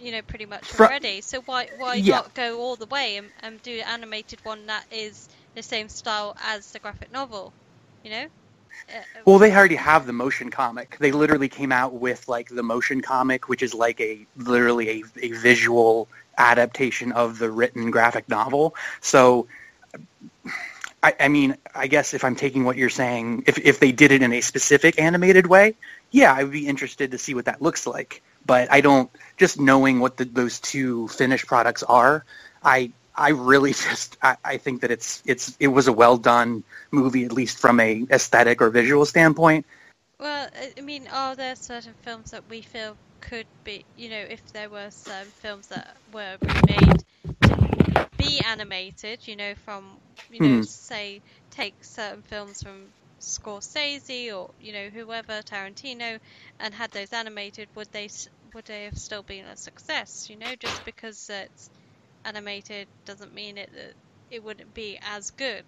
you 0.00 0.12
know, 0.12 0.22
pretty 0.22 0.46
much 0.46 0.74
Fro- 0.74 0.88
already. 0.88 1.22
So 1.22 1.42
why 1.42 1.68
why 1.76 2.00
Yeah. 2.00 2.20
not 2.20 2.34
go 2.34 2.60
all 2.60 2.76
the 2.76 2.86
way 2.86 3.16
and, 3.18 3.32
and 3.40 3.62
do 3.62 3.78
an 3.80 3.86
animated 3.88 4.40
one 4.44 4.66
that 4.66 4.86
is 4.90 5.28
the 5.54 5.62
same 5.62 5.88
style 5.88 6.34
as 6.42 6.72
the 6.72 6.80
graphic 6.80 7.10
novel? 7.12 7.54
You 8.02 8.10
know? 8.10 8.28
Uh, 8.94 9.02
Well, 9.26 9.38
they 9.38 9.54
already 9.54 9.76
have 9.76 10.06
the 10.06 10.12
motion 10.12 10.50
comic. 10.50 10.96
They 10.98 11.12
literally 11.12 11.48
came 11.48 11.72
out 11.72 11.94
with 11.94 12.26
like 12.28 12.48
the 12.48 12.62
motion 12.62 13.00
comic, 13.02 13.48
which 13.48 13.62
is 13.62 13.74
like 13.74 14.00
a 14.00 14.26
literally 14.36 14.88
a, 14.88 15.04
a 15.22 15.32
visual 15.32 16.10
adaptation 16.38 17.12
of 17.12 17.38
the 17.38 17.50
written 17.50 17.90
graphic 17.90 18.28
novel. 18.28 18.74
So, 19.00 19.48
I, 21.02 21.14
I 21.20 21.28
mean, 21.28 21.56
I 21.74 21.86
guess 21.86 22.14
if 22.14 22.24
I'm 22.24 22.36
taking 22.36 22.64
what 22.64 22.76
you're 22.76 22.90
saying, 22.90 23.44
if 23.46 23.58
if 23.58 23.80
they 23.80 23.92
did 23.92 24.12
it 24.12 24.22
in 24.22 24.32
a 24.32 24.40
specific 24.40 25.00
animated 25.00 25.46
way, 25.46 25.76
yeah, 26.10 26.32
I 26.34 26.42
would 26.42 26.52
be 26.52 26.66
interested 26.66 27.12
to 27.12 27.18
see 27.18 27.34
what 27.34 27.46
that 27.46 27.62
looks 27.62 27.86
like. 27.86 28.22
But 28.46 28.70
I 28.70 28.80
don't 28.80 29.10
just 29.36 29.58
knowing 29.60 30.00
what 30.00 30.16
the, 30.16 30.24
those 30.24 30.58
two 30.60 31.08
finished 31.08 31.46
products 31.46 31.82
are. 31.82 32.24
I 32.62 32.92
I 33.14 33.30
really 33.30 33.72
just 33.88 34.16
I, 34.22 34.36
I 34.44 34.56
think 34.58 34.80
that 34.82 34.90
it's 34.90 35.22
it's 35.26 35.56
it 35.60 35.68
was 35.68 35.86
a 35.88 35.92
well 35.92 36.16
done 36.16 36.64
movie 36.90 37.24
at 37.24 37.32
least 37.32 37.58
from 37.58 37.80
a 37.80 38.04
aesthetic 38.10 38.60
or 38.60 38.70
visual 38.70 39.04
standpoint. 39.06 39.66
Well, 40.18 40.48
I 40.76 40.80
mean, 40.80 41.06
are 41.08 41.34
there 41.36 41.56
certain 41.56 41.94
films 41.94 42.30
that 42.30 42.48
we 42.48 42.62
feel 42.62 42.98
could 43.20 43.46
be, 43.64 43.84
you 43.96 44.08
know, 44.10 44.20
if 44.28 44.50
there 44.52 44.68
were 44.70 44.90
some 44.90 45.32
films 45.32 45.68
that 45.68 45.98
were 46.06 46.38
remade 46.40 47.02
to 47.42 47.56
be 48.16 48.40
animated, 48.40 49.26
you 49.26 49.36
know, 49.36 49.54
from, 49.54 50.00
you 50.28 50.40
know, 50.40 50.60
Hmm. 50.60 50.62
say, 50.62 51.22
take 51.50 51.82
certain 51.84 52.22
films 52.22 52.62
from 52.62 52.92
Scorsese 53.20 54.34
or, 54.34 54.50
you 54.58 54.72
know, 54.72 54.88
whoever, 54.88 55.42
Tarantino, 55.42 56.18
and 56.58 56.74
had 56.74 56.90
those 56.90 57.12
animated, 57.12 57.68
would 57.76 57.88
they 57.92 58.08
would 58.54 58.64
they 58.64 58.84
have 58.84 58.98
still 58.98 59.22
been 59.22 59.44
a 59.44 59.56
success? 59.56 60.28
You 60.28 60.36
know, 60.36 60.54
just 60.58 60.84
because 60.84 61.28
it's 61.30 61.70
animated 62.24 62.88
doesn't 63.06 63.34
mean 63.34 63.58
it 63.58 63.70
that 63.72 63.94
it 64.30 64.42
wouldn't 64.42 64.74
be 64.74 64.98
as 65.02 65.30
good. 65.30 65.64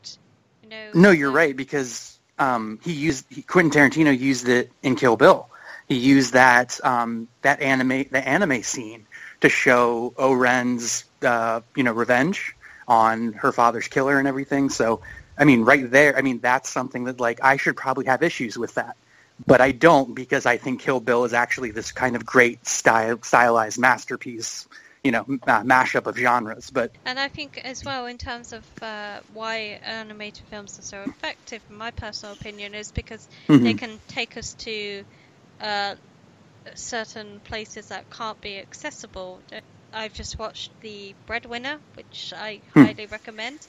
You 0.63 0.69
know. 0.71 0.91
No, 0.95 1.11
you're 1.11 1.31
right 1.31 1.57
because 1.57 2.19
um, 2.39 2.79
he 2.83 2.93
used 2.93 3.27
he, 3.29 3.43
Quentin 3.43 3.71
Tarantino 3.71 4.19
used 4.19 4.49
it 4.49 4.71
in 4.83 4.97
Kill 4.97 5.17
Bill. 5.17 5.49
He 5.89 5.97
used 5.97 6.33
that 6.33 6.81
um, 6.85 7.29
that 7.43 7.61
anime 7.61 8.07
the 8.11 8.27
anime 8.27 8.63
scene 8.63 9.07
to 9.41 9.49
show 9.49 10.15
O-Ren's 10.17 11.05
uh, 11.23 11.61
you 11.77 11.83
know 11.83 11.93
revenge 11.93 12.55
on 12.89 13.33
her 13.35 13.53
father's 13.53 13.89
killer 13.89 14.19
and 14.19 14.27
everything. 14.27 14.71
So 14.71 15.03
I 15.39 15.45
mean, 15.45 15.63
right 15.65 15.91
there, 15.91 16.17
I 16.17 16.23
mean 16.23 16.41
that's 16.41 16.71
something 16.71 17.05
that 17.05 17.21
like 17.21 17.41
I 17.43 17.57
should 17.57 17.77
probably 17.77 18.07
have 18.07 18.23
issues 18.23 18.59
with 18.59 18.75
that, 18.75 18.97
but 19.47 19.61
I 19.61 19.73
don't 19.73 20.15
because 20.15 20.47
I 20.47 20.57
think 20.57 20.81
Kill 20.81 21.01
Bill 21.01 21.25
is 21.25 21.33
actually 21.33 21.71
this 21.71 21.93
kind 21.93 22.17
of 22.17 22.25
great 22.25 22.67
style 22.67 23.19
stylized 23.23 23.79
masterpiece. 23.79 24.67
You 25.05 25.13
know, 25.13 25.27
uh, 25.47 25.63
mashup 25.63 26.07
of 26.07 26.17
genres, 26.17 26.71
but 26.71 26.93
And 27.05 27.19
I 27.19 27.29
think 27.29 27.59
as 27.59 27.85
well, 27.85 28.07
in 28.07 28.19
terms 28.19 28.53
of 28.53 28.67
uh, 28.83 29.21
why 29.27 29.79
animated 29.83 30.47
films 30.49 30.79
are 30.79 30.83
so 30.83 31.05
effective, 31.05 31.63
in 31.69 31.77
my 31.77 31.91
personal 31.91 32.33
opinion, 32.33 32.75
is 32.75 32.93
because 32.93 33.29
they 33.63 33.73
Mhm. 33.73 33.79
can 33.79 34.01
take 34.09 34.37
us 34.37 34.55
to 34.57 35.05
uh, 35.61 35.97
certain 36.75 37.41
places 37.41 37.89
that 37.89 38.11
can't 38.11 38.41
be 38.41 38.59
accessible. 38.59 39.43
I've 39.93 40.13
just 40.15 40.39
watched 40.39 40.75
The 40.81 41.17
Breadwinner, 41.27 41.81
which 41.95 42.33
I 42.37 42.63
Hmm. 42.75 42.85
highly 42.85 43.07
recommend. 43.07 43.67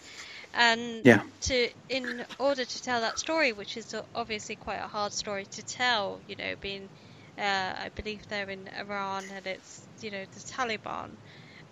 And 0.54 1.06
Yeah. 1.06 1.24
to 1.42 1.70
in 1.90 2.26
order 2.40 2.66
to 2.66 2.82
tell 2.82 3.02
that 3.02 3.20
story, 3.20 3.54
which 3.54 3.78
is 3.78 3.94
obviously 4.16 4.56
quite 4.56 4.78
a 4.80 4.88
hard 4.88 5.14
story 5.14 5.46
to 5.48 5.64
tell, 5.64 6.22
you 6.26 6.36
know, 6.36 6.56
being 6.58 6.92
uh, 7.38 7.74
I 7.78 7.90
believe 7.96 8.28
they're 8.28 8.50
in 8.50 8.68
Iran 8.70 9.32
and 9.32 9.48
it's 9.48 9.90
you 10.02 10.12
know 10.12 10.26
the 10.32 10.40
Taliban. 10.42 11.18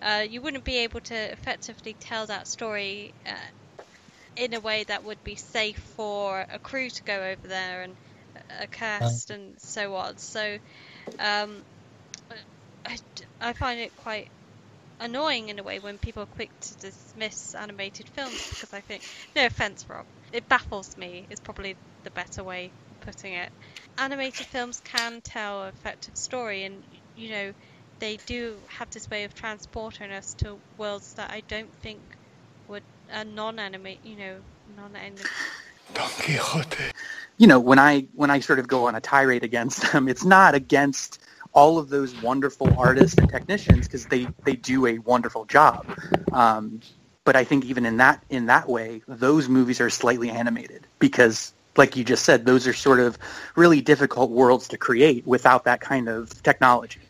Uh, 0.01 0.25
you 0.29 0.41
wouldn't 0.41 0.65
be 0.65 0.77
able 0.79 1.01
to 1.01 1.15
effectively 1.15 1.95
tell 1.95 2.27
that 2.27 2.47
story 2.47 3.15
uh, 3.25 3.35
in 4.35 4.53
a 4.53 4.59
way 4.59 4.83
that 4.85 5.03
would 5.03 5.23
be 5.23 5.35
safe 5.35 5.79
for 5.95 6.45
a 6.49 6.59
crew 6.59 6.89
to 6.89 7.03
go 7.03 7.23
over 7.31 7.47
there 7.47 7.83
and 7.83 7.97
a 8.49 8.67
cast 8.67 9.31
and 9.31 9.59
so 9.61 9.95
on. 9.95 10.17
So 10.17 10.59
um, 11.19 11.65
I, 12.85 12.97
I 13.39 13.53
find 13.53 13.79
it 13.79 13.95
quite 13.95 14.31
annoying 15.01 15.49
in 15.49 15.59
a 15.59 15.63
way 15.63 15.79
when 15.79 15.97
people 15.97 16.23
are 16.23 16.27
quick 16.27 16.51
to 16.61 16.77
dismiss 16.77 17.55
animated 17.55 18.07
films 18.09 18.49
because 18.49 18.73
I 18.73 18.81
think, 18.81 19.03
no 19.35 19.45
offense, 19.45 19.85
Rob, 19.89 20.05
it 20.31 20.47
baffles 20.47 20.95
me. 20.97 21.27
Is 21.29 21.39
probably 21.39 21.75
the 22.03 22.11
better 22.11 22.43
way 22.43 22.71
of 22.89 22.99
putting 23.01 23.33
it. 23.33 23.49
Animated 23.97 24.45
films 24.47 24.79
can 24.83 25.21
tell 25.21 25.63
an 25.63 25.69
effective 25.69 26.15
story, 26.15 26.63
and 26.63 26.83
you 27.15 27.31
know 27.31 27.53
they 27.99 28.17
do 28.25 28.57
have 28.67 28.89
this 28.91 29.09
way 29.09 29.25
of 29.25 29.33
transporting 29.33 30.11
us 30.11 30.33
to 30.35 30.57
worlds 30.77 31.13
that 31.15 31.31
I 31.31 31.43
don't 31.47 31.73
think 31.81 32.01
would 32.67 32.83
a 33.11 33.25
non-animate, 33.25 33.99
you 34.03 34.15
know, 34.15 34.39
non-anime. 34.75 35.25
Don 35.93 36.09
Quixote. 36.09 36.91
You 37.37 37.47
know, 37.47 37.59
when 37.59 37.79
I 37.79 38.07
when 38.15 38.29
I 38.29 38.39
sort 38.39 38.59
of 38.59 38.67
go 38.67 38.87
on 38.87 38.95
a 38.95 39.01
tirade 39.01 39.43
against 39.43 39.91
them, 39.91 40.07
it's 40.07 40.23
not 40.23 40.55
against 40.55 41.19
all 41.53 41.77
of 41.77 41.89
those 41.89 42.19
wonderful 42.21 42.73
artists 42.77 43.17
and 43.17 43.29
technicians 43.29 43.87
because 43.87 44.05
they 44.05 44.27
they 44.43 44.55
do 44.55 44.85
a 44.85 44.97
wonderful 44.99 45.45
job. 45.45 45.85
Um, 46.31 46.81
but 47.23 47.35
I 47.35 47.43
think 47.43 47.65
even 47.65 47.85
in 47.85 47.97
that 47.97 48.23
in 48.29 48.47
that 48.47 48.67
way, 48.67 49.01
those 49.07 49.47
movies 49.49 49.79
are 49.81 49.89
slightly 49.89 50.29
animated 50.29 50.87
because, 50.99 51.53
like 51.77 51.95
you 51.95 52.03
just 52.03 52.25
said, 52.25 52.45
those 52.45 52.67
are 52.67 52.73
sort 52.73 52.99
of 52.99 53.17
really 53.55 53.81
difficult 53.81 54.31
worlds 54.31 54.67
to 54.69 54.77
create 54.77 55.25
without 55.27 55.65
that 55.65 55.81
kind 55.81 56.09
of 56.09 56.41
technology. 56.43 57.01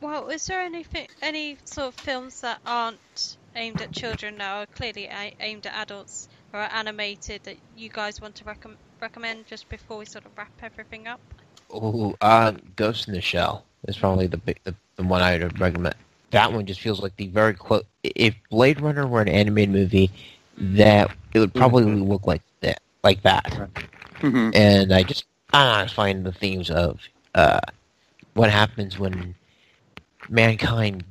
Well, 0.00 0.28
is 0.28 0.46
there 0.46 0.60
anything, 0.60 1.08
any 1.22 1.56
sort 1.64 1.88
of 1.88 1.94
films 1.94 2.40
that 2.42 2.60
aren't 2.66 3.38
aimed 3.54 3.80
at 3.80 3.92
children 3.92 4.36
that 4.38 4.50
are 4.50 4.66
clearly 4.66 5.08
aimed 5.40 5.66
at 5.66 5.74
adults 5.74 6.28
or 6.52 6.60
are 6.60 6.70
animated 6.72 7.42
that 7.44 7.56
you 7.74 7.88
guys 7.88 8.20
want 8.20 8.34
to 8.36 8.44
recom- 8.44 8.76
recommend 9.00 9.46
just 9.46 9.68
before 9.68 9.96
we 9.98 10.04
sort 10.04 10.26
of 10.26 10.32
wrap 10.36 10.52
everything 10.62 11.06
up? 11.06 11.33
Ooh, 11.74 12.16
uh, 12.20 12.52
Ghost 12.76 13.08
in 13.08 13.14
the 13.14 13.20
Shell 13.20 13.64
is 13.88 13.96
probably 13.96 14.26
the 14.26 14.36
big, 14.36 14.58
the, 14.64 14.74
the 14.96 15.02
one 15.02 15.22
I 15.22 15.38
would 15.38 15.60
recommend. 15.60 15.94
That 16.30 16.52
one 16.52 16.66
just 16.66 16.80
feels 16.80 17.00
like 17.00 17.16
the 17.16 17.28
very 17.28 17.54
close. 17.54 17.84
If 18.02 18.34
Blade 18.50 18.80
Runner 18.80 19.06
were 19.06 19.20
an 19.20 19.28
animated 19.28 19.74
movie, 19.74 20.10
that 20.56 21.10
it 21.32 21.38
would 21.38 21.54
probably 21.54 21.84
look 21.84 22.26
like 22.26 22.42
that, 22.60 22.80
like 23.02 23.22
that. 23.22 23.68
And 24.22 24.92
I 24.92 25.02
just, 25.02 25.26
I 25.52 25.78
don't 25.78 25.90
find 25.90 26.24
the 26.24 26.32
themes 26.32 26.70
of 26.70 27.00
uh, 27.34 27.60
what 28.34 28.50
happens 28.50 28.98
when 28.98 29.34
mankind 30.28 31.04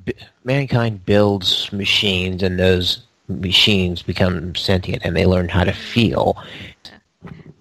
mankind 0.44 1.06
builds 1.06 1.72
machines, 1.72 2.42
and 2.42 2.58
those 2.58 3.02
machines 3.28 4.02
become 4.02 4.54
sentient, 4.54 5.02
and 5.04 5.16
they 5.16 5.26
learn 5.26 5.48
how 5.48 5.64
to 5.64 5.72
feel. 5.72 6.36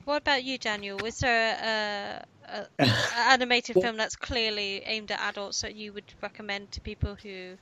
What 0.06 0.18
about 0.18 0.44
you, 0.44 0.58
Daniel? 0.58 0.98
Was 0.98 1.20
there 1.20 1.58
a, 1.64 2.43
a, 2.54 2.68
a 2.84 2.88
animated 3.30 3.76
film 3.82 3.98
that's 3.98 4.16
clearly 4.16 4.82
aimed 4.86 5.12
at 5.12 5.20
adults 5.20 5.62
that 5.62 5.76
you 5.76 5.94
would 5.94 6.14
recommend 6.22 6.72
to 6.72 6.82
people 6.82 7.16
who 7.16 7.58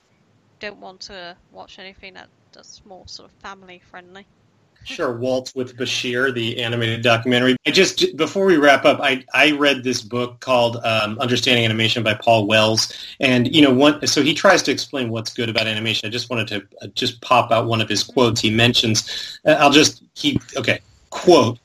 don't 0.59 0.79
want 0.79 1.01
to 1.01 1.35
watch 1.51 1.79
anything 1.79 2.13
that- 2.13 2.29
that's 2.53 2.81
more 2.85 3.07
sort 3.07 3.29
of 3.31 3.35
family 3.37 3.81
friendly? 3.89 4.25
Sure, 4.83 5.15
Waltz 5.15 5.53
with 5.53 5.77
Bashir, 5.77 6.33
the 6.33 6.61
animated 6.61 7.03
documentary. 7.03 7.55
I 7.67 7.71
just 7.71 8.17
before 8.17 8.45
we 8.45 8.57
wrap 8.57 8.83
up, 8.83 8.99
I 8.99 9.23
I 9.33 9.51
read 9.51 9.83
this 9.83 10.01
book 10.01 10.39
called 10.39 10.77
um, 10.83 11.19
Understanding 11.19 11.63
Animation 11.63 12.01
by 12.01 12.15
Paul 12.15 12.47
Wells, 12.47 12.91
and 13.19 13.53
you 13.55 13.61
know 13.61 13.71
one. 13.71 14.05
So 14.07 14.23
he 14.23 14.33
tries 14.33 14.63
to 14.63 14.71
explain 14.71 15.09
what's 15.09 15.31
good 15.33 15.49
about 15.49 15.67
animation. 15.67 16.07
I 16.07 16.09
just 16.09 16.31
wanted 16.31 16.47
to 16.47 16.67
uh, 16.81 16.87
just 16.95 17.21
pop 17.21 17.51
out 17.51 17.67
one 17.67 17.79
of 17.79 17.87
his 17.89 18.03
quotes. 18.03 18.41
He 18.41 18.49
mentions, 18.49 19.39
uh, 19.45 19.51
I'll 19.59 19.71
just 19.71 20.03
keep 20.15 20.41
okay 20.57 20.79
quote. 21.11 21.59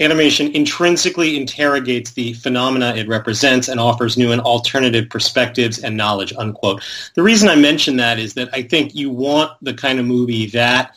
Animation 0.00 0.50
intrinsically 0.56 1.36
interrogates 1.36 2.10
the 2.10 2.32
phenomena 2.32 2.96
it 2.96 3.06
represents 3.06 3.68
and 3.68 3.78
offers 3.78 4.18
new 4.18 4.32
and 4.32 4.40
alternative 4.40 5.08
perspectives 5.08 5.84
and 5.84 5.96
knowledge. 5.96 6.32
Unquote. 6.36 6.82
The 7.14 7.22
reason 7.22 7.48
I 7.48 7.54
mention 7.54 7.96
that 7.98 8.18
is 8.18 8.34
that 8.34 8.48
I 8.52 8.62
think 8.62 8.94
you 8.96 9.10
want 9.10 9.52
the 9.62 9.74
kind 9.74 10.00
of 10.00 10.06
movie 10.06 10.46
that 10.46 10.96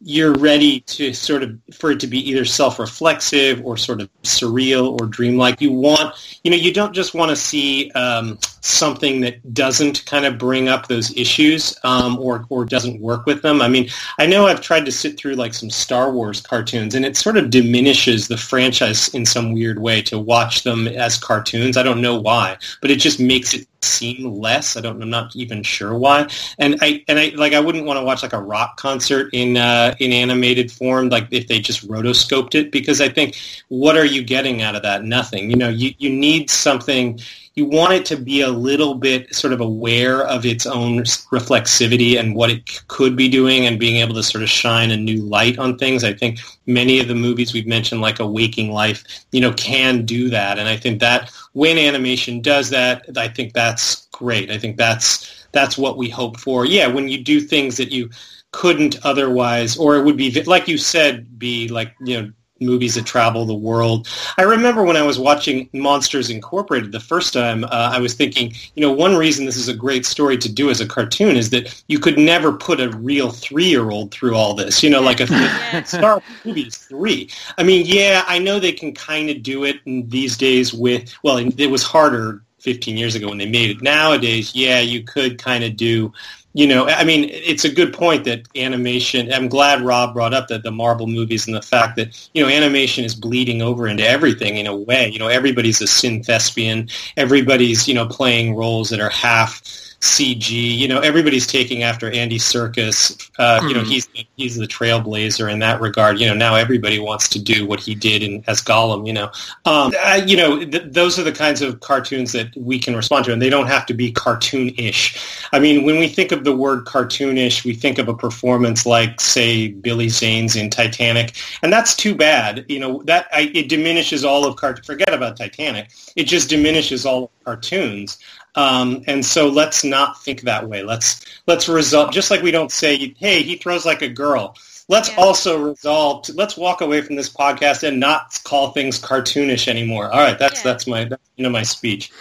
you're 0.00 0.32
ready 0.34 0.80
to 0.80 1.12
sort 1.12 1.42
of 1.42 1.56
for 1.72 1.92
it 1.92 2.00
to 2.00 2.06
be 2.06 2.18
either 2.30 2.44
self-reflexive 2.44 3.64
or 3.64 3.76
sort 3.76 4.00
of 4.00 4.08
surreal 4.22 5.00
or 5.00 5.06
dreamlike. 5.06 5.60
You 5.60 5.72
want, 5.72 6.14
you 6.42 6.50
know, 6.50 6.56
you 6.56 6.72
don't 6.72 6.92
just 6.92 7.14
want 7.14 7.30
to 7.30 7.36
see 7.36 7.90
um, 7.92 8.38
something 8.62 9.20
that 9.20 9.52
doesn't 9.52 10.06
kind 10.06 10.24
of 10.24 10.38
bring 10.38 10.68
up 10.68 10.86
those 10.86 11.14
issues 11.16 11.76
um, 11.82 12.18
or 12.18 12.46
or 12.48 12.64
doesn't 12.64 13.00
work 13.00 13.26
with 13.26 13.42
them. 13.42 13.60
I 13.60 13.68
mean, 13.68 13.88
I 14.18 14.26
know 14.26 14.46
I've 14.46 14.60
tried 14.60 14.86
to 14.86 14.92
sit 14.92 15.18
through 15.18 15.34
like 15.34 15.52
some 15.52 15.68
Star 15.70 16.10
Wars 16.10 16.40
cartoons, 16.40 16.94
and 16.94 17.04
it 17.04 17.16
sort 17.16 17.36
of 17.36 17.50
diminishes 17.50 18.28
the 18.28 18.36
franchise 18.36 19.08
in 19.14 19.26
some 19.26 19.52
weird 19.52 19.80
way 19.80 20.00
to 20.02 20.18
watch 20.18 20.62
them 20.62 20.88
as 20.88 21.18
cartoons. 21.18 21.76
I 21.76 21.82
don't 21.82 22.00
know 22.00 22.18
why, 22.18 22.56
but 22.80 22.90
it 22.90 22.96
just 23.00 23.20
makes 23.20 23.52
it 23.52 23.66
seem 23.84 24.34
less. 24.34 24.76
I 24.76 24.80
don't. 24.80 25.02
I'm 25.02 25.10
not 25.10 25.34
even 25.36 25.62
sure 25.62 25.96
why. 25.96 26.28
And 26.58 26.76
I 26.80 27.04
and 27.08 27.18
I 27.18 27.32
like 27.34 27.52
I 27.52 27.60
wouldn't 27.60 27.84
want 27.84 27.98
to 27.98 28.04
watch 28.04 28.22
like 28.22 28.32
a 28.32 28.40
rock 28.40 28.76
concert 28.76 29.30
in 29.32 29.56
uh, 29.56 29.94
in 29.98 30.12
animated 30.12 30.70
form, 30.70 31.08
like 31.08 31.28
if 31.30 31.48
they 31.48 31.58
just 31.58 31.86
rotoscoped 31.88 32.54
it, 32.54 32.70
because 32.70 33.00
I 33.00 33.08
think 33.08 33.36
what 33.68 33.96
are 33.96 34.04
you 34.04 34.22
getting 34.22 34.62
out 34.62 34.76
of 34.76 34.82
that? 34.82 35.04
Nothing. 35.04 35.50
You 35.50 35.56
know, 35.56 35.68
you 35.68 35.94
you 35.98 36.10
need 36.10 36.50
something. 36.50 37.20
You 37.54 37.66
want 37.66 37.92
it 37.92 38.06
to 38.06 38.16
be 38.16 38.40
a 38.40 38.48
little 38.50 38.94
bit 38.94 39.34
sort 39.34 39.52
of 39.52 39.60
aware 39.60 40.26
of 40.26 40.46
its 40.46 40.66
own 40.66 41.00
reflexivity 41.00 42.18
and 42.18 42.34
what 42.34 42.50
it 42.50 42.86
could 42.88 43.14
be 43.14 43.28
doing 43.28 43.66
and 43.66 43.78
being 43.78 43.96
able 43.96 44.14
to 44.14 44.22
sort 44.22 44.42
of 44.42 44.48
shine 44.48 44.90
a 44.90 44.96
new 44.96 45.22
light 45.22 45.58
on 45.58 45.76
things. 45.76 46.02
I 46.02 46.14
think 46.14 46.38
many 46.66 46.98
of 46.98 47.08
the 47.08 47.14
movies 47.14 47.52
we've 47.52 47.66
mentioned, 47.66 48.00
like 48.00 48.20
A 48.20 48.26
Waking 48.26 48.72
Life, 48.72 49.04
you 49.32 49.40
know, 49.40 49.52
can 49.52 50.06
do 50.06 50.30
that. 50.30 50.58
And 50.58 50.68
I 50.68 50.76
think 50.76 51.00
that 51.00 51.30
when 51.52 51.78
animation 51.78 52.40
does 52.40 52.70
that, 52.70 53.04
I 53.16 53.28
think 53.28 53.52
that's 53.52 54.06
great. 54.12 54.50
I 54.50 54.58
think 54.58 54.76
that's 54.76 55.46
that's 55.52 55.76
what 55.76 55.98
we 55.98 56.08
hope 56.08 56.38
for. 56.38 56.64
Yeah, 56.64 56.86
when 56.86 57.08
you 57.08 57.22
do 57.22 57.40
things 57.40 57.76
that 57.76 57.92
you 57.92 58.10
couldn't 58.52 59.04
otherwise, 59.04 59.76
or 59.76 59.96
it 59.96 60.04
would 60.04 60.16
be 60.16 60.30
like 60.44 60.68
you 60.68 60.78
said, 60.78 61.38
be 61.38 61.68
like 61.68 61.94
you 62.00 62.22
know 62.22 62.32
movies 62.64 62.94
that 62.94 63.06
travel 63.06 63.44
the 63.44 63.54
world. 63.54 64.08
I 64.38 64.42
remember 64.42 64.82
when 64.84 64.96
I 64.96 65.02
was 65.02 65.18
watching 65.18 65.68
Monsters 65.72 66.30
Incorporated 66.30 66.92
the 66.92 67.00
first 67.00 67.32
time, 67.32 67.64
uh, 67.64 67.90
I 67.92 67.98
was 67.98 68.14
thinking, 68.14 68.52
you 68.74 68.82
know, 68.82 68.92
one 68.92 69.16
reason 69.16 69.44
this 69.46 69.56
is 69.56 69.68
a 69.68 69.74
great 69.74 70.06
story 70.06 70.36
to 70.38 70.52
do 70.52 70.70
as 70.70 70.80
a 70.80 70.86
cartoon 70.86 71.36
is 71.36 71.50
that 71.50 71.82
you 71.88 71.98
could 71.98 72.18
never 72.18 72.52
put 72.52 72.80
a 72.80 72.90
real 72.90 73.30
three-year-old 73.30 74.12
through 74.12 74.34
all 74.34 74.54
this. 74.54 74.82
You 74.82 74.90
know, 74.90 75.00
like 75.00 75.20
a 75.20 75.26
Star 75.86 76.14
Wars 76.14 76.22
movie 76.44 76.62
is 76.62 76.76
three. 76.76 77.30
I 77.58 77.62
mean, 77.62 77.84
yeah, 77.86 78.24
I 78.26 78.38
know 78.38 78.58
they 78.58 78.72
can 78.72 78.94
kind 78.94 79.30
of 79.30 79.42
do 79.42 79.64
it 79.64 79.76
these 79.84 80.36
days 80.36 80.72
with, 80.72 81.12
well, 81.22 81.38
it 81.38 81.70
was 81.70 81.82
harder 81.82 82.42
15 82.62 82.96
years 82.96 83.14
ago 83.14 83.28
when 83.28 83.38
they 83.38 83.48
made 83.48 83.70
it. 83.70 83.82
Nowadays, 83.82 84.54
yeah, 84.54 84.78
you 84.78 85.02
could 85.02 85.38
kind 85.38 85.64
of 85.64 85.76
do 85.76 86.12
you 86.54 86.66
know, 86.66 86.86
I 86.86 87.04
mean, 87.04 87.30
it's 87.30 87.64
a 87.64 87.72
good 87.72 87.94
point 87.94 88.24
that 88.24 88.46
animation. 88.56 89.32
I'm 89.32 89.48
glad 89.48 89.82
Rob 89.82 90.12
brought 90.12 90.34
up 90.34 90.48
that 90.48 90.62
the 90.62 90.70
Marvel 90.70 91.06
movies 91.06 91.46
and 91.46 91.56
the 91.56 91.62
fact 91.62 91.96
that 91.96 92.28
you 92.34 92.42
know 92.42 92.48
animation 92.48 93.04
is 93.04 93.14
bleeding 93.14 93.62
over 93.62 93.88
into 93.88 94.06
everything 94.06 94.56
in 94.58 94.66
a 94.66 94.76
way. 94.76 95.08
You 95.08 95.18
know, 95.18 95.28
everybody's 95.28 95.80
a 95.80 95.86
synthespian. 95.86 96.92
Everybody's 97.16 97.88
you 97.88 97.94
know 97.94 98.06
playing 98.06 98.54
roles 98.54 98.90
that 98.90 99.00
are 99.00 99.10
half 99.10 99.62
CG. 100.02 100.50
You 100.50 100.88
know, 100.88 100.98
everybody's 100.98 101.46
taking 101.46 101.84
after 101.84 102.10
Andy 102.10 102.38
Serkis. 102.38 103.30
Uh, 103.38 103.60
mm-hmm. 103.60 103.68
You 103.68 103.74
know, 103.74 103.80
hmm. 103.80 103.86
he's 103.86 104.08
he's 104.36 104.56
the 104.56 104.66
trailblazer 104.66 105.50
in 105.50 105.60
that 105.60 105.80
regard. 105.80 106.18
You 106.18 106.26
know, 106.26 106.34
now 106.34 106.56
everybody 106.56 106.98
wants 106.98 107.28
to 107.30 107.40
do 107.40 107.64
what 107.66 107.78
he 107.78 107.94
did 107.94 108.22
in 108.22 108.42
as 108.48 108.60
Gollum. 108.60 109.06
You 109.06 109.12
know, 109.12 109.30
um, 109.64 109.92
you 110.26 110.36
know, 110.36 110.58
th- 110.64 110.82
those 110.86 111.20
are 111.20 111.22
the 111.22 111.32
kinds 111.32 111.62
of 111.62 111.78
cartoons 111.80 112.32
that 112.32 112.48
we 112.56 112.80
can 112.80 112.96
respond 112.96 113.26
to, 113.26 113.32
and 113.32 113.40
they 113.40 113.48
don't 113.48 113.68
have 113.68 113.86
to 113.86 113.94
be 113.94 114.12
cartoonish. 114.12 115.48
I 115.52 115.60
mean, 115.60 115.84
when 115.84 116.00
we 116.00 116.08
think 116.08 116.32
of 116.32 116.42
the 116.42 116.54
word 116.54 116.84
cartoonish, 116.84 117.64
we 117.64 117.72
think 117.72 117.98
of 117.98 118.08
a 118.08 118.14
performance 118.14 118.84
like, 118.84 119.20
say, 119.20 119.68
Billy 119.68 120.08
Zane's 120.08 120.56
in 120.56 120.68
Titanic, 120.68 121.36
and 121.62 121.72
that's 121.72 121.94
too 121.94 122.16
bad. 122.16 122.66
You 122.68 122.80
know, 122.80 123.02
that 123.04 123.28
I, 123.32 123.52
it 123.54 123.68
diminishes 123.68 124.24
all 124.24 124.44
of 124.44 124.56
cart. 124.56 124.84
Forget 124.84 125.14
about 125.14 125.36
Titanic. 125.36 125.90
It 126.16 126.24
just 126.24 126.48
diminishes 126.48 127.06
all 127.06 127.24
of 127.24 127.44
cartoons. 127.44 128.18
Um, 128.54 129.02
and 129.06 129.24
so 129.24 129.48
let's 129.48 129.82
not 129.82 130.22
think 130.22 130.42
that 130.42 130.68
way. 130.68 130.82
Let's 130.82 131.24
let's 131.46 131.68
resolve. 131.68 132.12
Just 132.12 132.30
like 132.30 132.42
we 132.42 132.50
don't 132.50 132.70
say, 132.70 133.14
"Hey, 133.18 133.42
he 133.42 133.56
throws 133.56 133.86
like 133.86 134.02
a 134.02 134.08
girl." 134.08 134.56
Let's 134.88 135.08
yeah. 135.10 135.16
also 135.16 135.70
resolve. 135.70 136.24
To, 136.24 136.34
let's 136.34 136.56
walk 136.56 136.80
away 136.82 137.00
from 137.00 137.16
this 137.16 137.30
podcast 137.32 137.86
and 137.86 137.98
not 137.98 138.38
call 138.44 138.72
things 138.72 139.00
cartoonish 139.00 139.68
anymore. 139.68 140.10
All 140.12 140.20
right, 140.20 140.38
that's 140.38 140.56
yeah. 140.56 140.70
that's 140.70 140.86
my 140.86 141.04
that's, 141.04 141.22
you 141.36 141.44
know 141.44 141.50
my 141.50 141.62
speech. 141.62 142.12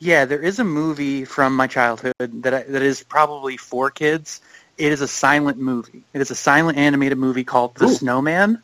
Yeah, 0.00 0.26
there 0.26 0.40
is 0.40 0.60
a 0.60 0.64
movie 0.64 1.24
from 1.24 1.56
my 1.56 1.66
childhood 1.66 2.14
that 2.18 2.54
I, 2.54 2.62
that 2.62 2.82
is 2.82 3.02
probably 3.02 3.56
for 3.56 3.90
kids. 3.90 4.40
It 4.76 4.92
is 4.92 5.00
a 5.00 5.08
silent 5.08 5.58
movie. 5.58 6.04
It 6.12 6.20
is 6.20 6.30
a 6.30 6.36
silent 6.36 6.78
animated 6.78 7.18
movie 7.18 7.42
called 7.42 7.74
The 7.74 7.86
Ooh. 7.86 7.94
Snowman. 7.94 8.62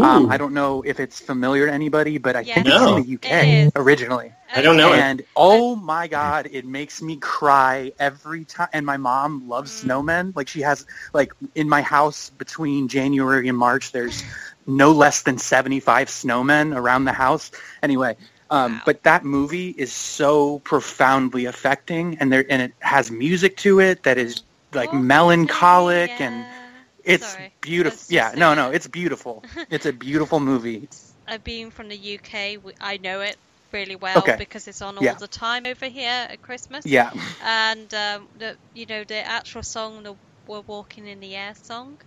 Um, 0.00 0.30
I 0.30 0.36
don't 0.36 0.54
know 0.54 0.82
if 0.82 1.00
it's 1.00 1.20
familiar 1.20 1.66
to 1.66 1.72
anybody, 1.72 2.18
but 2.18 2.36
I 2.36 2.40
yes. 2.40 2.54
think 2.54 2.66
no. 2.68 2.96
it's 2.96 3.06
in 3.06 3.18
the 3.20 3.66
UK 3.66 3.72
originally. 3.76 4.32
I 4.54 4.62
don't 4.62 4.76
know. 4.76 4.92
And 4.92 5.20
it. 5.20 5.28
oh 5.36 5.76
my 5.76 6.08
god, 6.08 6.48
it 6.50 6.64
makes 6.64 7.02
me 7.02 7.16
cry 7.16 7.92
every 7.98 8.44
time. 8.44 8.68
And 8.72 8.86
my 8.86 8.96
mom 8.96 9.48
loves 9.48 9.70
mm. 9.82 9.88
snowmen. 9.88 10.36
Like 10.36 10.48
she 10.48 10.60
has, 10.60 10.86
like 11.12 11.32
in 11.54 11.68
my 11.68 11.82
house 11.82 12.30
between 12.30 12.88
January 12.88 13.48
and 13.48 13.58
March, 13.58 13.92
there's 13.92 14.22
no 14.66 14.92
less 14.92 15.22
than 15.22 15.38
75 15.38 16.08
snowmen 16.08 16.76
around 16.76 17.04
the 17.04 17.12
house. 17.12 17.50
Anyway, 17.82 18.16
um, 18.52 18.74
wow. 18.74 18.82
But 18.84 19.02
that 19.04 19.24
movie 19.24 19.70
is 19.70 19.92
so 19.92 20.58
profoundly 20.60 21.46
affecting, 21.46 22.18
and 22.18 22.30
there 22.30 22.44
and 22.50 22.60
it 22.60 22.72
has 22.80 23.10
music 23.10 23.56
to 23.58 23.80
it 23.80 24.02
that 24.02 24.18
is 24.18 24.42
like 24.74 24.92
oh, 24.92 24.98
melancholic 24.98 26.10
yeah. 26.10 26.26
and 26.26 26.61
it's 27.04 27.26
Sorry. 27.26 27.52
beautiful. 27.60 27.98
Yeah, 28.08 28.32
no, 28.36 28.54
no, 28.54 28.70
it's 28.70 28.86
beautiful. 28.86 29.44
it's 29.70 29.86
a 29.86 29.92
beautiful 29.92 30.40
movie. 30.40 30.88
Uh, 31.28 31.38
being 31.38 31.70
from 31.70 31.88
the 31.88 32.18
UK, 32.18 32.74
I 32.80 32.98
know 32.98 33.20
it 33.20 33.36
really 33.72 33.96
well 33.96 34.18
okay. 34.18 34.36
because 34.38 34.68
it's 34.68 34.82
on 34.82 34.98
all 34.98 35.04
yeah. 35.04 35.14
the 35.14 35.26
time 35.26 35.66
over 35.66 35.86
here 35.86 36.26
at 36.30 36.42
Christmas. 36.42 36.84
Yeah. 36.86 37.10
And 37.42 37.92
um, 37.94 38.28
the 38.38 38.56
you 38.74 38.86
know 38.86 39.04
the 39.04 39.16
actual 39.16 39.62
song, 39.62 40.02
the 40.02 40.14
"We're 40.46 40.60
Walking 40.60 41.06
in 41.06 41.20
the 41.20 41.34
Air" 41.34 41.54
song, 41.62 41.98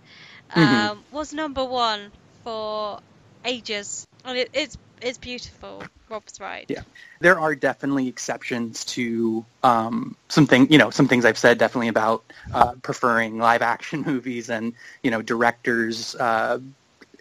mm-hmm. 0.50 0.60
um, 0.60 0.98
mm-hmm. 0.98 1.16
was 1.16 1.32
number 1.32 1.64
one 1.64 2.12
for 2.44 3.00
ages, 3.44 4.06
and 4.24 4.38
it, 4.38 4.50
it's 4.52 4.76
it's 5.00 5.18
beautiful. 5.18 5.82
Rob's 6.08 6.40
right. 6.40 6.64
Yeah, 6.68 6.82
there 7.20 7.38
are 7.38 7.54
definitely 7.54 8.08
exceptions 8.08 8.84
to 8.86 9.44
um, 9.62 10.16
some 10.28 10.46
thing, 10.46 10.70
you 10.70 10.78
know, 10.78 10.90
some 10.90 11.08
things 11.08 11.24
I've 11.24 11.38
said 11.38 11.58
definitely 11.58 11.88
about 11.88 12.24
uh, 12.54 12.74
preferring 12.82 13.38
live 13.38 13.62
action 13.62 14.02
movies 14.06 14.50
and 14.50 14.72
you 15.02 15.10
know 15.10 15.22
directors 15.22 16.14
uh, 16.16 16.58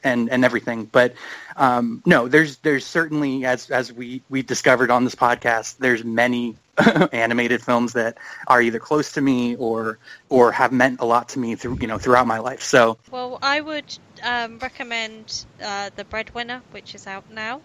and 0.03 0.29
and 0.29 0.45
everything. 0.45 0.85
But 0.85 1.15
um, 1.57 2.01
no, 2.05 2.27
there's 2.27 2.57
there's 2.57 2.85
certainly 2.85 3.45
as 3.45 3.69
as 3.71 3.91
we 3.91 4.21
we 4.29 4.41
discovered 4.41 4.91
on 4.91 5.03
this 5.03 5.15
podcast, 5.15 5.77
there's 5.77 6.03
many 6.03 6.55
animated 7.13 7.61
films 7.61 7.93
that 7.93 8.17
are 8.47 8.61
either 8.61 8.79
close 8.79 9.11
to 9.13 9.21
me 9.21 9.55
or 9.55 9.99
or 10.29 10.51
have 10.51 10.71
meant 10.71 10.99
a 10.99 11.05
lot 11.05 11.29
to 11.29 11.39
me 11.39 11.55
through 11.55 11.77
you 11.79 11.87
know 11.87 11.97
throughout 11.97 12.27
my 12.27 12.39
life. 12.39 12.61
So 12.61 12.97
well, 13.11 13.39
I 13.41 13.61
would 13.61 13.97
um, 14.23 14.59
recommend 14.59 15.45
uh, 15.61 15.89
The 15.95 16.05
Breadwinner, 16.05 16.61
which 16.71 16.95
is 16.95 17.07
out 17.07 17.25
now. 17.29 17.61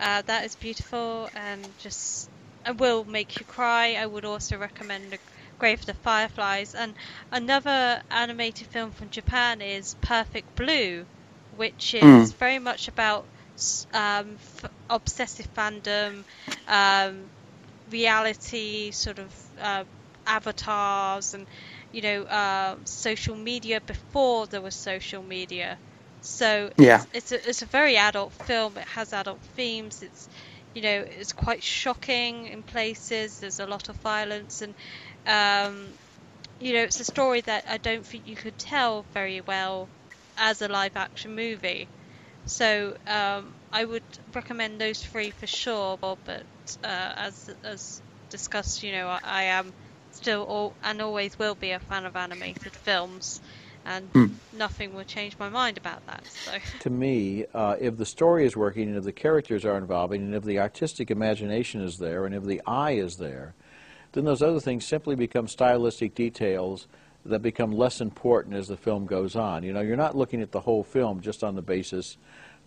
Uh, 0.00 0.22
that 0.22 0.44
is 0.44 0.56
beautiful 0.56 1.28
and 1.34 1.76
just 1.78 2.30
it 2.66 2.76
will 2.78 3.04
make 3.04 3.38
you 3.38 3.46
cry. 3.46 3.94
I 3.94 4.06
would 4.06 4.24
also 4.24 4.58
recommend 4.58 5.18
Grave 5.58 5.80
of 5.80 5.86
the 5.86 5.94
Fireflies. 5.94 6.74
And 6.74 6.94
another 7.32 8.02
animated 8.10 8.66
film 8.68 8.90
from 8.92 9.10
Japan 9.10 9.60
is 9.62 9.94
Perfect 10.02 10.54
Blue, 10.56 11.06
which 11.56 11.94
is 11.94 12.02
mm. 12.02 12.36
very 12.36 12.58
much 12.58 12.88
about 12.88 13.26
um, 13.94 14.36
f- 14.36 14.70
obsessive 14.88 15.52
fandom, 15.54 16.24
um, 16.66 17.30
reality, 17.90 18.90
sort 18.90 19.18
of 19.18 19.34
uh, 19.60 19.84
avatars, 20.26 21.34
and 21.34 21.46
you 21.92 22.02
know, 22.02 22.22
uh, 22.22 22.76
social 22.84 23.36
media 23.36 23.80
before 23.86 24.46
there 24.46 24.62
was 24.62 24.74
social 24.74 25.22
media. 25.22 25.78
So 26.20 26.70
yeah. 26.76 27.04
it's, 27.14 27.30
it's 27.30 27.32
a 27.32 27.48
it's 27.48 27.62
a 27.62 27.66
very 27.66 27.96
adult 27.96 28.32
film. 28.32 28.76
It 28.76 28.86
has 28.88 29.12
adult 29.12 29.40
themes. 29.56 30.02
It's 30.02 30.28
you 30.74 30.82
know 30.82 31.04
it's 31.08 31.32
quite 31.32 31.62
shocking 31.62 32.46
in 32.46 32.62
places. 32.62 33.40
There's 33.40 33.60
a 33.60 33.66
lot 33.66 33.88
of 33.88 33.96
violence 33.96 34.62
and 34.62 34.74
um, 35.26 35.94
you 36.58 36.74
know 36.74 36.82
it's 36.82 37.00
a 37.00 37.04
story 37.04 37.40
that 37.42 37.64
I 37.68 37.78
don't 37.78 38.06
think 38.06 38.26
you 38.26 38.36
could 38.36 38.58
tell 38.58 39.06
very 39.12 39.40
well 39.40 39.88
as 40.36 40.62
a 40.62 40.68
live 40.68 40.96
action 40.96 41.34
movie. 41.34 41.88
So 42.46 42.96
um, 43.06 43.54
I 43.72 43.84
would 43.84 44.02
recommend 44.34 44.80
those 44.80 45.00
three 45.00 45.30
for 45.30 45.46
sure. 45.46 45.98
But 46.24 46.44
uh, 46.82 47.12
as 47.16 47.54
as 47.64 48.02
discussed, 48.28 48.82
you 48.82 48.92
know 48.92 49.08
I, 49.08 49.20
I 49.24 49.42
am 49.44 49.72
still 50.12 50.42
all, 50.42 50.74
and 50.82 51.00
always 51.00 51.38
will 51.38 51.54
be 51.54 51.70
a 51.70 51.78
fan 51.78 52.04
of 52.04 52.16
animated 52.16 52.72
films 52.72 53.40
and 53.84 54.12
mm. 54.12 54.30
nothing 54.52 54.94
will 54.94 55.04
change 55.04 55.38
my 55.38 55.48
mind 55.48 55.78
about 55.78 56.06
that. 56.06 56.26
So. 56.26 56.52
To 56.80 56.90
me, 56.90 57.46
uh, 57.54 57.76
if 57.80 57.96
the 57.96 58.06
story 58.06 58.44
is 58.44 58.56
working, 58.56 58.88
and 58.88 58.96
if 58.96 59.04
the 59.04 59.12
characters 59.12 59.64
are 59.64 59.78
involving, 59.78 60.22
and 60.22 60.34
if 60.34 60.44
the 60.44 60.58
artistic 60.58 61.10
imagination 61.10 61.80
is 61.80 61.98
there, 61.98 62.26
and 62.26 62.34
if 62.34 62.44
the 62.44 62.60
eye 62.66 62.92
is 62.92 63.16
there, 63.16 63.54
then 64.12 64.24
those 64.24 64.42
other 64.42 64.60
things 64.60 64.84
simply 64.84 65.14
become 65.14 65.48
stylistic 65.48 66.14
details 66.14 66.88
that 67.24 67.40
become 67.40 67.72
less 67.72 68.00
important 68.00 68.54
as 68.54 68.68
the 68.68 68.76
film 68.76 69.06
goes 69.06 69.36
on. 69.36 69.62
You 69.62 69.72
know, 69.72 69.80
you're 69.80 69.96
not 69.96 70.16
looking 70.16 70.40
at 70.40 70.52
the 70.52 70.60
whole 70.60 70.82
film 70.82 71.20
just 71.20 71.44
on 71.44 71.54
the 71.54 71.62
basis 71.62 72.16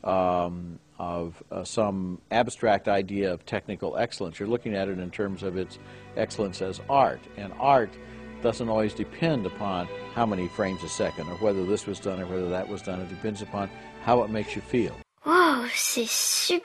um, 0.04 0.80
of 1.00 1.42
uh, 1.52 1.64
some 1.64 2.22
abstract 2.32 2.88
idea 2.88 3.34
of 3.34 3.46
technical 3.46 3.98
excellence. 3.98 4.40
You're 4.40 4.50
looking 4.50 4.76
at 4.76 4.88
it 4.88 5.00
in 5.00 5.12
terms 5.12 5.44
of 5.44 5.58
its 5.58 5.80
excellence 6.16 6.62
as 6.62 6.82
art, 6.90 7.22
and 7.38 7.54
art 7.60 7.92
doesn't 8.42 8.68
always 8.68 8.94
depend 8.94 9.46
upon 9.46 9.88
how 10.14 10.26
many 10.26 10.48
frames 10.50 10.84
a 10.84 10.90
second 10.90 11.28
or 11.30 11.36
whether 11.36 11.66
this 11.66 11.88
was 11.88 12.00
done 12.00 12.22
or 12.22 12.26
whether 12.26 12.50
that 12.50 12.68
was 12.68 12.82
done. 12.82 13.00
It 13.00 13.10
depends 13.10 13.42
upon 13.42 13.70
how 14.04 14.22
it 14.24 14.30
makes 14.30 14.56
you 14.56 14.62
feel. 14.62 14.96
Oh, 15.26 15.68
c'est 15.74 16.10
super! 16.10 16.64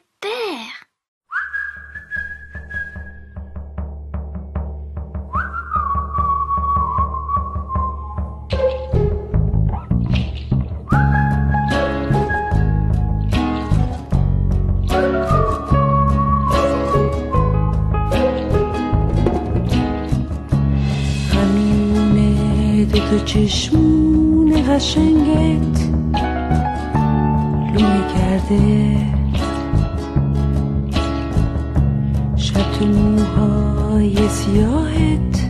چشمون 23.29 24.53
قشنگت 24.69 25.81
لوی 27.75 28.01
کرده 28.15 28.97
شب 32.37 32.73
تو 32.73 32.87
موهای 32.87 34.29
سیاهت 34.29 35.49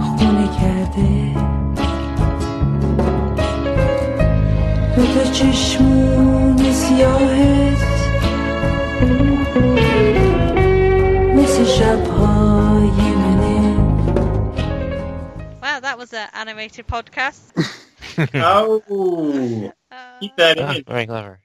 خونه 0.00 0.48
کرده 0.60 1.34
دوتا 4.96 5.30
چشمون 5.32 6.72
سیاهت 6.72 7.53
animated 16.34 16.86
podcast. 16.86 17.52
oh, 18.34 19.72
keep 20.20 20.36
that 20.36 20.58
Ah, 20.58 20.74
in. 20.74 20.84
very 20.86 21.06
clever. 21.06 21.40